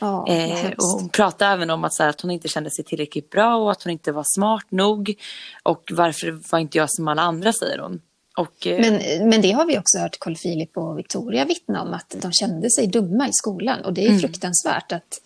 Oh, 0.02 0.30
eh, 0.30 0.72
och 0.72 1.00
hon 1.00 1.10
pratade 1.10 1.52
även 1.52 1.70
om 1.70 1.84
att, 1.84 1.94
så 1.94 2.04
här, 2.04 2.10
att 2.10 2.22
hon 2.22 2.32
inte 2.32 2.48
kände 2.48 2.72
sig 2.72 2.86
tillräckligt 2.86 3.30
bra 3.30 3.56
och 3.56 3.72
att 3.72 3.84
hon 3.84 3.92
inte 3.92 4.12
var 4.12 4.26
smart 4.36 4.66
nog. 4.72 5.16
Och 5.64 5.92
varför 5.92 6.52
var 6.52 6.60
inte 6.60 6.78
jag 6.78 6.92
som 6.92 7.08
alla 7.08 7.22
andra, 7.22 7.54
säger 7.54 7.80
hon. 7.80 8.02
Och, 8.42 8.68
eh... 8.68 8.80
men, 8.80 9.30
men 9.30 9.42
det 9.42 9.52
har 9.52 9.66
vi 9.66 9.78
också 9.80 9.98
hört 9.98 10.20
Carl 10.20 10.36
Philip 10.36 10.78
och 10.78 11.00
Victoria 11.00 11.46
vittna 11.46 11.82
om, 11.82 11.94
att 11.94 12.16
de 12.22 12.32
kände 12.32 12.72
sig 12.72 12.88
dumma 12.88 13.28
i 13.28 13.34
skolan. 13.34 13.86
Och 13.86 13.94
det 13.94 14.06
är 14.06 14.10
mm. 14.10 14.20
fruktansvärt 14.20 14.92
att, 14.92 15.22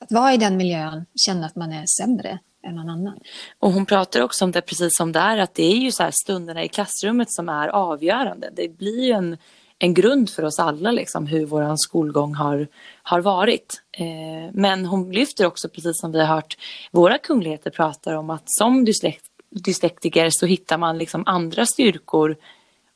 att 0.00 0.12
vara 0.12 0.34
i 0.34 0.36
den 0.36 0.56
miljön, 0.56 1.06
känna 1.14 1.46
att 1.46 1.56
man 1.56 1.72
är 1.72 1.84
sämre 2.02 2.38
än 2.66 2.74
någon 2.74 2.90
annan. 2.90 3.18
Och 3.58 3.72
hon 3.72 3.86
pratar 3.86 4.20
också 4.20 4.44
om 4.44 4.50
det 4.50 4.60
precis 4.60 4.96
som 4.96 5.12
det 5.12 5.18
är, 5.18 5.38
att 5.38 5.54
det 5.54 5.62
är 5.62 5.76
ju 5.76 5.92
så 5.92 6.02
här 6.02 6.12
stunderna 6.24 6.64
i 6.64 6.68
klassrummet 6.68 7.32
som 7.32 7.48
är 7.48 7.68
avgörande. 7.68 8.50
Det 8.56 8.68
blir 8.68 9.04
ju 9.04 9.12
en, 9.12 9.36
en 9.78 9.94
grund 9.94 10.30
för 10.30 10.42
oss 10.42 10.58
alla, 10.58 10.90
liksom, 10.90 11.26
hur 11.26 11.46
vår 11.46 11.76
skolgång 11.76 12.34
har, 12.34 12.68
har 13.02 13.20
varit. 13.20 13.82
Eh, 13.92 14.52
men 14.52 14.86
hon 14.86 15.12
lyfter 15.12 15.46
också, 15.46 15.68
precis 15.68 16.00
som 16.00 16.12
vi 16.12 16.20
har 16.20 16.34
hört 16.34 16.56
våra 16.90 17.18
kungligheter 17.18 17.70
pratar 17.70 18.14
om, 18.14 18.30
att 18.30 18.44
som 18.46 18.84
dyslekt 18.84 19.24
dyslektiker 19.60 20.30
så 20.30 20.46
hittar 20.46 20.78
man 20.78 20.98
liksom 20.98 21.22
andra 21.26 21.66
styrkor 21.66 22.36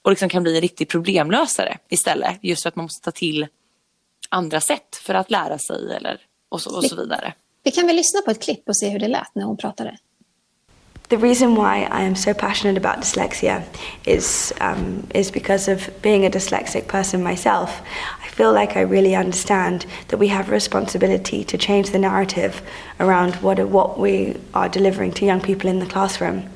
och 0.02 0.10
liksom 0.10 0.28
kan 0.28 0.42
bli 0.42 0.54
en 0.54 0.60
riktig 0.60 0.88
problemlösare 0.88 1.78
istället. 1.88 2.38
Just 2.42 2.62
för 2.62 2.68
att 2.68 2.76
man 2.76 2.82
måste 2.82 3.04
ta 3.04 3.10
till 3.10 3.46
andra 4.28 4.60
sätt 4.60 4.96
för 4.96 5.14
att 5.14 5.30
lära 5.30 5.58
sig 5.58 5.96
eller, 5.96 6.20
och, 6.48 6.60
så, 6.60 6.76
och 6.76 6.84
så 6.84 6.96
vidare. 6.96 7.34
Vi 7.62 7.70
kan 7.70 7.86
väl 7.86 7.96
lyssna 7.96 8.20
på 8.20 8.30
ett 8.30 8.42
klipp 8.42 8.68
och 8.68 8.76
se 8.76 8.88
hur 8.88 8.98
det 8.98 9.08
lät 9.08 9.34
när 9.34 9.44
hon 9.44 9.56
pratade. 9.56 9.98
The 11.08 11.16
reason 11.16 11.54
why 11.56 11.78
I 11.78 12.06
am 12.06 12.14
so 12.14 12.34
passionate 12.34 12.76
about 12.76 13.00
dyslexia 13.02 13.62
is 14.04 14.52
um, 14.60 15.02
is 15.14 15.32
because 15.32 15.72
of 15.74 15.90
being 16.02 16.26
a 16.26 16.30
dyslexic 16.30 16.86
person 16.86 17.22
myself. 17.22 17.82
Feel 18.30 18.52
like 18.52 18.76
I 18.76 18.82
really 18.82 19.14
understand 19.14 19.86
that 20.08 20.18
we 20.18 20.28
have 20.28 20.48
a 20.48 20.52
responsibility 20.52 21.44
to 21.44 21.58
change 21.58 21.90
the 21.90 21.98
narrative 21.98 22.62
around 22.98 23.34
what 23.36 23.58
what 23.68 23.98
we 23.98 24.36
are 24.54 24.68
delivering 24.68 25.12
to 25.12 25.26
young 25.26 25.40
people 25.40 25.68
in 25.68 25.78
the 25.78 25.86
classroom. 25.86 26.48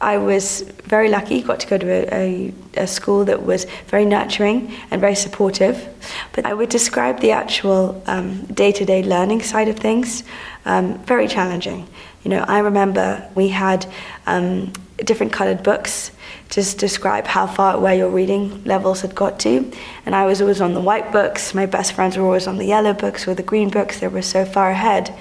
I 0.00 0.18
was 0.18 0.62
very 0.84 1.08
lucky, 1.08 1.42
got 1.42 1.60
to 1.60 1.66
go 1.66 1.78
to 1.78 1.88
a, 1.88 2.02
a, 2.12 2.54
a 2.82 2.86
school 2.86 3.24
that 3.24 3.44
was 3.44 3.66
very 3.86 4.04
nurturing 4.04 4.72
and 4.90 5.00
very 5.00 5.14
supportive. 5.14 5.88
But 6.32 6.44
I 6.44 6.52
would 6.54 6.68
describe 6.68 7.20
the 7.20 7.32
actual 7.32 7.92
day 8.52 8.72
to 8.72 8.84
day 8.84 9.02
learning 9.02 9.42
side 9.42 9.68
of 9.68 9.76
things 9.78 10.24
um, 10.64 10.98
very 11.04 11.28
challenging. 11.28 11.88
You 12.24 12.30
know, 12.30 12.44
I 12.46 12.58
remember 12.58 13.28
we 13.34 13.48
had 13.48 13.86
um, 14.26 14.72
different 15.02 15.32
coloured 15.32 15.62
books 15.62 16.10
to 16.50 16.62
describe 16.76 17.26
how 17.26 17.46
far 17.46 17.78
where 17.78 17.94
your 17.94 18.10
reading 18.10 18.62
levels 18.64 19.00
had 19.00 19.14
got 19.14 19.40
to. 19.40 19.70
And 20.04 20.14
I 20.14 20.26
was 20.26 20.40
always 20.40 20.60
on 20.60 20.74
the 20.74 20.80
white 20.80 21.10
books. 21.12 21.54
My 21.54 21.66
best 21.66 21.92
friends 21.94 22.16
were 22.16 22.24
always 22.24 22.46
on 22.46 22.58
the 22.58 22.66
yellow 22.66 22.92
books 22.92 23.26
or 23.26 23.34
the 23.34 23.42
green 23.42 23.70
books. 23.70 24.00
They 24.00 24.08
were 24.08 24.22
so 24.22 24.44
far 24.44 24.70
ahead. 24.70 25.14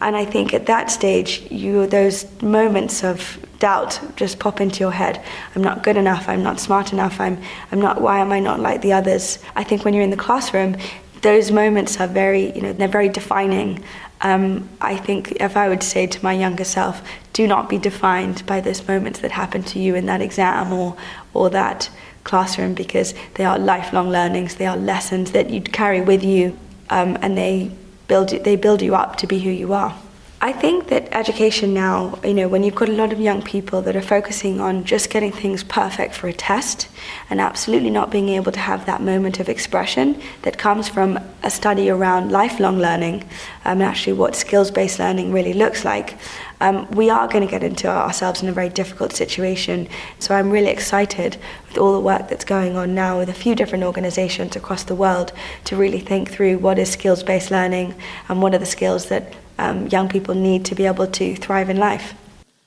And 0.00 0.16
I 0.16 0.24
think 0.24 0.52
at 0.52 0.66
that 0.66 0.90
stage, 0.90 1.46
you 1.50 1.86
those 1.86 2.26
moments 2.42 3.04
of 3.04 3.38
doubt 3.58 4.00
just 4.16 4.38
pop 4.38 4.60
into 4.60 4.80
your 4.80 4.90
head. 4.90 5.22
I'm 5.54 5.62
not 5.62 5.82
good 5.82 5.96
enough. 5.96 6.28
I'm 6.28 6.42
not 6.42 6.60
smart 6.60 6.92
enough. 6.92 7.20
I'm 7.20 7.40
I'm 7.70 7.80
not. 7.80 8.00
Why 8.00 8.18
am 8.18 8.32
I 8.32 8.40
not 8.40 8.60
like 8.60 8.82
the 8.82 8.92
others? 8.92 9.38
I 9.54 9.64
think 9.64 9.84
when 9.84 9.94
you're 9.94 10.02
in 10.02 10.10
the 10.10 10.16
classroom, 10.16 10.76
those 11.22 11.50
moments 11.50 12.00
are 12.00 12.06
very, 12.06 12.52
you 12.54 12.60
know, 12.60 12.72
they're 12.72 12.88
very 12.88 13.08
defining 13.08 13.82
um, 14.24 14.68
I 14.80 14.96
think 14.96 15.32
if 15.32 15.56
I 15.56 15.68
would 15.68 15.82
say 15.82 16.06
to 16.06 16.24
my 16.24 16.32
younger 16.32 16.64
self, 16.64 17.02
do 17.34 17.46
not 17.46 17.68
be 17.68 17.76
defined 17.76 18.44
by 18.46 18.60
those 18.60 18.86
moments 18.88 19.20
that 19.20 19.30
happen 19.30 19.62
to 19.64 19.78
you 19.78 19.94
in 19.94 20.06
that 20.06 20.22
exam 20.22 20.72
or, 20.72 20.96
or 21.34 21.50
that 21.50 21.90
classroom 22.24 22.72
because 22.72 23.12
they 23.34 23.44
are 23.44 23.58
lifelong 23.58 24.08
learnings, 24.08 24.54
they 24.54 24.66
are 24.66 24.78
lessons 24.78 25.32
that 25.32 25.50
you 25.50 25.60
carry 25.60 26.00
with 26.00 26.24
you 26.24 26.58
um, 26.88 27.18
and 27.20 27.36
they 27.36 27.70
build, 28.08 28.30
they 28.30 28.56
build 28.56 28.80
you 28.80 28.94
up 28.94 29.16
to 29.16 29.26
be 29.26 29.38
who 29.40 29.50
you 29.50 29.74
are. 29.74 29.94
I 30.44 30.52
think 30.52 30.88
that 30.88 31.08
education 31.10 31.72
now, 31.72 32.18
you 32.22 32.34
know, 32.34 32.48
when 32.48 32.62
you've 32.62 32.74
got 32.74 32.90
a 32.90 32.92
lot 32.92 33.14
of 33.14 33.18
young 33.18 33.40
people 33.40 33.80
that 33.80 33.96
are 33.96 34.02
focusing 34.02 34.60
on 34.60 34.84
just 34.84 35.08
getting 35.08 35.32
things 35.32 35.64
perfect 35.64 36.14
for 36.14 36.28
a 36.28 36.34
test 36.34 36.86
and 37.30 37.40
absolutely 37.40 37.88
not 37.88 38.10
being 38.10 38.28
able 38.28 38.52
to 38.52 38.58
have 38.58 38.84
that 38.84 39.00
moment 39.00 39.40
of 39.40 39.48
expression 39.48 40.20
that 40.42 40.58
comes 40.58 40.86
from 40.86 41.18
a 41.42 41.48
study 41.48 41.88
around 41.88 42.30
lifelong 42.30 42.78
learning 42.78 43.22
um, 43.64 43.80
and 43.80 43.82
actually 43.84 44.12
what 44.12 44.36
skills 44.36 44.70
based 44.70 44.98
learning 44.98 45.32
really 45.32 45.54
looks 45.54 45.82
like, 45.82 46.18
um, 46.60 46.86
we 46.90 47.08
are 47.08 47.26
going 47.26 47.42
to 47.42 47.50
get 47.50 47.64
into 47.64 47.88
ourselves 47.88 48.42
in 48.42 48.48
a 48.50 48.52
very 48.52 48.68
difficult 48.68 49.14
situation. 49.14 49.88
So 50.18 50.34
I'm 50.34 50.50
really 50.50 50.68
excited 50.68 51.38
with 51.68 51.78
all 51.78 51.94
the 51.94 52.00
work 52.00 52.28
that's 52.28 52.44
going 52.44 52.76
on 52.76 52.94
now 52.94 53.16
with 53.16 53.30
a 53.30 53.32
few 53.32 53.54
different 53.54 53.82
organizations 53.82 54.56
across 54.56 54.84
the 54.84 54.94
world 54.94 55.32
to 55.64 55.74
really 55.74 56.00
think 56.00 56.30
through 56.30 56.58
what 56.58 56.78
is 56.78 56.90
skills 56.90 57.22
based 57.22 57.50
learning 57.50 57.94
and 58.28 58.42
what 58.42 58.54
are 58.54 58.58
the 58.58 58.66
skills 58.66 59.08
that 59.08 59.32
um, 59.58 59.88
young 59.92 60.08
people 60.08 60.34
need 60.34 60.64
to 60.64 60.74
be 60.74 60.88
able 60.88 61.06
to 61.06 61.42
thrive 61.46 61.70
in 61.70 61.76
life. 61.76 62.14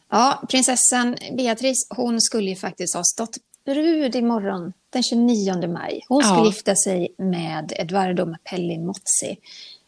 Ja, 0.09 0.43
prinsessan 0.49 1.15
Beatrice, 1.37 1.87
hon 1.89 2.21
skulle 2.21 2.49
ju 2.49 2.55
faktiskt 2.55 2.95
ha 2.95 3.03
stått 3.03 3.37
brud 3.65 4.15
imorgon, 4.15 4.73
den 4.89 5.03
29 5.03 5.67
maj. 5.67 6.01
Hon 6.07 6.23
skulle 6.23 6.39
ja. 6.39 6.45
gifta 6.45 6.75
sig 6.75 7.07
med 7.17 7.73
Eduardo 7.75 8.35
Pelli 8.43 8.77
Mozzi. 8.77 9.37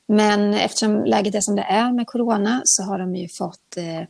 Men 0.08 0.54
eftersom 0.54 1.06
läget 1.06 1.36
är 1.36 1.42
som 1.42 1.56
det 1.56 1.62
är 1.62 1.92
med 1.92 2.08
corona 2.08 2.62
så 2.66 2.84
har 2.84 3.00
de 3.00 3.16
ju 3.16 3.28
fått 3.38 3.78
eh, 3.78 4.08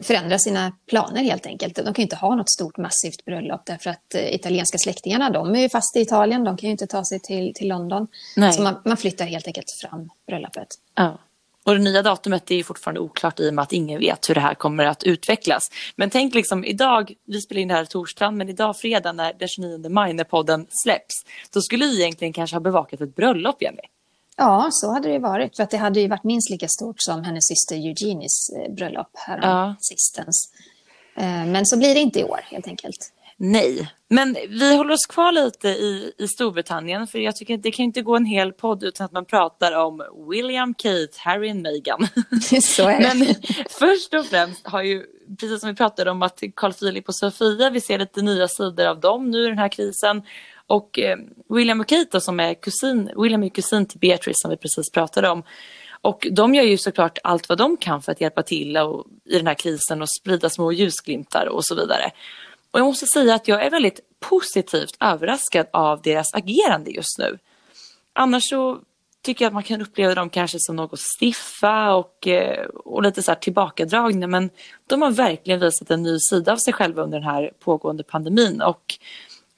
förändra 0.00 0.38
sina 0.38 0.72
planer 0.86 1.22
helt 1.22 1.46
enkelt. 1.46 1.76
De 1.76 1.84
kan 1.84 1.94
ju 1.96 2.02
inte 2.02 2.16
ha 2.16 2.34
något 2.34 2.50
stort 2.50 2.76
massivt 2.76 3.24
bröllop 3.24 3.66
därför 3.66 3.90
att 3.90 4.14
eh, 4.14 4.34
italienska 4.34 4.78
släktingarna 4.78 5.30
de 5.30 5.54
är 5.54 5.60
ju 5.60 5.68
fast 5.68 5.96
i 5.96 6.00
Italien, 6.00 6.44
de 6.44 6.56
kan 6.56 6.68
ju 6.68 6.72
inte 6.72 6.86
ta 6.86 7.04
sig 7.04 7.20
till, 7.20 7.52
till 7.54 7.68
London. 7.68 8.06
Nej. 8.36 8.52
Så 8.52 8.62
man, 8.62 8.74
man 8.84 8.96
flyttar 8.96 9.24
helt 9.24 9.46
enkelt 9.46 9.70
fram 9.80 10.10
bröllopet. 10.26 10.68
Ja. 10.94 11.18
Och 11.64 11.74
det 11.74 11.80
nya 11.80 12.02
datumet 12.02 12.50
är 12.50 12.62
fortfarande 12.62 13.00
oklart 13.00 13.40
i 13.40 13.50
och 13.50 13.54
med 13.54 13.62
att 13.62 13.72
ingen 13.72 14.00
vet 14.00 14.30
hur 14.30 14.34
det 14.34 14.40
här 14.40 14.54
kommer 14.54 14.84
att 14.84 15.02
utvecklas. 15.02 15.62
Men 15.96 16.10
tänk 16.10 16.34
liksom 16.34 16.64
idag, 16.64 17.12
vi 17.26 17.40
spelar 17.40 17.60
in 17.62 17.68
det 17.68 17.74
här 17.74 17.84
torsdagen, 17.84 18.36
men 18.36 18.48
idag 18.48 18.76
fredag 18.76 19.12
när 19.12 19.32
den 19.32 19.48
29 19.48 19.88
maj 19.88 20.12
när 20.12 20.24
podden 20.24 20.66
släpps, 20.70 21.14
då 21.54 21.60
skulle 21.60 21.84
vi 21.86 22.00
egentligen 22.02 22.32
kanske 22.32 22.56
ha 22.56 22.60
bevakat 22.60 23.00
ett 23.00 23.16
bröllop, 23.16 23.62
Jenny. 23.62 23.78
Ja, 24.36 24.68
så 24.72 24.92
hade 24.92 25.08
det 25.08 25.18
varit. 25.18 25.56
För 25.56 25.62
att 25.62 25.70
det 25.70 25.76
hade 25.76 26.00
ju 26.00 26.08
varit 26.08 26.24
minst 26.24 26.50
lika 26.50 26.68
stort 26.68 26.96
som 26.98 27.24
hennes 27.24 27.44
syster 27.46 27.76
Eugenies 27.76 28.48
eh, 28.50 28.72
bröllop 28.74 29.10
härom 29.14 29.40
Ja. 29.42 29.74
sistens. 29.80 30.52
Eh, 31.16 31.46
Men 31.46 31.66
så 31.66 31.78
blir 31.78 31.94
det 31.94 32.00
inte 32.00 32.20
i 32.20 32.24
år 32.24 32.40
helt 32.44 32.66
enkelt. 32.66 33.12
Nej, 33.44 33.92
men 34.08 34.36
vi 34.48 34.76
håller 34.76 34.94
oss 34.94 35.06
kvar 35.06 35.32
lite 35.32 35.68
i, 35.68 36.12
i 36.18 36.28
Storbritannien 36.28 37.06
för 37.06 37.18
jag 37.18 37.36
tycker 37.36 37.54
att 37.54 37.62
det 37.62 37.70
kan 37.70 37.84
inte 37.84 38.02
gå 38.02 38.16
en 38.16 38.24
hel 38.24 38.52
podd 38.52 38.84
utan 38.84 39.04
att 39.04 39.12
man 39.12 39.24
pratar 39.24 39.72
om 39.72 40.02
William, 40.30 40.74
Kate, 40.74 41.08
Harry 41.16 41.52
och 41.52 41.56
Meghan. 41.56 42.08
så 42.62 42.88
är 42.88 43.00
det. 43.00 43.14
Men 43.14 43.34
först 43.70 44.14
och 44.14 44.26
främst 44.26 44.66
har 44.66 44.82
ju, 44.82 45.04
precis 45.40 45.60
som 45.60 45.68
vi 45.68 45.76
pratade 45.76 46.10
om 46.10 46.22
att 46.22 46.42
Carl 46.56 46.72
Philip 46.72 47.08
och 47.08 47.14
Sofia, 47.14 47.70
vi 47.70 47.80
ser 47.80 47.98
lite 47.98 48.22
nya 48.22 48.48
sidor 48.48 48.86
av 48.86 49.00
dem 49.00 49.30
nu 49.30 49.44
i 49.44 49.48
den 49.48 49.58
här 49.58 49.68
krisen. 49.68 50.22
Och 50.66 50.98
eh, 50.98 51.18
William 51.48 51.80
och 51.80 51.88
Kate 51.88 52.08
då, 52.10 52.20
som 52.20 52.40
är 52.40 52.54
kusin, 52.54 53.10
William 53.16 53.42
är 53.42 53.48
kusin 53.48 53.86
till 53.86 53.98
Beatrice 53.98 54.40
som 54.40 54.50
vi 54.50 54.56
precis 54.56 54.90
pratade 54.90 55.28
om. 55.28 55.42
Och 56.00 56.26
de 56.30 56.54
gör 56.54 56.64
ju 56.64 56.78
såklart 56.78 57.18
allt 57.24 57.48
vad 57.48 57.58
de 57.58 57.76
kan 57.76 58.02
för 58.02 58.12
att 58.12 58.20
hjälpa 58.20 58.42
till 58.42 58.76
och, 58.76 59.06
i 59.24 59.36
den 59.36 59.46
här 59.46 59.54
krisen 59.54 60.02
och 60.02 60.08
sprida 60.10 60.50
små 60.50 60.72
ljusglimtar 60.72 61.46
och 61.46 61.64
så 61.64 61.74
vidare. 61.74 62.12
Och 62.72 62.80
jag 62.80 62.86
måste 62.86 63.06
säga 63.06 63.34
att 63.34 63.48
jag 63.48 63.64
är 63.64 63.70
väldigt 63.70 64.00
positivt 64.20 64.96
överraskad 65.00 65.66
av 65.72 66.02
deras 66.02 66.34
agerande 66.34 66.90
just 66.90 67.18
nu. 67.18 67.38
Annars 68.12 68.48
så 68.48 68.80
tycker 69.22 69.44
jag 69.44 69.50
att 69.50 69.54
man 69.54 69.62
kan 69.62 69.82
uppleva 69.82 70.14
dem 70.14 70.30
kanske 70.30 70.58
som 70.60 70.76
något 70.76 71.00
stiffa 71.00 71.94
och, 71.94 72.26
eh, 72.26 72.66
och 72.66 73.02
lite 73.02 73.22
så 73.22 73.30
här 73.30 73.38
tillbakadragna. 73.38 74.26
Men 74.26 74.50
de 74.86 75.02
har 75.02 75.10
verkligen 75.10 75.60
visat 75.60 75.90
en 75.90 76.02
ny 76.02 76.18
sida 76.18 76.52
av 76.52 76.56
sig 76.56 76.72
själva 76.72 77.02
under 77.02 77.18
den 77.18 77.28
här 77.28 77.52
pågående 77.58 78.02
pandemin. 78.02 78.62
Och 78.62 78.94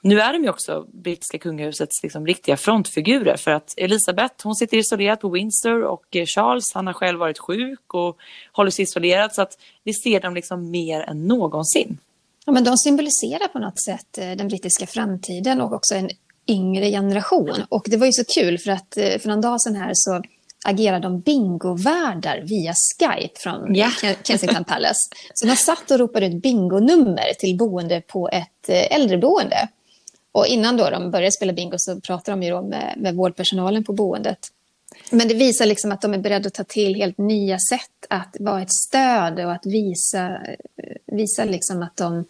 nu 0.01 0.19
är 0.21 0.33
de 0.33 0.43
ju 0.43 0.49
också 0.49 0.85
brittiska 0.93 1.37
kungahusets 1.37 2.03
liksom 2.03 2.27
riktiga 2.27 2.57
frontfigurer 2.57 3.37
för 3.37 3.51
att 3.51 3.73
Elisabeth 3.77 4.35
hon 4.43 4.55
sitter 4.55 4.77
isolerad 4.77 5.19
på 5.19 5.29
Windsor 5.29 5.83
och 5.83 6.15
eh, 6.15 6.25
Charles 6.25 6.73
han 6.73 6.87
har 6.87 6.93
själv 6.93 7.19
varit 7.19 7.39
sjuk 7.39 7.93
och 7.93 8.17
håller 8.51 8.71
sig 8.71 8.83
isolerad 8.83 9.33
så 9.33 9.41
att 9.41 9.57
vi 9.83 9.93
ser 9.93 10.19
dem 10.19 10.35
liksom 10.35 10.71
mer 10.71 11.01
än 11.01 11.27
någonsin. 11.27 11.97
Ja, 12.45 12.51
men 12.53 12.63
de 12.63 12.77
symboliserar 12.77 13.47
på 13.47 13.59
något 13.59 13.81
sätt 13.83 14.17
eh, 14.17 14.31
den 14.31 14.47
brittiska 14.47 14.87
framtiden 14.87 15.61
och 15.61 15.73
också 15.73 15.95
en 15.95 16.09
yngre 16.47 16.89
generation. 16.89 17.63
Och 17.69 17.83
det 17.89 17.97
var 17.97 18.05
ju 18.05 18.11
så 18.13 18.23
kul 18.25 18.57
för 18.57 18.71
att 18.71 18.97
eh, 18.97 19.17
för 19.19 19.27
någon 19.29 19.41
dag 19.41 19.61
sedan 19.61 19.75
här 19.75 19.91
så 19.93 20.21
agerade 20.65 20.99
de 21.03 21.19
bingovärdar 21.19 22.41
via 22.43 22.73
Skype 22.73 23.39
från. 23.39 23.73
Ken- 24.01 24.15
Kensington 24.23 24.63
Palace. 24.63 24.99
Så 25.33 25.45
de 25.47 25.55
satt 25.55 25.91
och 25.91 25.99
ropade 25.99 26.25
ut 26.25 26.41
bingonummer 26.41 27.33
till 27.39 27.57
boende 27.57 28.01
på 28.01 28.29
ett 28.29 28.69
eh, 28.69 28.95
äldreboende. 28.95 29.67
Och 30.31 30.47
innan 30.47 30.77
då 30.77 30.89
de 30.89 31.11
började 31.11 31.31
spela 31.31 31.53
bingo 31.53 31.75
så 31.77 32.01
pratade 32.01 32.31
de 32.37 32.43
ju 32.43 32.61
med, 32.61 32.93
med 32.97 33.15
vårdpersonalen 33.15 33.83
på 33.83 33.93
boendet. 33.93 34.39
Men 35.11 35.27
det 35.27 35.33
visar 35.33 35.65
liksom 35.65 35.91
att 35.91 36.01
de 36.01 36.13
är 36.13 36.17
beredda 36.17 36.47
att 36.47 36.53
ta 36.53 36.63
till 36.63 36.95
helt 36.95 37.17
nya 37.17 37.59
sätt 37.59 38.05
att 38.09 38.35
vara 38.39 38.61
ett 38.61 38.73
stöd 38.73 39.39
och 39.39 39.51
att 39.51 39.65
visa, 39.65 40.27
eh, 40.27 40.95
visa 41.05 41.45
liksom 41.45 41.83
att 41.83 41.97
de 41.97 42.25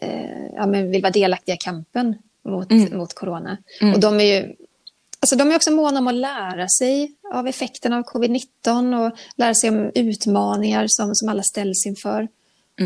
eh, 0.00 0.46
ja, 0.54 0.66
vill 0.66 1.02
vara 1.02 1.12
delaktiga 1.12 1.54
i 1.54 1.58
kampen 1.58 2.14
mot, 2.44 2.70
mot 2.92 3.14
corona. 3.14 3.58
Och 3.94 4.00
de 4.00 4.20
är 4.20 4.24
ju 4.24 4.54
Alltså 5.20 5.36
de 5.36 5.50
är 5.50 5.56
också 5.56 5.70
måna 5.70 5.98
om 5.98 6.08
att 6.08 6.14
lära 6.14 6.68
sig 6.68 7.12
av 7.34 7.46
effekterna 7.46 7.96
av 7.96 8.02
covid-19 8.02 9.06
och 9.06 9.18
lära 9.36 9.54
sig 9.54 9.70
om 9.70 9.90
utmaningar 9.94 10.86
som, 10.88 11.14
som 11.14 11.28
alla 11.28 11.42
ställs 11.42 11.86
inför. 11.86 12.28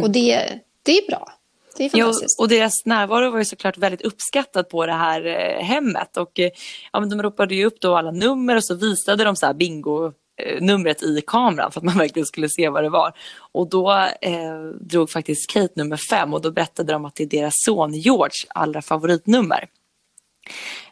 Och 0.02 0.10
det, 0.10 0.60
det 0.82 0.98
är 0.98 1.06
bra. 1.06 1.37
Det 1.78 1.84
är 1.84 1.90
Jo, 1.92 2.04
fantastiskt. 2.04 2.40
och 2.40 2.48
deras 2.48 2.72
närvaro 2.84 3.30
var 3.30 3.38
ju 3.38 3.44
såklart 3.44 3.78
väldigt 3.78 4.02
uppskattad 4.02 4.68
på 4.68 4.86
det 4.86 4.92
här 4.92 5.26
eh, 5.26 5.64
hemmet. 5.64 6.16
Och, 6.16 6.40
eh, 6.40 6.50
ja, 6.92 7.00
men 7.00 7.08
de 7.08 7.22
ropade 7.22 7.54
ju 7.54 7.64
upp 7.64 7.80
då 7.80 7.96
alla 7.96 8.10
nummer 8.10 8.56
och 8.56 8.64
så 8.64 8.74
visade 8.74 9.24
de 9.24 9.36
så 9.36 9.46
här 9.46 9.54
bingo 9.54 10.12
eh, 10.42 10.62
numret 10.62 11.02
i 11.02 11.22
kameran 11.26 11.72
för 11.72 11.80
att 11.80 11.84
man 11.84 11.98
verkligen 11.98 12.26
skulle 12.26 12.48
se 12.48 12.68
vad 12.68 12.82
det 12.84 12.90
var. 12.90 13.12
Och 13.52 13.68
då 13.68 13.92
eh, 14.20 14.58
drog 14.80 15.10
faktiskt 15.10 15.50
Kate 15.50 15.72
nummer 15.76 15.96
fem 15.96 16.34
och 16.34 16.40
då 16.42 16.50
berättade 16.50 16.92
de 16.92 17.04
att 17.04 17.14
det 17.14 17.22
är 17.22 17.26
deras 17.26 17.54
son 17.56 17.94
George 17.94 18.46
allra 18.48 18.82
favoritnummer. 18.82 19.68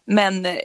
Men 0.07 0.47
eh, 0.47 0.57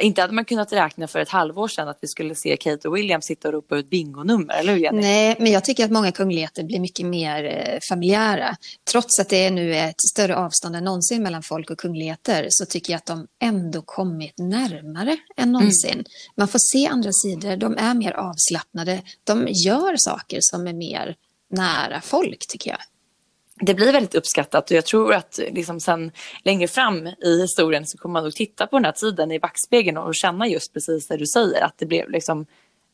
inte 0.00 0.20
hade 0.20 0.34
man 0.34 0.44
kunnat 0.44 0.72
räkna 0.72 1.08
för 1.08 1.18
ett 1.18 1.28
halvår 1.28 1.68
sedan 1.68 1.88
att 1.88 1.98
vi 2.00 2.08
skulle 2.08 2.34
se 2.34 2.56
Kate 2.56 2.88
och 2.88 2.96
William 2.96 3.22
sitta 3.22 3.48
och 3.48 3.54
ropa 3.54 3.76
ut 3.76 3.90
bingonummer, 3.90 4.54
eller 4.54 4.72
hur 4.72 4.80
Jenny? 4.80 5.00
Nej, 5.00 5.36
men 5.38 5.52
jag 5.52 5.64
tycker 5.64 5.84
att 5.84 5.90
många 5.90 6.12
kungligheter 6.12 6.64
blir 6.64 6.80
mycket 6.80 7.06
mer 7.06 7.44
eh, 7.44 7.78
familjära. 7.88 8.56
Trots 8.90 9.18
att 9.20 9.28
det 9.28 9.50
nu 9.50 9.74
är 9.74 9.88
ett 9.88 10.00
större 10.00 10.36
avstånd 10.36 10.76
än 10.76 10.84
någonsin 10.84 11.22
mellan 11.22 11.42
folk 11.42 11.70
och 11.70 11.78
kungligheter 11.78 12.46
så 12.50 12.66
tycker 12.66 12.92
jag 12.92 12.98
att 12.98 13.06
de 13.06 13.26
ändå 13.42 13.82
kommit 13.82 14.38
närmare 14.38 15.16
än 15.36 15.52
någonsin. 15.52 16.04
Man 16.36 16.48
får 16.48 16.58
se 16.58 16.86
andra 16.86 17.12
sidor, 17.12 17.56
de 17.56 17.76
är 17.78 17.94
mer 17.94 18.12
avslappnade. 18.12 19.02
De 19.24 19.48
gör 19.50 19.94
saker 19.96 20.38
som 20.40 20.66
är 20.66 20.72
mer 20.72 21.16
nära 21.50 22.00
folk, 22.00 22.46
tycker 22.48 22.70
jag. 22.70 22.80
Det 23.60 23.74
blir 23.74 23.92
väldigt 23.92 24.14
uppskattat 24.14 24.70
och 24.70 24.76
jag 24.76 24.84
tror 24.86 25.14
att 25.14 25.40
liksom 25.52 25.80
sen 25.80 26.12
längre 26.44 26.68
fram 26.68 27.06
i 27.06 27.40
historien 27.40 27.86
så 27.86 27.98
kommer 27.98 28.12
man 28.12 28.24
nog 28.24 28.34
titta 28.34 28.66
på 28.66 28.76
den 28.76 28.84
här 28.84 28.92
tiden 28.92 29.32
i 29.32 29.40
backspegeln 29.40 29.96
och 29.96 30.14
känna 30.14 30.48
just 30.48 30.72
precis 30.72 31.08
det 31.08 31.16
du 31.16 31.26
säger 31.26 31.64
att 31.64 31.74
det 31.78 31.86
blev 31.86 32.10
liksom 32.10 32.46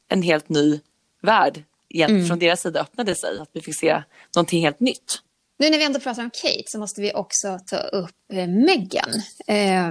en 0.08 0.22
helt 0.22 0.48
ny 0.48 0.80
värld 1.22 1.62
igen 1.88 2.26
från 2.26 2.38
deras 2.38 2.60
sida 2.60 2.80
öppnade 2.80 3.14
sig 3.14 3.38
att 3.38 3.50
vi 3.52 3.60
fick 3.60 3.78
se 3.78 4.02
någonting 4.36 4.62
helt 4.62 4.80
nytt. 4.80 5.22
Nu 5.58 5.70
när 5.70 5.78
vi 5.78 5.84
ändå 5.84 6.00
pratar 6.00 6.22
om 6.22 6.30
Kate 6.30 6.64
så 6.66 6.78
måste 6.78 7.00
vi 7.00 7.12
också 7.14 7.58
ta 7.66 7.76
upp 7.76 8.32
eh, 8.32 8.48
Meghan. 8.48 9.10
Eh, 9.46 9.90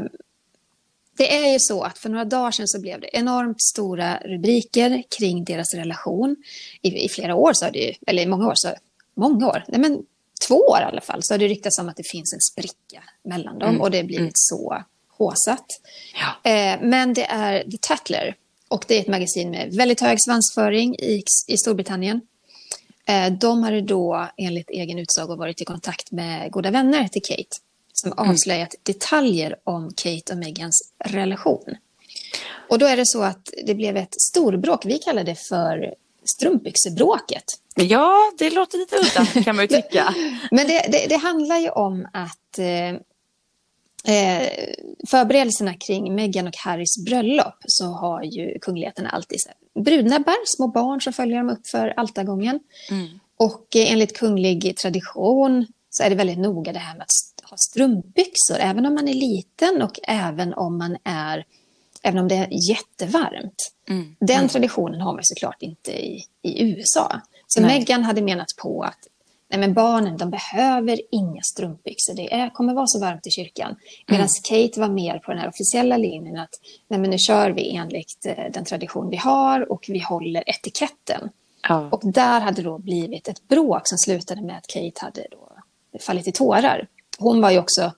det 1.18 1.36
är 1.36 1.54
ju 1.54 1.60
så 1.60 1.82
att 1.84 1.98
för 1.98 2.10
några 2.10 2.26
dagar 2.26 2.52
sedan 2.52 2.68
så 2.68 2.82
blev 2.82 3.02
det 3.02 3.10
enormt 3.14 3.62
stora 3.62 4.18
rubriker 4.18 5.04
kring 5.18 5.44
deras 5.44 5.74
relation. 5.74 6.36
I, 6.82 7.06
i 7.06 7.10
flera 7.10 7.36
år 7.36 7.54
så 7.54 7.66
har 7.66 7.72
det 7.72 7.80
ju, 7.80 7.94
eller 8.08 8.24
i 8.24 8.26
många 8.26 8.48
år 8.48 8.54
så, 8.56 8.74
många 9.16 9.48
år, 9.48 9.64
nej 9.68 9.80
men 9.80 10.04
två 10.48 10.56
år 10.56 10.80
i 10.82 10.84
alla 10.84 11.02
fall, 11.02 11.20
så 11.24 11.34
har 11.34 11.40
det 11.40 11.48
ryktats 11.48 11.80
om 11.80 11.90
att 11.90 11.98
det 11.98 12.08
finns 12.08 12.34
en 12.34 12.42
spricka 12.42 13.04
mellan 13.24 13.60
dem 13.60 13.82
och 13.82 13.92
det 13.92 13.98
har 13.98 14.04
blivit 14.04 14.32
så 14.34 14.84
håsat. 15.18 15.66
Ja. 16.14 16.52
Eh, 16.52 16.80
men 16.82 17.14
det 17.14 17.26
är 17.26 17.64
The 17.72 17.78
Tatler 17.82 18.36
och 18.68 18.86
det 18.88 18.98
är 18.98 19.02
ett 19.02 19.08
magasin 19.08 19.50
med 19.50 19.74
väldigt 19.74 20.02
hög 20.02 20.18
svansföring 20.22 20.96
i, 20.96 21.24
i 21.48 21.58
Storbritannien. 21.58 22.22
Eh, 23.08 23.34
De 23.34 23.64
hade 23.64 23.82
då 23.82 24.28
enligt 24.38 24.70
egen 24.70 25.00
utsago 25.00 25.36
varit 25.36 25.62
i 25.62 25.66
kontakt 25.66 26.12
med 26.12 26.52
goda 26.52 26.72
vänner 26.72 27.08
till 27.08 27.22
Kate 27.22 27.58
som 27.94 28.12
avslöjat 28.12 28.76
detaljer 28.84 29.56
om 29.64 29.94
Kate 29.96 30.34
och 30.34 30.38
Megans 30.38 30.94
relation. 31.06 31.76
Och 32.70 32.80
då 32.80 32.86
är 32.86 32.98
det 32.98 33.06
så 33.06 33.24
att 33.24 33.50
det 33.66 33.76
blev 33.76 33.98
ett 33.98 34.22
storbråk. 34.22 34.86
Vi 34.86 34.98
kallar 34.98 35.24
det 35.24 35.36
för 35.36 35.94
strumpbyxebråket. 36.26 37.44
Ja, 37.76 38.32
det 38.38 38.50
låter 38.50 38.78
lite 38.78 38.96
udda 38.96 39.44
kan 39.44 39.56
man 39.56 39.64
ju 39.64 39.68
tycka. 39.68 40.16
Men 40.52 40.68
det, 40.68 40.86
det, 40.92 41.06
det 41.10 41.16
handlar 41.16 41.58
ju 41.58 41.70
om 41.70 42.08
att 42.14 42.60
eh, 42.60 42.90
eh, 44.16 44.50
förberedelserna 45.08 45.74
kring 45.74 46.16
Meghan 46.16 46.48
och 46.48 46.58
Harrys 46.58 47.06
bröllop 47.06 47.58
så 47.66 47.86
har 47.86 48.24
ju 48.24 48.60
kungligheterna 48.60 49.10
alltid 49.10 49.40
brudnäbbar, 49.80 50.46
små 50.46 50.68
barn 50.68 51.02
som 51.02 51.14
följer 51.14 51.38
dem 51.38 51.50
upp 51.50 51.68
för 51.68 51.94
altargången. 51.98 52.60
Och 53.38 53.76
eh, 53.76 53.92
enligt 53.92 54.18
kunglig 54.18 54.78
tradition 54.78 55.66
så 55.90 56.04
är 56.04 56.10
det 56.10 56.16
väldigt 56.16 56.40
noga 56.40 56.74
det 56.74 56.80
här 56.80 56.94
med 56.94 57.04
att 57.04 57.50
ha 57.50 57.58
strumpbyxor, 57.58 58.58
även 58.60 58.86
om 58.86 58.94
man 58.96 59.08
är 59.08 59.14
liten 59.14 59.82
och 59.82 60.00
även 60.04 60.54
om 60.54 60.78
man 60.78 60.98
är 61.04 61.46
Även 62.06 62.20
om 62.20 62.28
det 62.28 62.36
är 62.36 62.70
jättevarmt. 62.70 63.72
Den 64.20 64.48
traditionen 64.48 65.02
har 65.02 65.14
man 65.14 65.24
såklart 65.24 65.62
inte 65.62 65.92
i, 65.92 66.24
i 66.42 66.64
USA. 66.64 67.22
Så 67.48 67.62
Nej. 67.62 67.80
Meghan 67.80 68.04
hade 68.04 68.22
menat 68.22 68.48
på 68.62 68.84
att 68.84 69.00
nej 69.50 69.60
men 69.60 69.74
barnen 69.74 70.18
de 70.18 70.30
behöver 70.30 71.02
inga 71.12 71.42
strumpbyxor. 71.42 72.14
Det 72.14 72.34
är, 72.34 72.50
kommer 72.50 72.74
vara 72.74 72.88
så 72.88 73.00
varmt 73.00 73.28
i 73.28 73.32
kyrkan. 73.32 73.76
Medan 74.08 74.28
Kate 74.44 74.80
var 74.80 74.90
mer 74.90 75.20
på 75.20 75.32
den 75.32 75.40
här 75.40 75.48
officiella 75.48 75.98
linjen 75.98 76.40
att 76.40 76.60
nej 76.88 77.00
men 77.00 77.10
nu 77.10 77.18
kör 77.18 77.50
vi 77.50 77.76
enligt 77.76 78.26
eh, 78.26 78.52
den 78.54 78.66
tradition 78.66 79.10
vi 79.10 79.18
har 79.18 79.72
och 79.72 79.86
vi 79.88 80.00
håller 80.00 80.50
etiketten. 80.50 81.30
Ja. 81.70 81.90
Och 81.92 82.02
där 82.04 82.40
hade 82.40 82.62
då 82.62 82.78
blivit 82.78 83.28
ett 83.28 83.48
bråk 83.48 83.82
som 83.88 83.98
slutade 83.98 84.42
med 84.42 84.58
att 84.58 84.68
Kate 84.68 85.06
hade 85.06 85.28
då 85.32 85.50
fallit 86.00 86.28
i 86.28 86.32
tårar. 86.32 86.88
Hon 87.18 87.42
var 87.42 87.52
ju 87.52 87.60
också 87.60 87.92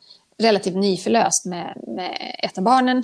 relativt 0.44 0.76
nyförlöst 0.76 1.46
med, 1.46 1.78
med 1.88 2.36
ett 2.44 2.58
av 2.58 2.64
barnen. 2.64 3.04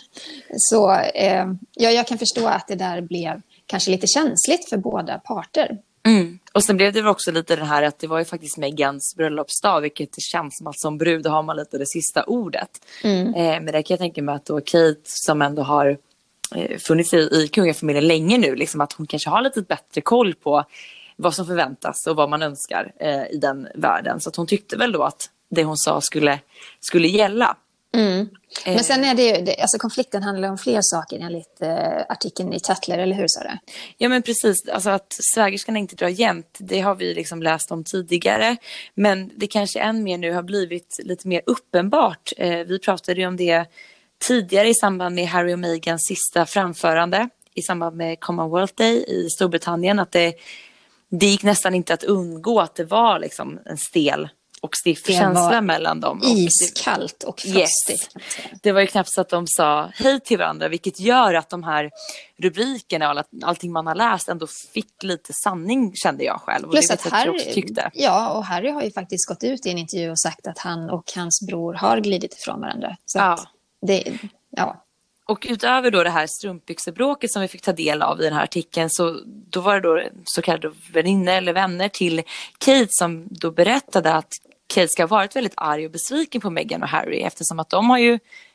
Så 0.55 0.93
eh, 0.93 1.45
ja, 1.73 1.89
jag 1.89 2.07
kan 2.07 2.17
förstå 2.17 2.47
att 2.47 2.67
det 2.67 2.75
där 2.75 3.01
blev 3.01 3.41
kanske 3.65 3.91
lite 3.91 4.07
känsligt 4.07 4.69
för 4.69 4.77
båda 4.77 5.17
parter. 5.19 5.77
Mm. 6.05 6.39
Och 6.53 6.63
sen 6.63 6.77
blev 6.77 6.93
det 6.93 7.09
också 7.09 7.31
lite 7.31 7.55
det 7.55 7.65
här 7.65 7.83
att 7.83 7.99
det 7.99 8.07
var 8.07 8.19
ju 8.19 8.25
faktiskt 8.25 8.57
Megans 8.57 9.15
bröllopsdag, 9.17 9.81
vilket 9.81 10.11
det 10.11 10.21
känns 10.21 10.57
som 10.57 10.67
att 10.67 10.79
som 10.79 10.97
brud 10.97 11.27
har 11.27 11.43
man 11.43 11.55
lite 11.55 11.77
det 11.77 11.87
sista 11.87 12.23
ordet. 12.23 12.69
Mm. 13.03 13.33
Eh, 13.33 13.61
men 13.61 13.65
det 13.65 13.83
kan 13.83 13.93
jag 13.93 13.99
tänka 13.99 14.21
mig 14.21 14.35
att 14.35 14.45
då 14.45 14.61
Kate 14.61 15.01
som 15.03 15.41
ändå 15.41 15.61
har 15.61 15.97
eh, 16.55 16.77
funnits 16.77 17.13
i, 17.13 17.17
i 17.17 17.47
kungafamiljen 17.47 18.07
länge 18.07 18.37
nu, 18.37 18.55
liksom 18.55 18.81
att 18.81 18.93
hon 18.93 19.07
kanske 19.07 19.29
har 19.29 19.41
lite 19.41 19.61
bättre 19.61 20.01
koll 20.01 20.33
på 20.35 20.63
vad 21.15 21.33
som 21.33 21.45
förväntas 21.45 22.07
och 22.07 22.15
vad 22.15 22.29
man 22.29 22.41
önskar 22.41 22.91
eh, 22.99 23.23
i 23.31 23.37
den 23.41 23.67
världen. 23.75 24.19
Så 24.19 24.31
hon 24.35 24.47
tyckte 24.47 24.77
väl 24.77 24.91
då 24.91 25.03
att 25.03 25.29
det 25.53 25.63
hon 25.63 25.77
sa 25.77 26.01
skulle, 26.01 26.39
skulle 26.79 27.07
gälla. 27.07 27.57
Mm. 27.95 28.29
Men 28.65 28.75
eh. 28.75 28.81
sen 28.81 29.03
är 29.03 29.15
det 29.15 29.23
ju, 29.23 29.51
alltså 29.61 29.77
konflikten 29.77 30.23
handlar 30.23 30.49
om 30.49 30.57
fler 30.57 30.79
saker 30.81 31.19
enligt 31.19 31.61
eh, 31.61 32.01
artikeln 32.09 32.53
i 32.53 32.59
Tatler, 32.59 32.97
eller 32.97 33.15
hur 33.15 33.27
sa 33.27 33.43
du? 33.43 33.57
Ja 33.97 34.09
men 34.09 34.21
precis, 34.21 34.69
alltså 34.69 34.89
att 34.89 35.15
svägerskan 35.33 35.77
inte 35.77 35.95
drar 35.95 36.07
jämnt, 36.07 36.57
det 36.59 36.79
har 36.79 36.95
vi 36.95 37.13
liksom 37.13 37.43
läst 37.43 37.71
om 37.71 37.83
tidigare. 37.83 38.57
Men 38.93 39.31
det 39.35 39.47
kanske 39.47 39.79
än 39.79 40.03
mer 40.03 40.17
nu 40.17 40.31
har 40.31 40.43
blivit 40.43 40.95
lite 41.03 41.27
mer 41.27 41.41
uppenbart. 41.45 42.33
Eh, 42.37 42.59
vi 42.59 42.79
pratade 42.79 43.21
ju 43.21 43.27
om 43.27 43.37
det 43.37 43.65
tidigare 44.27 44.69
i 44.69 44.73
samband 44.73 45.15
med 45.15 45.27
Harry 45.27 45.53
och 45.53 45.59
Megans 45.59 46.07
sista 46.07 46.45
framförande 46.45 47.29
i 47.53 47.61
samband 47.61 47.97
med 47.97 48.19
Commonwealth 48.19 48.73
Day 48.77 49.05
i 49.07 49.29
Storbritannien, 49.29 49.99
att 49.99 50.11
det, 50.11 50.33
det 51.09 51.25
gick 51.25 51.43
nästan 51.43 51.75
inte 51.75 51.93
att 51.93 52.03
undgå 52.03 52.59
att 52.59 52.75
det 52.75 52.83
var 52.83 53.19
liksom 53.19 53.59
en 53.65 53.77
stel 53.77 54.29
och 54.63 54.75
stiff 54.75 55.07
känsla 55.07 55.61
mellan 55.61 55.99
dem. 55.99 56.21
Iskallt 56.23 57.23
och 57.23 57.39
frostigt. 57.39 58.15
Yes. 58.15 58.59
Det 58.61 58.71
var 58.71 58.81
ju 58.81 58.87
knappt 58.87 59.09
så 59.09 59.21
att 59.21 59.29
de 59.29 59.47
sa 59.47 59.91
hej 59.93 60.19
till 60.19 60.37
varandra, 60.37 60.67
vilket 60.67 60.99
gör 60.99 61.33
att 61.33 61.49
de 61.49 61.63
här 61.63 61.91
rubrikerna 62.37 63.11
och 63.11 63.23
allting 63.43 63.71
man 63.71 63.87
har 63.87 63.95
läst 63.95 64.29
ändå 64.29 64.47
fick 64.73 65.03
lite 65.03 65.33
sanning 65.33 65.95
kände 65.95 66.23
jag 66.23 66.41
själv. 66.41 66.65
Och 66.65 66.71
Plus 66.71 66.91
att 66.91 67.01
Harry, 67.01 67.53
tyckte. 67.53 67.91
Ja, 67.93 68.29
och 68.29 68.45
Harry 68.45 68.69
har 68.69 68.83
ju 68.83 68.91
faktiskt 68.91 69.27
gått 69.27 69.43
ut 69.43 69.65
i 69.65 69.69
en 69.71 69.77
intervju 69.77 70.11
och 70.11 70.19
sagt 70.19 70.47
att 70.47 70.59
han 70.59 70.89
och 70.89 71.11
hans 71.15 71.45
bror 71.47 71.73
har 71.73 71.99
glidit 71.99 72.33
ifrån 72.33 72.61
varandra. 72.61 72.97
Så 73.05 73.17
ja. 73.19 73.39
det, 73.81 74.17
ja. 74.49 74.83
Och 75.25 75.45
utöver 75.49 75.91
då 75.91 76.03
det 76.03 76.09
här 76.09 76.27
strumpbyxebråket 76.27 77.31
som 77.31 77.41
vi 77.41 77.47
fick 77.47 77.61
ta 77.61 77.73
del 77.73 78.01
av 78.01 78.21
i 78.21 78.23
den 78.23 78.33
här 78.33 78.43
artikeln 78.43 78.89
så 78.89 79.19
då 79.25 79.61
var 79.61 79.79
det 79.79 79.81
då 79.81 80.01
så 80.25 80.41
kallade 80.41 80.71
väninnor 80.93 81.33
eller 81.33 81.53
vänner 81.53 81.89
till 81.89 82.23
Kate 82.57 82.87
som 82.89 83.27
då 83.29 83.51
berättade 83.51 84.13
att 84.13 84.33
Kate 84.73 84.87
ska 84.87 85.03
ha 85.03 85.07
varit 85.07 85.35
väldigt 85.35 85.53
arg 85.57 85.85
och 85.85 85.91
besviken 85.91 86.41
på 86.41 86.49
Meghan 86.49 86.83
och 86.83 86.89
Harry 86.89 87.19
eftersom 87.19 87.59
att 87.59 87.69
de 87.69 87.89
har 87.89 87.97
ju, 87.97 88.11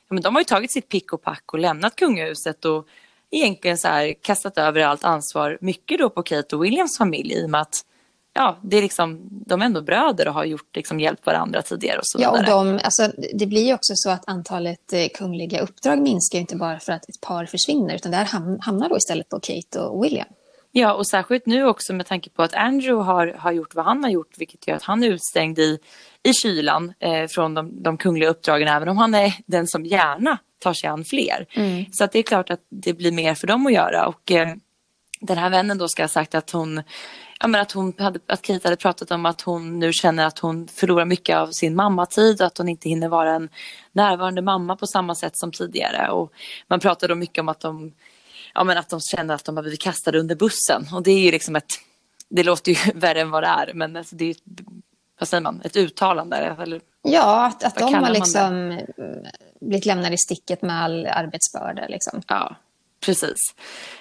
ja, 0.09 0.15
men 0.15 0.23
de 0.23 0.35
har 0.35 0.41
ju 0.41 0.45
tagit 0.45 0.73
sitt 0.73 0.89
pick 0.89 1.13
och 1.13 1.23
pack 1.23 1.53
och 1.53 1.59
lämnat 1.59 1.97
kungahuset 1.97 2.65
och 2.65 2.87
egentligen 3.31 3.79
så 3.79 3.89
här 3.89 4.15
kastat 4.23 4.59
över 4.59 4.81
allt 4.81 5.05
ansvar 5.05 5.59
mycket 5.61 5.99
då 5.99 6.11
på 6.11 6.23
Kate 6.23 6.57
och 6.57 6.65
Williams 6.65 6.99
familj 6.99 7.35
i 7.35 7.47
och 7.47 7.51
med 7.51 7.61
att 7.61 7.85
ja, 8.39 8.57
det 8.63 8.77
är 8.77 8.83
liksom, 8.83 9.21
de 9.31 9.63
är 9.63 9.67
ändå 9.67 9.83
bröder 9.83 10.29
och 10.29 10.35
har 10.35 10.45
gjort, 10.45 10.77
liksom, 10.77 11.01
hjälpt 11.01 11.27
varandra 11.27 11.63
tidigare 11.63 11.99
och 11.99 12.07
så. 12.07 12.19
Ja, 12.23 12.31
och 12.31 12.45
de, 12.45 12.81
alltså, 12.85 13.13
det 13.35 13.47
blir 13.47 13.67
ju 13.67 13.75
också 13.75 13.93
så 13.97 14.11
att 14.11 14.29
antalet 14.29 14.93
eh, 14.93 15.09
kungliga 15.15 15.61
uppdrag 15.61 15.99
minskar 15.99 16.39
inte 16.39 16.57
bara 16.57 16.81
för 16.81 16.93
att 16.93 17.09
ett 17.09 17.21
par 17.21 17.47
försvinner, 17.47 17.95
utan 17.95 18.11
det 18.11 18.17
här 18.17 18.61
hamnar 18.61 18.89
då 18.89 18.97
istället 18.97 19.29
på 19.29 19.41
Kate 19.41 19.81
och 19.81 20.05
William. 20.05 20.29
Ja, 20.73 20.93
och 20.93 21.07
särskilt 21.07 21.47
nu 21.47 21.67
också 21.67 21.93
med 21.93 22.07
tanke 22.07 22.31
på 22.31 22.43
att 22.43 22.55
Andrew 22.55 23.05
har, 23.05 23.27
har 23.39 23.53
gjort 23.53 23.75
vad 23.75 23.85
han 23.85 24.05
har 24.05 24.11
gjort, 24.11 24.39
vilket 24.39 24.69
gör 24.69 24.77
att 24.77 24.83
han 24.83 25.05
är 25.05 25.09
utstängd 25.09 25.59
i, 25.59 25.79
i 26.23 26.33
kylan 26.33 26.93
eh, 26.99 27.27
från 27.27 27.55
de, 27.55 27.83
de 27.83 27.97
kungliga 27.97 28.29
uppdragen, 28.29 28.69
även 28.69 28.89
om 28.89 28.99
han 28.99 29.15
är 29.15 29.35
den 29.47 29.67
som 29.67 29.85
gärna 29.85 30.39
tar 30.59 30.73
sig 30.73 30.89
an 30.89 31.05
fler. 31.05 31.47
Mm. 31.51 31.85
Så 31.93 32.05
att 32.05 32.13
det 32.13 32.19
är 32.19 32.23
klart 32.23 32.51
att 32.51 32.61
det 32.69 32.93
blir 32.93 33.13
mer 33.13 33.35
för 33.35 33.47
dem 33.47 33.67
att 33.67 33.73
göra. 33.73 34.07
Och 34.07 34.31
eh, 34.31 34.49
den 35.21 35.39
här 35.39 35.51
vännen 35.51 35.79
då 35.79 35.89
ska 35.89 36.03
ha 36.03 36.09
sagt 36.09 36.35
att 36.35 36.51
hon 36.51 36.83
ja, 37.41 37.47
men 37.49 37.61
att, 37.61 37.73
hon 37.73 37.95
hade, 37.99 38.21
att 38.27 38.43
Kate 38.43 38.69
hade 38.69 38.77
pratat 38.77 39.11
om 39.11 39.27
att 39.27 39.41
hon 39.41 39.79
nu 39.79 39.93
känner 39.93 40.27
att 40.27 40.39
hon 40.39 40.69
förlorar 40.69 41.05
mycket 41.05 41.37
av 41.37 41.51
sin 41.51 41.77
mammatid 41.77 42.41
och 42.41 42.47
att 42.47 42.59
hon 42.59 42.69
inte 42.69 42.89
hinner 42.89 43.09
vara 43.09 43.35
en 43.35 43.49
närvarande 43.93 44.43
mamma 44.43 44.77
på 44.77 44.87
samma 44.87 45.15
sätt 45.15 45.39
som 45.39 45.53
tidigare. 45.53 46.11
Och 46.11 46.33
man 46.69 46.81
pratade 46.81 47.15
då 47.15 47.17
mycket 47.17 47.39
om 47.39 47.49
att 47.49 47.61
de, 47.61 47.93
ja, 48.59 48.65
men 48.65 48.79
att 48.79 48.89
de 48.89 49.01
känner 49.01 49.35
att 49.35 49.45
de 49.45 49.57
har 49.57 49.63
blivit 49.63 49.81
kastade 49.81 50.19
under 50.19 50.35
bussen 50.35 50.87
och 50.93 51.03
det 51.03 51.11
är 51.11 51.19
ju 51.19 51.31
liksom 51.31 51.57
ett, 51.57 51.73
det 52.29 52.43
låter 52.43 52.73
ju 52.73 52.93
värre 52.95 53.21
än 53.21 53.31
vad 53.31 53.43
det 53.43 53.47
är 53.47 53.73
men 53.75 53.97
alltså 53.97 54.17
det 54.17 54.25
är 54.25 54.37
vad 55.19 55.29
säger 55.29 55.43
man, 55.43 55.61
ett 55.65 55.77
uttalande? 55.77 56.37
Eller, 56.37 56.81
ja, 57.03 57.47
att, 57.47 57.65
att 57.65 57.75
de 57.75 57.95
har 57.95 58.11
liksom 58.11 58.81
blivit 59.61 59.87
lämnade 59.87 60.15
i 60.15 60.19
sticket 60.19 60.63
med 60.63 60.83
all 60.83 61.07
arbetsbörda. 61.07 61.87
Liksom. 61.89 62.23
Ja, 62.29 62.57
precis. 63.01 63.39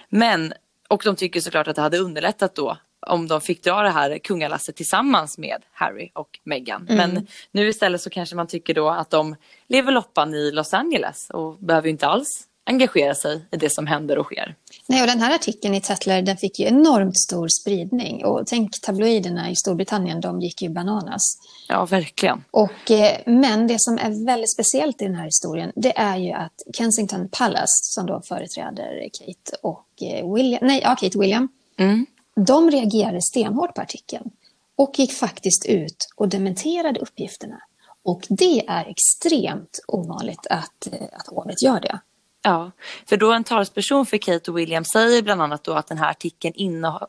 Men, 0.09 0.53
och 0.87 1.01
de 1.05 1.15
tycker 1.15 1.39
såklart 1.39 1.67
att 1.67 1.75
det 1.75 1.81
hade 1.81 1.97
underlättat 1.97 2.55
då 2.55 2.77
om 2.99 3.27
de 3.27 3.41
fick 3.41 3.63
dra 3.63 3.81
det 3.81 3.89
här 3.89 4.17
kungalasset 4.17 4.75
tillsammans 4.75 5.37
med 5.37 5.63
Harry 5.71 6.11
och 6.13 6.39
Meghan. 6.43 6.87
Mm. 6.89 7.13
Men 7.13 7.27
nu 7.51 7.67
istället 7.67 8.01
så 8.01 8.09
kanske 8.09 8.35
man 8.35 8.47
tycker 8.47 8.73
då 8.73 8.89
att 8.89 9.09
de 9.09 9.35
lever 9.67 9.91
loppan 9.91 10.33
i 10.33 10.51
Los 10.51 10.73
Angeles 10.73 11.29
och 11.29 11.57
behöver 11.57 11.89
inte 11.89 12.07
alls 12.07 12.46
engagera 12.67 13.15
sig 13.15 13.45
i 13.51 13.57
det 13.57 13.69
som 13.69 13.87
händer 13.87 14.17
och 14.17 14.25
sker. 14.25 14.55
Nej, 14.87 15.01
och 15.01 15.07
den 15.07 15.19
här 15.19 15.35
artikeln 15.35 15.73
i 15.73 15.81
Tetler 15.81 16.21
den 16.21 16.37
fick 16.37 16.59
ju 16.59 16.65
enormt 16.65 17.17
stor 17.17 17.47
spridning. 17.47 18.25
Och 18.25 18.47
tänk 18.47 18.81
tabloiderna 18.81 19.49
i 19.49 19.55
Storbritannien, 19.55 20.21
de 20.21 20.41
gick 20.41 20.61
ju 20.61 20.69
bananas. 20.69 21.21
Ja, 21.67 21.85
verkligen. 21.85 22.43
Och, 22.51 22.91
eh, 22.91 23.17
men 23.25 23.67
det 23.67 23.77
som 23.79 23.97
är 23.97 24.25
väldigt 24.25 24.53
speciellt 24.53 25.01
i 25.01 25.05
den 25.05 25.15
här 25.15 25.25
historien, 25.25 25.71
det 25.75 25.97
är 25.97 26.17
ju 26.17 26.31
att 26.31 26.53
Kensington 26.77 27.29
Palace, 27.29 27.79
som 27.81 28.05
då 28.05 28.21
företräder 28.21 29.09
Kate 29.19 29.57
och 29.61 29.87
eh, 30.01 30.33
William, 30.33 30.59
nej, 30.67 30.81
ja, 30.83 30.95
Kate 30.95 31.19
William, 31.19 31.47
mm. 31.77 32.05
De 32.35 32.71
reagerade 32.71 33.21
stenhårt 33.21 33.75
på 33.75 33.81
artikeln 33.81 34.31
och 34.75 34.99
gick 34.99 35.13
faktiskt 35.13 35.65
ut 35.65 36.07
och 36.15 36.29
dementerade 36.29 36.99
uppgifterna. 36.99 37.61
Och 38.03 38.25
det 38.29 38.65
är 38.67 38.85
extremt 38.85 39.79
ovanligt 39.87 40.47
att, 40.49 40.87
eh, 40.91 41.07
att 41.11 41.27
hovet 41.27 41.63
gör 41.63 41.79
det. 41.79 41.99
Ja, 42.47 42.71
för 43.09 43.17
då 43.17 43.33
en 43.33 43.43
talsperson 43.43 44.05
för 44.05 44.17
Kate 44.17 44.51
och 44.51 44.57
William 44.57 44.85
säger 44.85 45.21
bland 45.21 45.41
annat 45.41 45.63
då 45.63 45.73
att 45.73 45.87
den 45.87 45.97
här 45.97 46.09
artikeln 46.09 46.53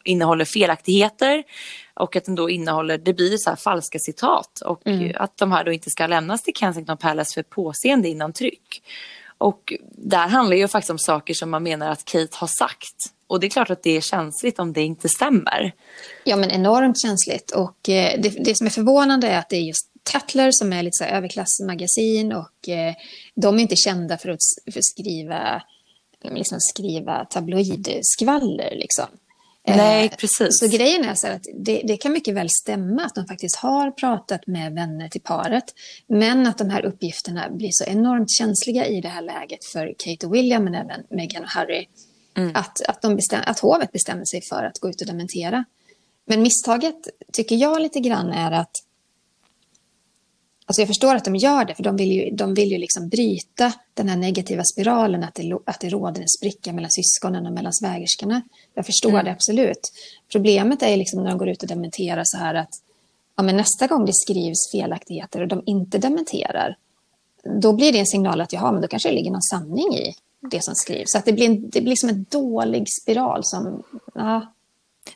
innehåller 0.04 0.44
felaktigheter 0.44 1.44
och 1.94 2.16
att 2.16 2.24
den 2.24 2.34
då 2.34 2.50
innehåller, 2.50 2.98
det 2.98 3.14
blir 3.14 3.36
så 3.36 3.56
falska 3.56 3.98
citat 3.98 4.60
och 4.60 4.86
mm. 4.86 5.12
att 5.16 5.36
de 5.36 5.52
här 5.52 5.64
då 5.64 5.72
inte 5.72 5.90
ska 5.90 6.06
lämnas 6.06 6.42
till 6.42 6.54
Kensington 6.54 6.96
Palace 6.96 7.34
för 7.34 7.42
påseende 7.42 8.08
innan 8.08 8.32
tryck. 8.32 8.82
Och 9.38 9.72
där 9.96 10.28
handlar 10.28 10.56
ju 10.56 10.68
faktiskt 10.68 10.90
om 10.90 10.98
saker 10.98 11.34
som 11.34 11.50
man 11.50 11.62
menar 11.62 11.90
att 11.90 12.04
Kate 12.04 12.36
har 12.36 12.48
sagt 12.58 13.12
och 13.26 13.40
det 13.40 13.46
är 13.46 13.50
klart 13.50 13.70
att 13.70 13.82
det 13.82 13.96
är 13.96 14.00
känsligt 14.00 14.58
om 14.58 14.72
det 14.72 14.82
inte 14.82 15.08
stämmer. 15.08 15.72
Ja, 16.24 16.36
men 16.36 16.50
enormt 16.50 17.02
känsligt. 17.02 17.50
Och 17.50 17.88
eh, 17.88 18.20
det, 18.20 18.28
det, 18.28 18.54
som 18.54 18.66
är 18.66 18.70
förvånande 18.70 19.28
är 19.28 19.38
att 19.38 19.48
det 19.48 19.56
är 19.56 19.60
just 19.60 19.90
Tatler 20.12 20.50
som 20.52 20.72
är 20.72 20.82
lite 20.82 20.96
så 20.96 21.04
överklassmagasin 21.04 22.32
och 22.32 22.68
eh, 22.68 22.94
de 23.34 23.58
är 23.58 23.62
inte 23.62 23.76
kända 23.76 24.18
för 24.18 24.28
att, 24.28 24.38
för 24.72 24.78
att 24.78 24.84
skriva, 24.84 25.62
liksom 26.24 26.60
skriva 26.60 27.24
tabloidskvaller. 27.24 28.76
Liksom. 28.76 29.06
Nej, 29.76 30.04
eh, 30.04 30.16
precis. 30.16 30.58
Så 30.58 30.68
grejen 30.68 31.04
är 31.04 31.14
så 31.14 31.26
att 31.26 31.46
det, 31.54 31.82
det, 31.84 31.96
kan 31.96 32.12
mycket 32.12 32.34
väl 32.34 32.50
stämma 32.50 33.04
att 33.04 33.14
de 33.14 33.26
faktiskt 33.26 33.56
har 33.56 33.90
pratat 33.90 34.46
med 34.46 34.74
vänner 34.74 35.08
till 35.08 35.20
paret. 35.20 35.64
Men 36.06 36.46
att 36.46 36.58
de 36.58 36.70
här 36.70 36.84
uppgifterna 36.84 37.50
blir 37.50 37.70
så 37.72 37.84
enormt 37.84 38.30
känsliga 38.30 38.86
i 38.86 39.00
det 39.00 39.08
här 39.08 39.22
läget 39.22 39.64
för 39.64 39.94
Kate 39.98 40.26
och 40.26 40.34
William, 40.34 40.64
men 40.64 40.74
även 40.74 41.00
Meghan 41.10 41.42
och 41.42 41.48
Harry. 41.48 41.86
Mm. 42.36 42.56
Att, 42.56 42.80
att, 42.88 43.02
de 43.02 43.16
bestäm, 43.16 43.40
att 43.46 43.58
hovet 43.58 43.92
bestämmer 43.92 44.24
sig 44.24 44.42
för 44.42 44.64
att 44.64 44.78
gå 44.78 44.88
ut 44.88 45.00
och 45.00 45.06
dementera. 45.06 45.64
Men 46.26 46.42
misstaget, 46.42 47.08
tycker 47.32 47.56
jag 47.56 47.82
lite 47.82 48.00
grann, 48.00 48.32
är 48.32 48.52
att... 48.52 48.70
Alltså 50.68 50.80
jag 50.80 50.88
förstår 50.88 51.14
att 51.14 51.24
de 51.24 51.36
gör 51.36 51.64
det, 51.64 51.74
för 51.74 51.82
de 51.82 51.96
vill 51.96 52.12
ju, 52.12 52.30
de 52.30 52.54
vill 52.54 52.72
ju 52.72 52.78
liksom 52.78 53.08
bryta 53.08 53.72
den 53.94 54.08
här 54.08 54.16
negativa 54.16 54.62
spiralen, 54.64 55.24
att 55.24 55.34
det, 55.34 55.58
att 55.66 55.80
det 55.80 55.88
råder 55.88 56.20
en 56.22 56.28
spricka 56.28 56.72
mellan 56.72 56.90
syskonen 56.90 57.46
och 57.46 57.52
mellan 57.52 57.72
svägerskorna. 57.72 58.42
Jag 58.74 58.86
förstår 58.86 59.10
mm. 59.10 59.24
det 59.24 59.30
absolut. 59.30 59.92
Problemet 60.32 60.82
är 60.82 60.96
liksom 60.96 61.22
när 61.22 61.30
de 61.30 61.38
går 61.38 61.48
ut 61.48 61.62
och 61.62 61.68
dementerar 61.68 62.22
så 62.24 62.36
här 62.36 62.54
att 62.54 62.70
ja, 63.36 63.42
men 63.42 63.56
nästa 63.56 63.86
gång 63.86 64.06
det 64.06 64.14
skrivs 64.14 64.70
felaktigheter 64.72 65.40
och 65.40 65.48
de 65.48 65.62
inte 65.66 65.98
dementerar, 65.98 66.76
då 67.60 67.72
blir 67.72 67.92
det 67.92 67.98
en 67.98 68.06
signal 68.06 68.40
att 68.40 68.52
jaha, 68.52 68.72
men 68.72 68.82
då 68.82 68.88
kanske 68.88 69.08
det 69.08 69.14
ligger 69.14 69.30
någon 69.30 69.42
sanning 69.42 69.94
i 69.94 70.14
det 70.50 70.64
som 70.64 70.74
skrivs. 70.74 71.12
Så 71.12 71.18
att 71.18 71.24
det 71.24 71.32
blir, 71.32 71.46
en, 71.46 71.70
det 71.70 71.80
blir 71.80 71.96
som 71.96 72.08
en 72.08 72.26
dålig 72.28 72.86
spiral 73.02 73.40
som... 73.44 73.82
Ja. 74.14 74.52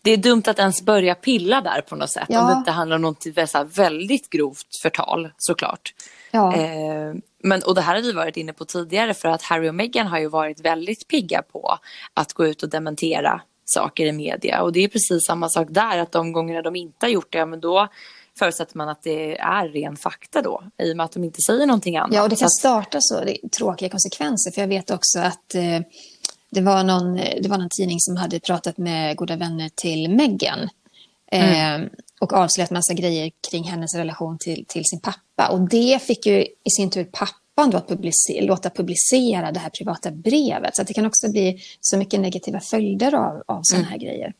Det 0.02 0.10
är 0.10 0.16
dumt 0.16 0.42
att 0.46 0.58
ens 0.58 0.82
börja 0.82 1.14
pilla 1.14 1.60
där 1.60 1.80
på 1.80 1.96
något 1.96 2.10
sätt. 2.10 2.26
Ja. 2.28 2.40
Om 2.40 2.46
det 2.46 2.52
inte 2.52 2.70
handlar 2.70 2.96
om 2.96 3.02
något 3.02 3.26
väldigt 3.66 4.30
grovt 4.30 4.76
förtal 4.82 5.30
såklart. 5.38 5.94
Ja. 6.30 6.56
Eh, 6.56 7.14
men, 7.42 7.62
och 7.62 7.74
det 7.74 7.80
här 7.80 7.94
har 7.94 8.02
vi 8.02 8.12
varit 8.12 8.36
inne 8.36 8.52
på 8.52 8.64
tidigare 8.64 9.14
för 9.14 9.28
att 9.28 9.42
Harry 9.42 9.68
och 9.68 9.74
Meghan 9.74 10.06
har 10.06 10.18
ju 10.18 10.28
varit 10.28 10.60
väldigt 10.60 11.08
pigga 11.08 11.42
på 11.42 11.78
att 12.14 12.32
gå 12.32 12.46
ut 12.46 12.62
och 12.62 12.68
dementera 12.68 13.40
saker 13.64 14.06
i 14.06 14.12
media. 14.12 14.62
Och 14.62 14.72
det 14.72 14.84
är 14.84 14.88
precis 14.88 15.26
samma 15.26 15.48
sak 15.48 15.66
där, 15.70 15.98
att 15.98 16.12
de 16.12 16.32
gångerna 16.32 16.62
de 16.62 16.76
inte 16.76 17.06
har 17.06 17.10
gjort 17.10 17.32
det, 17.32 17.46
men 17.46 17.60
då 17.60 17.88
förutsätter 18.38 18.76
man 18.76 18.88
att 18.88 19.02
det 19.02 19.38
är 19.38 19.68
ren 19.68 19.96
fakta 19.96 20.42
då, 20.42 20.62
i 20.78 20.92
och 20.92 20.96
med 20.96 21.04
att 21.04 21.12
de 21.12 21.24
inte 21.24 21.40
säger 21.46 21.66
någonting 21.66 21.96
annat. 21.96 22.14
Ja, 22.14 22.22
och 22.22 22.28
det 22.28 22.36
kan 22.36 22.50
starta 22.50 22.98
så, 23.00 23.24
det 23.24 23.38
tråkiga 23.58 23.88
konsekvenser, 23.88 24.50
för 24.50 24.60
jag 24.60 24.68
vet 24.68 24.90
också 24.90 25.18
att 25.18 25.54
eh, 25.54 25.80
det, 26.52 26.60
var 26.60 26.84
någon, 26.84 27.16
det 27.16 27.48
var 27.48 27.58
någon 27.58 27.68
tidning 27.78 28.00
som 28.00 28.16
hade 28.16 28.40
pratat 28.40 28.78
med 28.78 29.16
goda 29.16 29.36
vänner 29.36 29.70
till 29.74 30.10
Meghan 30.10 30.68
Mm. 31.32 31.82
Eh, 31.82 31.88
och 32.20 32.32
avslöjat 32.32 32.70
massa 32.70 32.94
grejer 32.94 33.30
kring 33.50 33.64
hennes 33.64 33.94
relation 33.94 34.38
till, 34.38 34.64
till 34.68 34.84
sin 34.84 35.00
pappa. 35.00 35.48
Och 35.52 35.68
det 35.68 36.02
fick 36.02 36.26
ju 36.26 36.40
i 36.40 36.70
sin 36.70 36.90
tur 36.90 37.04
pappan 37.04 37.70
då 37.70 37.76
att 37.78 37.88
publicera, 37.88 38.44
låta 38.44 38.70
publicera 38.70 39.52
det 39.52 39.60
här 39.60 39.70
privata 39.70 40.10
brevet. 40.10 40.76
Så 40.76 40.82
det 40.82 40.94
kan 40.94 41.06
också 41.06 41.30
bli 41.30 41.58
så 41.80 41.96
mycket 41.96 42.20
negativa 42.20 42.60
följder 42.60 43.14
av, 43.14 43.42
av 43.46 43.60
sådana 43.62 43.86
här 43.86 43.98
grejer. 43.98 44.32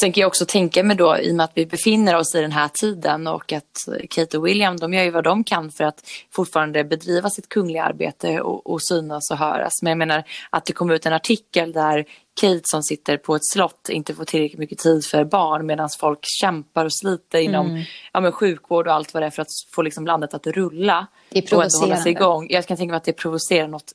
Sen 0.00 0.12
kan 0.12 0.20
jag 0.20 0.28
också 0.28 0.46
tänka 0.46 0.82
mig 0.82 0.96
då, 0.96 1.18
i 1.18 1.30
och 1.30 1.34
med 1.34 1.44
att 1.44 1.52
vi 1.54 1.66
befinner 1.66 2.16
oss 2.16 2.34
i 2.34 2.40
den 2.40 2.52
här 2.52 2.68
tiden 2.68 3.26
och 3.26 3.52
att 3.52 4.08
Kate 4.10 4.38
och 4.38 4.46
William, 4.46 4.76
de 4.76 4.94
gör 4.94 5.02
ju 5.02 5.10
vad 5.10 5.24
de 5.24 5.44
kan 5.44 5.70
för 5.70 5.84
att 5.84 6.10
fortfarande 6.32 6.84
bedriva 6.84 7.30
sitt 7.30 7.48
kungliga 7.48 7.84
arbete 7.84 8.40
och, 8.40 8.66
och 8.66 8.82
synas 8.82 9.30
och 9.30 9.36
höras. 9.36 9.72
Men 9.82 9.90
jag 9.90 9.98
menar 9.98 10.24
att 10.50 10.66
det 10.66 10.72
kom 10.72 10.90
ut 10.90 11.06
en 11.06 11.12
artikel 11.12 11.72
där 11.72 12.04
Kate 12.40 12.60
som 12.64 12.82
sitter 12.82 13.16
på 13.16 13.34
ett 13.34 13.46
slott 13.52 13.88
inte 13.88 14.14
får 14.14 14.24
tillräckligt 14.24 14.58
mycket 14.58 14.78
tid 14.78 15.04
för 15.04 15.24
barn 15.24 15.66
medan 15.66 15.88
folk 15.98 16.18
kämpar 16.22 16.84
och 16.84 16.94
sliter 16.94 17.38
inom 17.38 17.66
mm. 17.66 17.82
ja, 18.12 18.20
men 18.20 18.32
sjukvård 18.32 18.86
och 18.86 18.94
allt 18.94 19.14
vad 19.14 19.22
det 19.22 19.26
är 19.26 19.30
för 19.30 19.42
att 19.42 19.48
få 19.74 19.82
liksom 19.82 20.06
landet 20.06 20.34
att 20.34 20.46
rulla. 20.46 21.06
Det 21.28 21.38
är 21.38 21.42
provocerande. 21.42 21.76
Och 21.76 21.90
hålla 21.90 22.02
sig 22.02 22.12
igång. 22.12 22.46
Jag 22.50 22.66
kan 22.66 22.76
tänka 22.76 22.90
mig 22.90 22.96
att 22.96 23.04
det 23.04 23.12
provocerar 23.12 23.68
något 23.68 23.92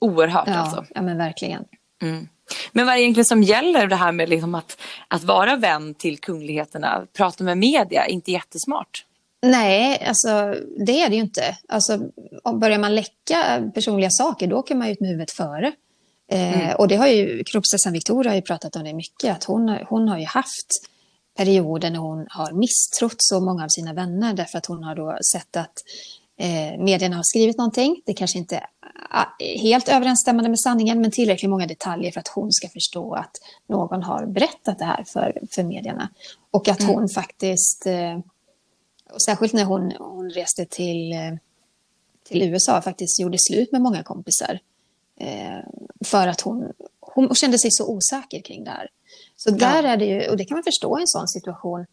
oerhört. 0.00 0.48
Ja, 0.48 0.54
alltså. 0.54 0.84
ja 0.94 1.02
men 1.02 1.18
verkligen. 1.18 1.64
Mm. 2.02 2.28
Men 2.72 2.86
vad 2.86 2.94
är 2.94 2.96
det 2.96 3.02
egentligen 3.02 3.24
som 3.24 3.42
gäller 3.42 3.86
det 3.86 3.96
här 3.96 4.12
med 4.12 4.28
liksom 4.28 4.54
att, 4.54 4.80
att 5.08 5.24
vara 5.24 5.56
vän 5.56 5.94
till 5.94 6.18
kungligheterna? 6.18 7.06
Prata 7.16 7.44
med 7.44 7.58
media, 7.58 8.06
inte 8.06 8.32
jättesmart. 8.32 9.04
Nej, 9.42 10.04
alltså 10.06 10.54
det 10.86 11.02
är 11.02 11.08
det 11.08 11.14
ju 11.14 11.20
inte. 11.20 11.56
Alltså, 11.68 11.98
börjar 12.60 12.78
man 12.78 12.94
läcka 12.94 13.70
personliga 13.74 14.10
saker, 14.10 14.46
då 14.46 14.56
åker 14.56 14.74
man 14.74 14.88
ut 14.88 15.00
med 15.00 15.10
huvudet 15.10 15.30
före. 15.30 15.72
Eh, 16.32 16.62
mm. 16.62 16.76
och 16.76 16.88
det 16.88 16.96
har 16.96 17.06
ju 17.06 17.44
kronprinsessan 17.44 17.92
Victoria 17.92 18.30
har 18.30 18.36
ju 18.36 18.42
pratat 18.42 18.76
om 18.76 18.84
det 18.84 18.94
mycket, 18.94 19.36
att 19.36 19.44
hon, 19.44 19.68
hon 19.88 20.08
har 20.08 20.18
ju 20.18 20.24
haft 20.24 20.66
perioder 21.36 21.90
när 21.90 21.98
hon 21.98 22.26
har 22.28 22.52
misstrott 22.52 23.16
så 23.18 23.40
många 23.40 23.64
av 23.64 23.68
sina 23.68 23.92
vänner 23.92 24.34
därför 24.34 24.58
att 24.58 24.66
hon 24.66 24.84
har 24.84 24.94
då 24.94 25.18
sett 25.32 25.56
att 25.56 25.74
eh, 26.40 26.78
medierna 26.78 27.16
har 27.16 27.22
skrivit 27.22 27.58
någonting. 27.58 28.02
Det 28.06 28.14
kanske 28.14 28.38
inte 28.38 28.66
är 29.10 29.58
helt 29.58 29.88
överensstämmande 29.88 30.48
med 30.50 30.60
sanningen, 30.60 31.00
men 31.00 31.10
tillräckligt 31.10 31.50
många 31.50 31.66
detaljer 31.66 32.12
för 32.12 32.20
att 32.20 32.28
hon 32.28 32.52
ska 32.52 32.68
förstå 32.68 33.14
att 33.14 33.36
någon 33.66 34.02
har 34.02 34.26
berättat 34.26 34.78
det 34.78 34.84
här 34.84 35.04
för, 35.04 35.40
för 35.50 35.62
medierna. 35.62 36.08
Och 36.50 36.68
att 36.68 36.82
hon 36.82 36.96
mm. 36.96 37.08
faktiskt, 37.08 37.86
eh, 37.86 38.18
och 39.10 39.22
särskilt 39.22 39.52
när 39.52 39.64
hon, 39.64 39.92
hon 39.98 40.30
reste 40.30 40.64
till, 40.64 41.12
eh, 41.12 41.34
till 42.28 42.42
USA, 42.42 42.82
faktiskt 42.82 43.20
gjorde 43.20 43.38
slut 43.38 43.72
med 43.72 43.80
många 43.80 44.02
kompisar. 44.02 44.58
Eh, 45.16 45.58
för 46.04 46.28
att 46.28 46.40
hon, 46.40 46.72
hon 47.00 47.34
kände 47.34 47.58
sig 47.58 47.70
så 47.70 47.86
osäker 47.88 48.40
kring 48.40 48.64
det 48.64 48.70
här. 48.70 48.88
Så 49.36 49.50
där 49.50 49.82
är 49.82 49.96
det 49.96 50.04
ju, 50.04 50.28
och 50.28 50.36
det 50.36 50.44
kan 50.44 50.56
man 50.56 50.64
förstå 50.64 50.98
i 50.98 51.00
en 51.00 51.06
sån 51.06 51.28
situation, 51.28 51.86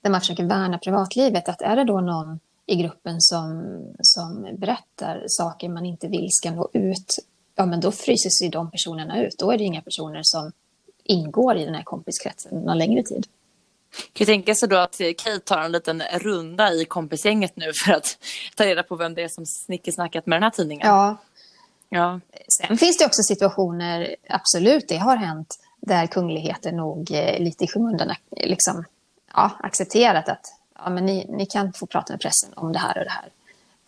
där 0.00 0.10
man 0.10 0.20
försöker 0.20 0.44
värna 0.44 0.78
privatlivet, 0.78 1.48
att 1.48 1.62
är 1.62 1.76
det 1.76 1.84
då 1.84 2.00
någon 2.00 2.40
i 2.66 2.76
gruppen 2.76 3.20
som, 3.20 3.78
som 4.02 4.56
berättar 4.58 5.24
saker 5.26 5.68
man 5.68 5.86
inte 5.86 6.08
vill 6.08 6.28
ska 6.30 6.50
nå 6.50 6.68
ut, 6.72 7.18
ja 7.54 7.66
men 7.66 7.80
då 7.80 7.92
fryses 7.92 8.42
ju 8.42 8.48
de 8.48 8.70
personerna 8.70 9.22
ut. 9.22 9.38
Då 9.38 9.50
är 9.52 9.58
det 9.58 9.64
inga 9.64 9.82
personer 9.82 10.20
som 10.22 10.52
ingår 11.04 11.56
i 11.56 11.64
den 11.64 11.74
här 11.74 11.82
kompiskretsen 11.82 12.58
någon 12.58 12.78
längre 12.78 13.02
tid. 13.02 13.26
Kan 14.12 14.24
ju 14.24 14.26
tänka 14.26 14.54
sig 14.54 14.68
då 14.68 14.76
att 14.76 15.00
Kate 15.18 15.38
tar 15.38 15.58
en 15.58 15.72
liten 15.72 16.02
runda 16.02 16.72
i 16.72 16.84
kompisgänget 16.84 17.56
nu 17.56 17.72
för 17.84 17.92
att 17.92 18.18
ta 18.56 18.64
reda 18.64 18.82
på 18.82 18.96
vem 18.96 19.14
det 19.14 19.22
är 19.22 19.28
som 19.28 19.46
snickesnackat 19.46 20.26
med 20.26 20.36
den 20.36 20.42
här 20.42 20.50
tidningen. 20.50 20.88
Ja. 20.88 21.16
ja. 21.88 22.20
Sen 22.48 22.78
finns 22.78 22.98
det 22.98 23.06
också 23.06 23.22
situationer, 23.22 24.16
absolut, 24.28 24.88
det 24.88 24.96
har 24.96 25.16
hänt, 25.16 25.58
där 25.80 26.06
kungligheter 26.06 26.72
nog 26.72 27.10
eh, 27.10 27.38
lite 27.38 27.64
i 27.64 27.68
skymundan 27.68 28.14
liksom, 28.30 28.84
ja, 29.34 29.50
accepterat 29.60 30.28
att 30.28 30.46
ja, 30.84 30.90
men 30.90 31.06
ni, 31.06 31.26
ni 31.28 31.46
kan 31.46 31.72
få 31.72 31.86
prata 31.86 32.12
med 32.12 32.20
pressen 32.20 32.52
om 32.56 32.72
det 32.72 32.78
här 32.78 32.98
och 32.98 33.04
det 33.04 33.10
här. 33.10 33.28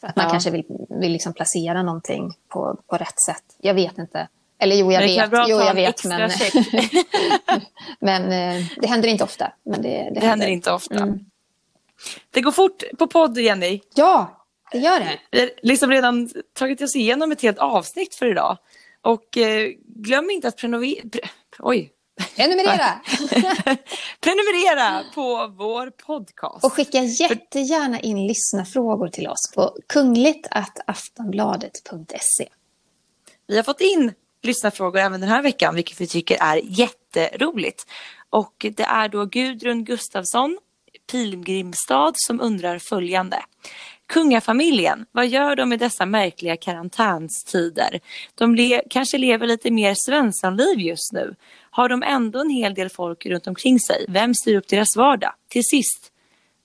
För 0.01 0.07
att 0.09 0.17
man 0.17 0.25
ja. 0.25 0.31
kanske 0.31 0.51
vill, 0.51 0.65
vill 0.89 1.13
liksom 1.13 1.33
placera 1.33 1.83
någonting 1.83 2.33
på, 2.49 2.79
på 2.87 2.97
rätt 2.97 3.21
sätt. 3.21 3.45
Jag 3.59 3.75
vet 3.75 3.99
inte. 3.99 4.29
Eller 4.59 4.77
jo, 4.77 4.93
jag 4.93 5.01
vet. 5.01 5.31
Jo, 5.49 5.61
jag 5.61 5.75
vet 5.75 6.05
men, 6.05 6.31
men 8.01 8.23
eh, 8.23 8.67
det 8.81 8.87
händer 8.87 9.09
inte 9.09 9.25
ofta. 9.25 9.53
Men 9.63 9.83
det, 9.83 9.89
det, 9.89 9.97
det 9.97 10.05
händer. 10.05 10.29
händer. 10.29 10.47
inte 10.47 10.73
ofta. 10.73 10.95
Mm. 10.95 11.19
Det 12.31 12.41
går 12.41 12.53
fort 12.53 12.83
på 12.99 13.07
podd, 13.07 13.39
Jenny. 13.39 13.81
Ja, 13.95 14.45
det 14.73 14.79
gör 14.79 15.01
det. 15.01 15.19
Vi 15.31 15.41
har 15.41 15.51
liksom 15.63 15.91
redan 15.91 16.31
tagit 16.53 16.83
oss 16.83 16.97
igenom 16.97 17.33
ett 17.33 17.43
helt 17.43 17.59
avsnitt 17.59 18.15
för 18.15 18.31
idag. 18.31 18.59
Och 19.03 19.39
eh, 19.39 19.71
glöm 19.87 20.31
inte 20.31 20.49
att 20.49 20.57
prenumerera... 20.57 21.09
Pre 21.13 21.21
oj, 21.59 21.91
Prenumerera! 22.37 23.01
Prenumerera 24.21 25.05
på 25.15 25.55
vår 25.59 25.91
podcast. 25.91 26.65
Och 26.65 26.73
skicka 26.73 27.03
jättegärna 27.03 28.01
in 28.01 28.27
lyssnarfrågor 28.27 29.09
till 29.09 29.29
oss 29.29 29.53
på 29.55 29.77
kungligt.aftonbladet.se. 29.87 32.49
Vi 33.47 33.57
har 33.57 33.63
fått 33.63 33.81
in 33.81 34.13
lyssnarfrågor 34.43 35.01
även 35.01 35.21
den 35.21 35.31
här 35.31 35.43
veckan, 35.43 35.75
vilket 35.75 36.01
vi 36.01 36.07
tycker 36.07 36.39
är 36.41 36.61
jätteroligt. 36.65 37.87
Och 38.31 38.67
det 38.77 38.85
är 38.85 39.09
då 39.09 39.25
Gudrun 39.25 39.85
Gustafsson, 39.85 40.59
Pilgrimstad, 41.11 42.13
som 42.17 42.41
undrar 42.41 42.79
följande. 42.79 43.43
Kungafamiljen, 44.07 45.07
vad 45.13 45.27
gör 45.27 45.57
de 45.57 45.73
i 45.73 45.77
dessa 45.77 46.07
märkliga 46.07 46.57
karantänstider? 46.57 48.01
De 48.35 48.55
le 48.55 48.83
kanske 48.91 49.19
lever 49.19 49.47
lite 49.47 49.71
mer 49.71 49.95
svenssonliv 49.95 50.81
just 50.81 51.13
nu 51.13 51.35
har 51.71 51.89
de 51.89 52.03
ändå 52.03 52.41
en 52.41 52.51
hel 52.51 52.75
del 52.75 52.89
folk 52.89 53.27
runt 53.27 53.47
omkring 53.47 53.81
sig. 53.81 54.05
Vem 54.09 54.35
styr 54.35 54.57
upp 54.57 54.69
deras 54.69 54.97
vardag? 54.97 55.33
Till 55.49 55.65
sist, 55.65 56.11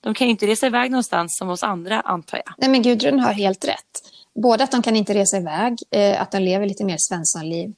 de 0.00 0.14
kan 0.14 0.26
ju 0.26 0.30
inte 0.30 0.46
resa 0.46 0.66
iväg 0.66 0.90
någonstans 0.90 1.38
som 1.38 1.48
oss 1.48 1.62
andra 1.62 2.00
antar 2.00 2.42
jag. 2.44 2.54
Nej 2.58 2.70
men 2.70 2.82
Gudrun 2.82 3.20
har 3.20 3.32
helt 3.32 3.64
rätt. 3.64 4.02
Både 4.34 4.64
att 4.64 4.70
de 4.70 4.82
kan 4.82 4.96
inte 4.96 5.14
resa 5.14 5.36
iväg, 5.36 5.76
eh, 5.90 6.22
att 6.22 6.32
de 6.32 6.38
lever 6.38 6.66
lite 6.66 6.84
mer 6.84 6.96
svenssonliv. 6.98 7.66
liv 7.66 7.74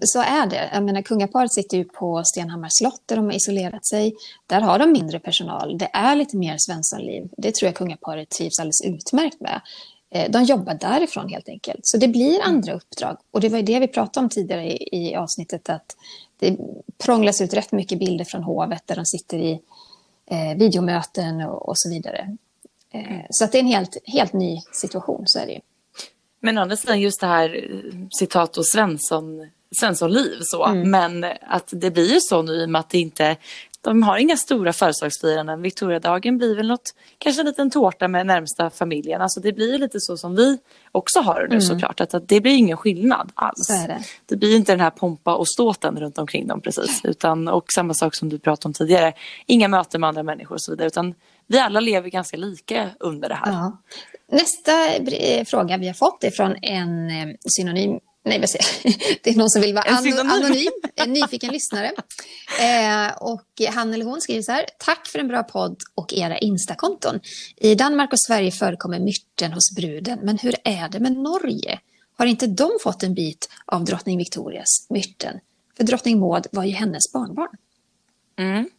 så 0.00 0.20
är 0.20 0.46
det. 0.46 0.70
Jag 0.72 0.82
menar, 0.82 1.02
kungaparet 1.02 1.52
sitter 1.52 1.76
ju 1.76 1.84
på 1.84 2.22
Stenhammars 2.24 2.72
slott 2.72 3.02
där 3.06 3.16
de 3.16 3.24
har 3.24 3.32
isolerat 3.32 3.86
sig. 3.86 4.14
Där 4.46 4.60
har 4.60 4.78
de 4.78 4.92
mindre 4.92 5.20
personal. 5.20 5.78
Det 5.78 5.90
är 5.92 6.16
lite 6.16 6.36
mer 6.36 6.56
svenssonliv. 6.58 7.28
Det 7.36 7.54
tror 7.54 7.66
jag 7.66 7.74
kungaparet 7.74 8.30
trivs 8.30 8.58
alldeles 8.58 8.84
utmärkt 8.84 9.40
med. 9.40 9.60
Eh, 10.10 10.30
de 10.30 10.44
jobbar 10.44 10.74
därifrån 10.74 11.28
helt 11.28 11.48
enkelt. 11.48 11.80
Så 11.82 11.96
det 11.96 12.08
blir 12.08 12.34
mm. 12.34 12.48
andra 12.48 12.72
uppdrag. 12.72 13.16
Och 13.30 13.40
det 13.40 13.48
var 13.48 13.62
det 13.62 13.80
vi 13.80 13.88
pratade 13.88 14.24
om 14.24 14.30
tidigare 14.30 14.72
i, 14.72 14.88
i 14.92 15.14
avsnittet, 15.14 15.68
att 15.68 15.96
det 16.38 16.56
prånglas 17.04 17.40
ut 17.40 17.54
rätt 17.54 17.72
mycket 17.72 17.98
bilder 17.98 18.24
från 18.24 18.42
hovet 18.42 18.82
där 18.86 18.96
de 18.96 19.06
sitter 19.06 19.38
i 19.38 19.60
eh, 20.26 20.56
videomöten 20.56 21.40
och, 21.40 21.68
och, 21.68 21.78
så 21.78 21.90
vidare. 21.90 22.36
Eh, 22.90 23.26
så 23.30 23.44
att 23.44 23.52
det 23.52 23.58
är 23.58 23.62
en 23.62 23.66
helt, 23.66 23.96
helt 24.04 24.32
ny 24.32 24.60
situation, 24.72 25.22
så 25.26 25.38
är 25.38 25.46
det 25.46 25.52
ju. 25.52 25.60
Men 26.40 26.58
å 26.58 26.60
andra 26.60 26.76
sidan 26.76 27.00
just 27.00 27.20
det 27.20 27.26
här 27.26 27.70
citat 28.18 28.56
och 28.56 28.66
Svensson, 28.66 29.48
Svenssonliv 29.80 30.38
så, 30.40 30.64
mm. 30.66 30.90
men 30.90 31.32
att 31.46 31.68
det 31.72 31.90
blir 31.90 32.14
ju 32.14 32.20
så 32.20 32.42
nu 32.42 32.52
i 32.52 32.64
och 32.64 32.70
med 32.70 32.80
att 32.80 32.90
det 32.90 32.98
inte 32.98 33.36
de 33.86 34.02
har 34.02 34.18
inga 34.18 34.36
stora 34.36 34.72
födelsedagsfiranden. 34.72 35.62
Victoriadagen 35.62 36.38
blir 36.38 36.56
väl 36.56 36.68
något, 36.68 36.94
kanske 37.18 37.42
en 37.42 37.46
liten 37.46 37.70
tårta 37.70 38.08
med 38.08 38.26
närmsta 38.26 38.70
familjen. 38.70 39.22
Alltså 39.22 39.40
det 39.40 39.52
blir 39.52 39.78
lite 39.78 40.00
så 40.00 40.16
som 40.16 40.36
vi 40.36 40.58
också 40.92 41.20
har 41.20 41.40
det 41.40 41.48
nu 41.48 41.54
mm. 41.54 41.60
såklart. 41.60 42.00
Att, 42.00 42.14
att 42.14 42.28
det 42.28 42.40
blir 42.40 42.52
ingen 42.56 42.76
skillnad 42.76 43.32
alls. 43.34 43.66
Det. 43.66 43.98
det. 44.26 44.36
blir 44.36 44.56
inte 44.56 44.72
den 44.72 44.80
här 44.80 44.90
pompa 44.90 45.34
och 45.34 45.48
ståten 45.48 45.96
runt 45.96 46.18
omkring 46.18 46.46
dem 46.46 46.60
precis. 46.60 47.00
Utan, 47.04 47.48
och 47.48 47.72
samma 47.72 47.94
sak 47.94 48.14
som 48.14 48.28
du 48.28 48.38
pratade 48.38 48.68
om 48.68 48.72
tidigare. 48.72 49.12
Inga 49.46 49.68
möten 49.68 50.00
med 50.00 50.08
andra 50.08 50.22
människor 50.22 50.54
och 50.54 50.62
så 50.62 50.72
vidare. 50.72 50.86
Utan 50.86 51.14
vi 51.46 51.58
alla 51.58 51.80
lever 51.80 52.08
ganska 52.08 52.36
lika 52.36 52.90
under 53.00 53.28
det 53.28 53.34
här. 53.34 53.52
Ja. 53.52 53.78
Nästa 54.32 54.72
fråga 55.44 55.76
vi 55.76 55.86
har 55.86 55.94
fått 55.94 56.24
är 56.24 56.30
från 56.30 56.56
en 56.62 57.10
eh, 57.10 57.34
synonym 57.56 57.98
Nej, 58.26 58.40
vad 58.40 58.50
säger 58.50 58.66
Det 59.22 59.30
är 59.30 59.34
någon 59.34 59.50
som 59.50 59.62
vill 59.62 59.74
vara 59.74 59.84
en 59.84 60.18
anonym, 60.18 60.72
en 60.96 61.12
nyfiken 61.12 61.52
lyssnare. 61.52 61.92
Eh, 62.60 63.16
och 63.16 63.74
han 63.74 63.94
eller 63.94 64.04
hon 64.04 64.20
skriver 64.20 64.42
så 64.42 64.52
här. 64.52 64.66
Tack 64.78 65.06
för 65.06 65.18
en 65.18 65.28
bra 65.28 65.42
podd 65.42 65.76
och 65.94 66.12
era 66.12 66.38
Instakonton. 66.38 67.20
I 67.56 67.74
Danmark 67.74 68.12
och 68.12 68.20
Sverige 68.20 68.50
förekommer 68.50 69.00
myrten 69.00 69.52
hos 69.52 69.74
bruden, 69.76 70.18
men 70.22 70.38
hur 70.38 70.54
är 70.64 70.88
det 70.88 71.00
med 71.00 71.12
Norge? 71.12 71.80
Har 72.16 72.26
inte 72.26 72.46
de 72.46 72.70
fått 72.82 73.02
en 73.02 73.14
bit 73.14 73.48
av 73.66 73.84
drottning 73.84 74.18
Victorias 74.18 74.86
myrten? 74.90 75.40
För 75.76 75.84
drottning 75.84 76.20
Maud 76.20 76.46
var 76.52 76.64
ju 76.64 76.72
hennes 76.72 77.12
barnbarn. 77.12 77.56
Mm. 78.38 78.70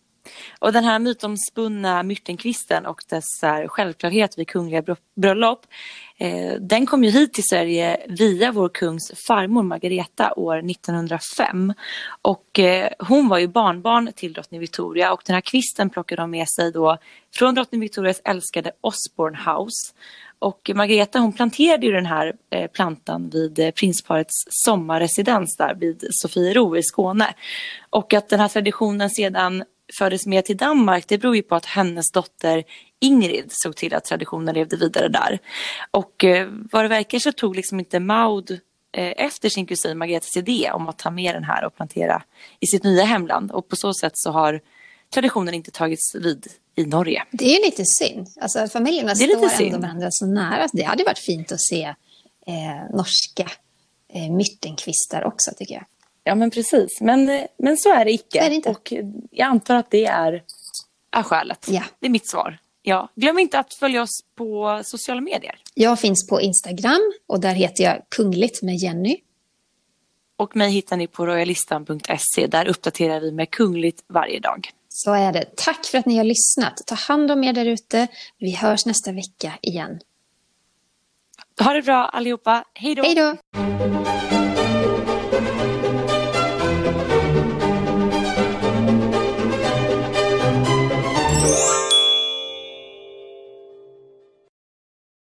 Och 0.67 0.73
den 0.73 0.83
här 0.83 0.99
mytomspunna 0.99 2.03
myrtenkvisten 2.03 2.85
och 2.85 3.03
dess 3.09 3.43
eh, 3.43 3.67
självklarhet 3.67 4.37
vid 4.37 4.47
kungliga 4.47 4.95
bröllop 5.15 5.65
Eh, 6.19 6.53
den 6.59 6.85
kom 6.85 7.03
ju 7.03 7.09
hit 7.09 7.33
till 7.33 7.43
Sverige 7.43 7.97
via 8.07 8.51
vår 8.51 8.69
kungs 8.69 9.11
farmor 9.27 9.63
Margareta 9.63 10.33
år 10.33 10.57
1905. 10.71 11.73
Och 12.21 12.59
eh, 12.59 12.89
hon 12.99 13.29
var 13.29 13.37
ju 13.37 13.47
barnbarn 13.47 14.11
till 14.15 14.33
drottning 14.33 14.59
Victoria 14.59 15.13
och 15.13 15.21
den 15.25 15.33
här 15.33 15.41
kvisten 15.41 15.89
plockade 15.89 16.21
de 16.21 16.31
med 16.31 16.49
sig 16.49 16.71
då 16.71 16.97
från 17.35 17.55
drottning 17.55 17.81
Victorias 17.81 18.21
älskade 18.23 18.71
Osborne 18.81 19.37
House. 19.37 19.93
Och 20.39 20.71
Margareta 20.75 21.19
hon 21.19 21.33
planterade 21.33 21.85
ju 21.85 21.91
den 21.91 22.05
här 22.05 22.33
eh, 22.49 22.67
plantan 22.71 23.29
vid 23.29 23.59
eh, 23.59 23.71
prinsparets 23.71 24.45
sommarresidens 24.49 25.57
där 25.57 25.75
vid 25.75 26.07
Sofiero 26.11 26.77
i 26.77 26.83
Skåne. 26.83 27.33
Och 27.89 28.13
att 28.13 28.29
den 28.29 28.39
här 28.39 28.47
traditionen 28.47 29.09
sedan 29.09 29.63
fördes 29.93 30.25
med 30.25 30.45
till 30.45 30.57
Danmark 30.57 31.07
det 31.07 31.17
beror 31.17 31.35
ju 31.35 31.41
på 31.41 31.55
att 31.55 31.65
hennes 31.65 32.11
dotter 32.11 32.63
Ingrid 32.99 33.45
såg 33.49 33.75
till 33.75 33.93
att 33.93 34.05
traditionen 34.05 34.55
levde 34.55 34.77
vidare 34.77 35.07
där. 35.07 35.39
Och 35.91 36.23
eh, 36.23 36.47
vad 36.71 36.83
det 36.83 36.87
verkar 36.87 37.19
så 37.19 37.31
tog 37.31 37.55
liksom 37.55 37.79
inte 37.79 37.99
Maud 37.99 38.51
eh, 38.97 39.13
efter 39.17 39.49
sin 39.49 39.65
kusin 39.65 39.97
Margretes 39.97 40.37
idé 40.37 40.71
om 40.73 40.89
att 40.89 40.97
ta 40.97 41.11
med 41.11 41.35
den 41.35 41.43
här 41.43 41.65
och 41.65 41.75
plantera 41.75 42.23
i 42.59 42.67
sitt 42.67 42.83
nya 42.83 43.03
hemland. 43.03 43.51
Och 43.51 43.67
på 43.67 43.75
så 43.75 43.93
sätt 43.93 44.11
så 44.15 44.31
har 44.31 44.61
traditionen 45.13 45.53
inte 45.53 45.71
tagits 45.71 46.15
vid 46.15 46.47
i 46.75 46.85
Norge. 46.85 47.23
Det 47.31 47.45
är 47.45 47.59
ju 47.59 47.65
lite 47.65 47.83
synd. 47.85 48.27
Alltså, 48.41 48.67
familjerna 48.67 49.15
står 49.15 49.35
ändå 49.35 49.49
synd. 49.49 49.81
varandra 49.81 50.07
så 50.11 50.25
nära. 50.25 50.67
Det 50.73 50.83
hade 50.83 51.03
varit 51.03 51.19
fint 51.19 51.51
att 51.51 51.61
se 51.61 51.83
eh, 52.47 52.95
norska 52.95 53.51
eh, 54.13 54.31
myttenkvistar 54.31 55.23
också, 55.23 55.51
tycker 55.57 55.73
jag. 55.73 55.85
Ja 56.27 56.35
men 56.35 56.51
precis, 56.51 57.01
men, 57.01 57.29
eh, 57.29 57.43
men 57.57 57.77
så 57.77 57.93
är 57.93 58.05
det 58.05 58.11
icke. 58.11 58.39
Är 58.39 58.49
det 58.49 58.55
inte. 58.55 58.69
Och 58.69 58.93
jag 59.31 59.45
antar 59.45 59.75
att 59.75 59.91
det 59.91 60.05
är, 60.05 60.43
är 61.11 61.23
skälet. 61.23 61.67
Ja. 61.69 61.83
Det 61.99 62.05
är 62.05 62.09
mitt 62.09 62.29
svar. 62.29 62.57
Ja. 62.81 63.09
Glöm 63.15 63.39
inte 63.39 63.59
att 63.59 63.73
följa 63.73 64.01
oss 64.01 64.23
på 64.35 64.81
sociala 64.83 65.21
medier. 65.21 65.55
Jag 65.73 65.99
finns 65.99 66.27
på 66.29 66.41
Instagram 66.41 67.13
och 67.27 67.39
där 67.39 67.53
heter 67.53 67.83
jag 67.83 68.01
Kungligt 68.09 68.61
med 68.61 68.75
Jenny. 68.75 69.17
Och 70.37 70.55
mig 70.55 70.71
hittar 70.71 70.97
ni 70.97 71.07
på 71.07 71.25
royalistan.se. 71.25 72.47
Där 72.47 72.67
uppdaterar 72.67 73.19
vi 73.19 73.31
med 73.31 73.49
kungligt 73.49 74.03
varje 74.07 74.39
dag. 74.39 74.69
Så 74.89 75.13
är 75.13 75.33
det. 75.33 75.55
Tack 75.55 75.85
för 75.85 75.97
att 75.97 76.05
ni 76.05 76.17
har 76.17 76.23
lyssnat. 76.23 76.81
Ta 76.87 76.95
hand 76.95 77.31
om 77.31 77.43
er 77.43 77.53
där 77.53 77.65
ute. 77.65 78.07
Vi 78.37 78.51
hörs 78.55 78.85
nästa 78.85 79.11
vecka 79.11 79.53
igen. 79.61 79.99
Ha 81.59 81.73
det 81.73 81.81
bra 81.81 82.05
allihopa. 82.05 82.63
Hej 82.73 82.95
då! 82.95 83.03
Hej 83.03 83.15
då! 83.15 84.36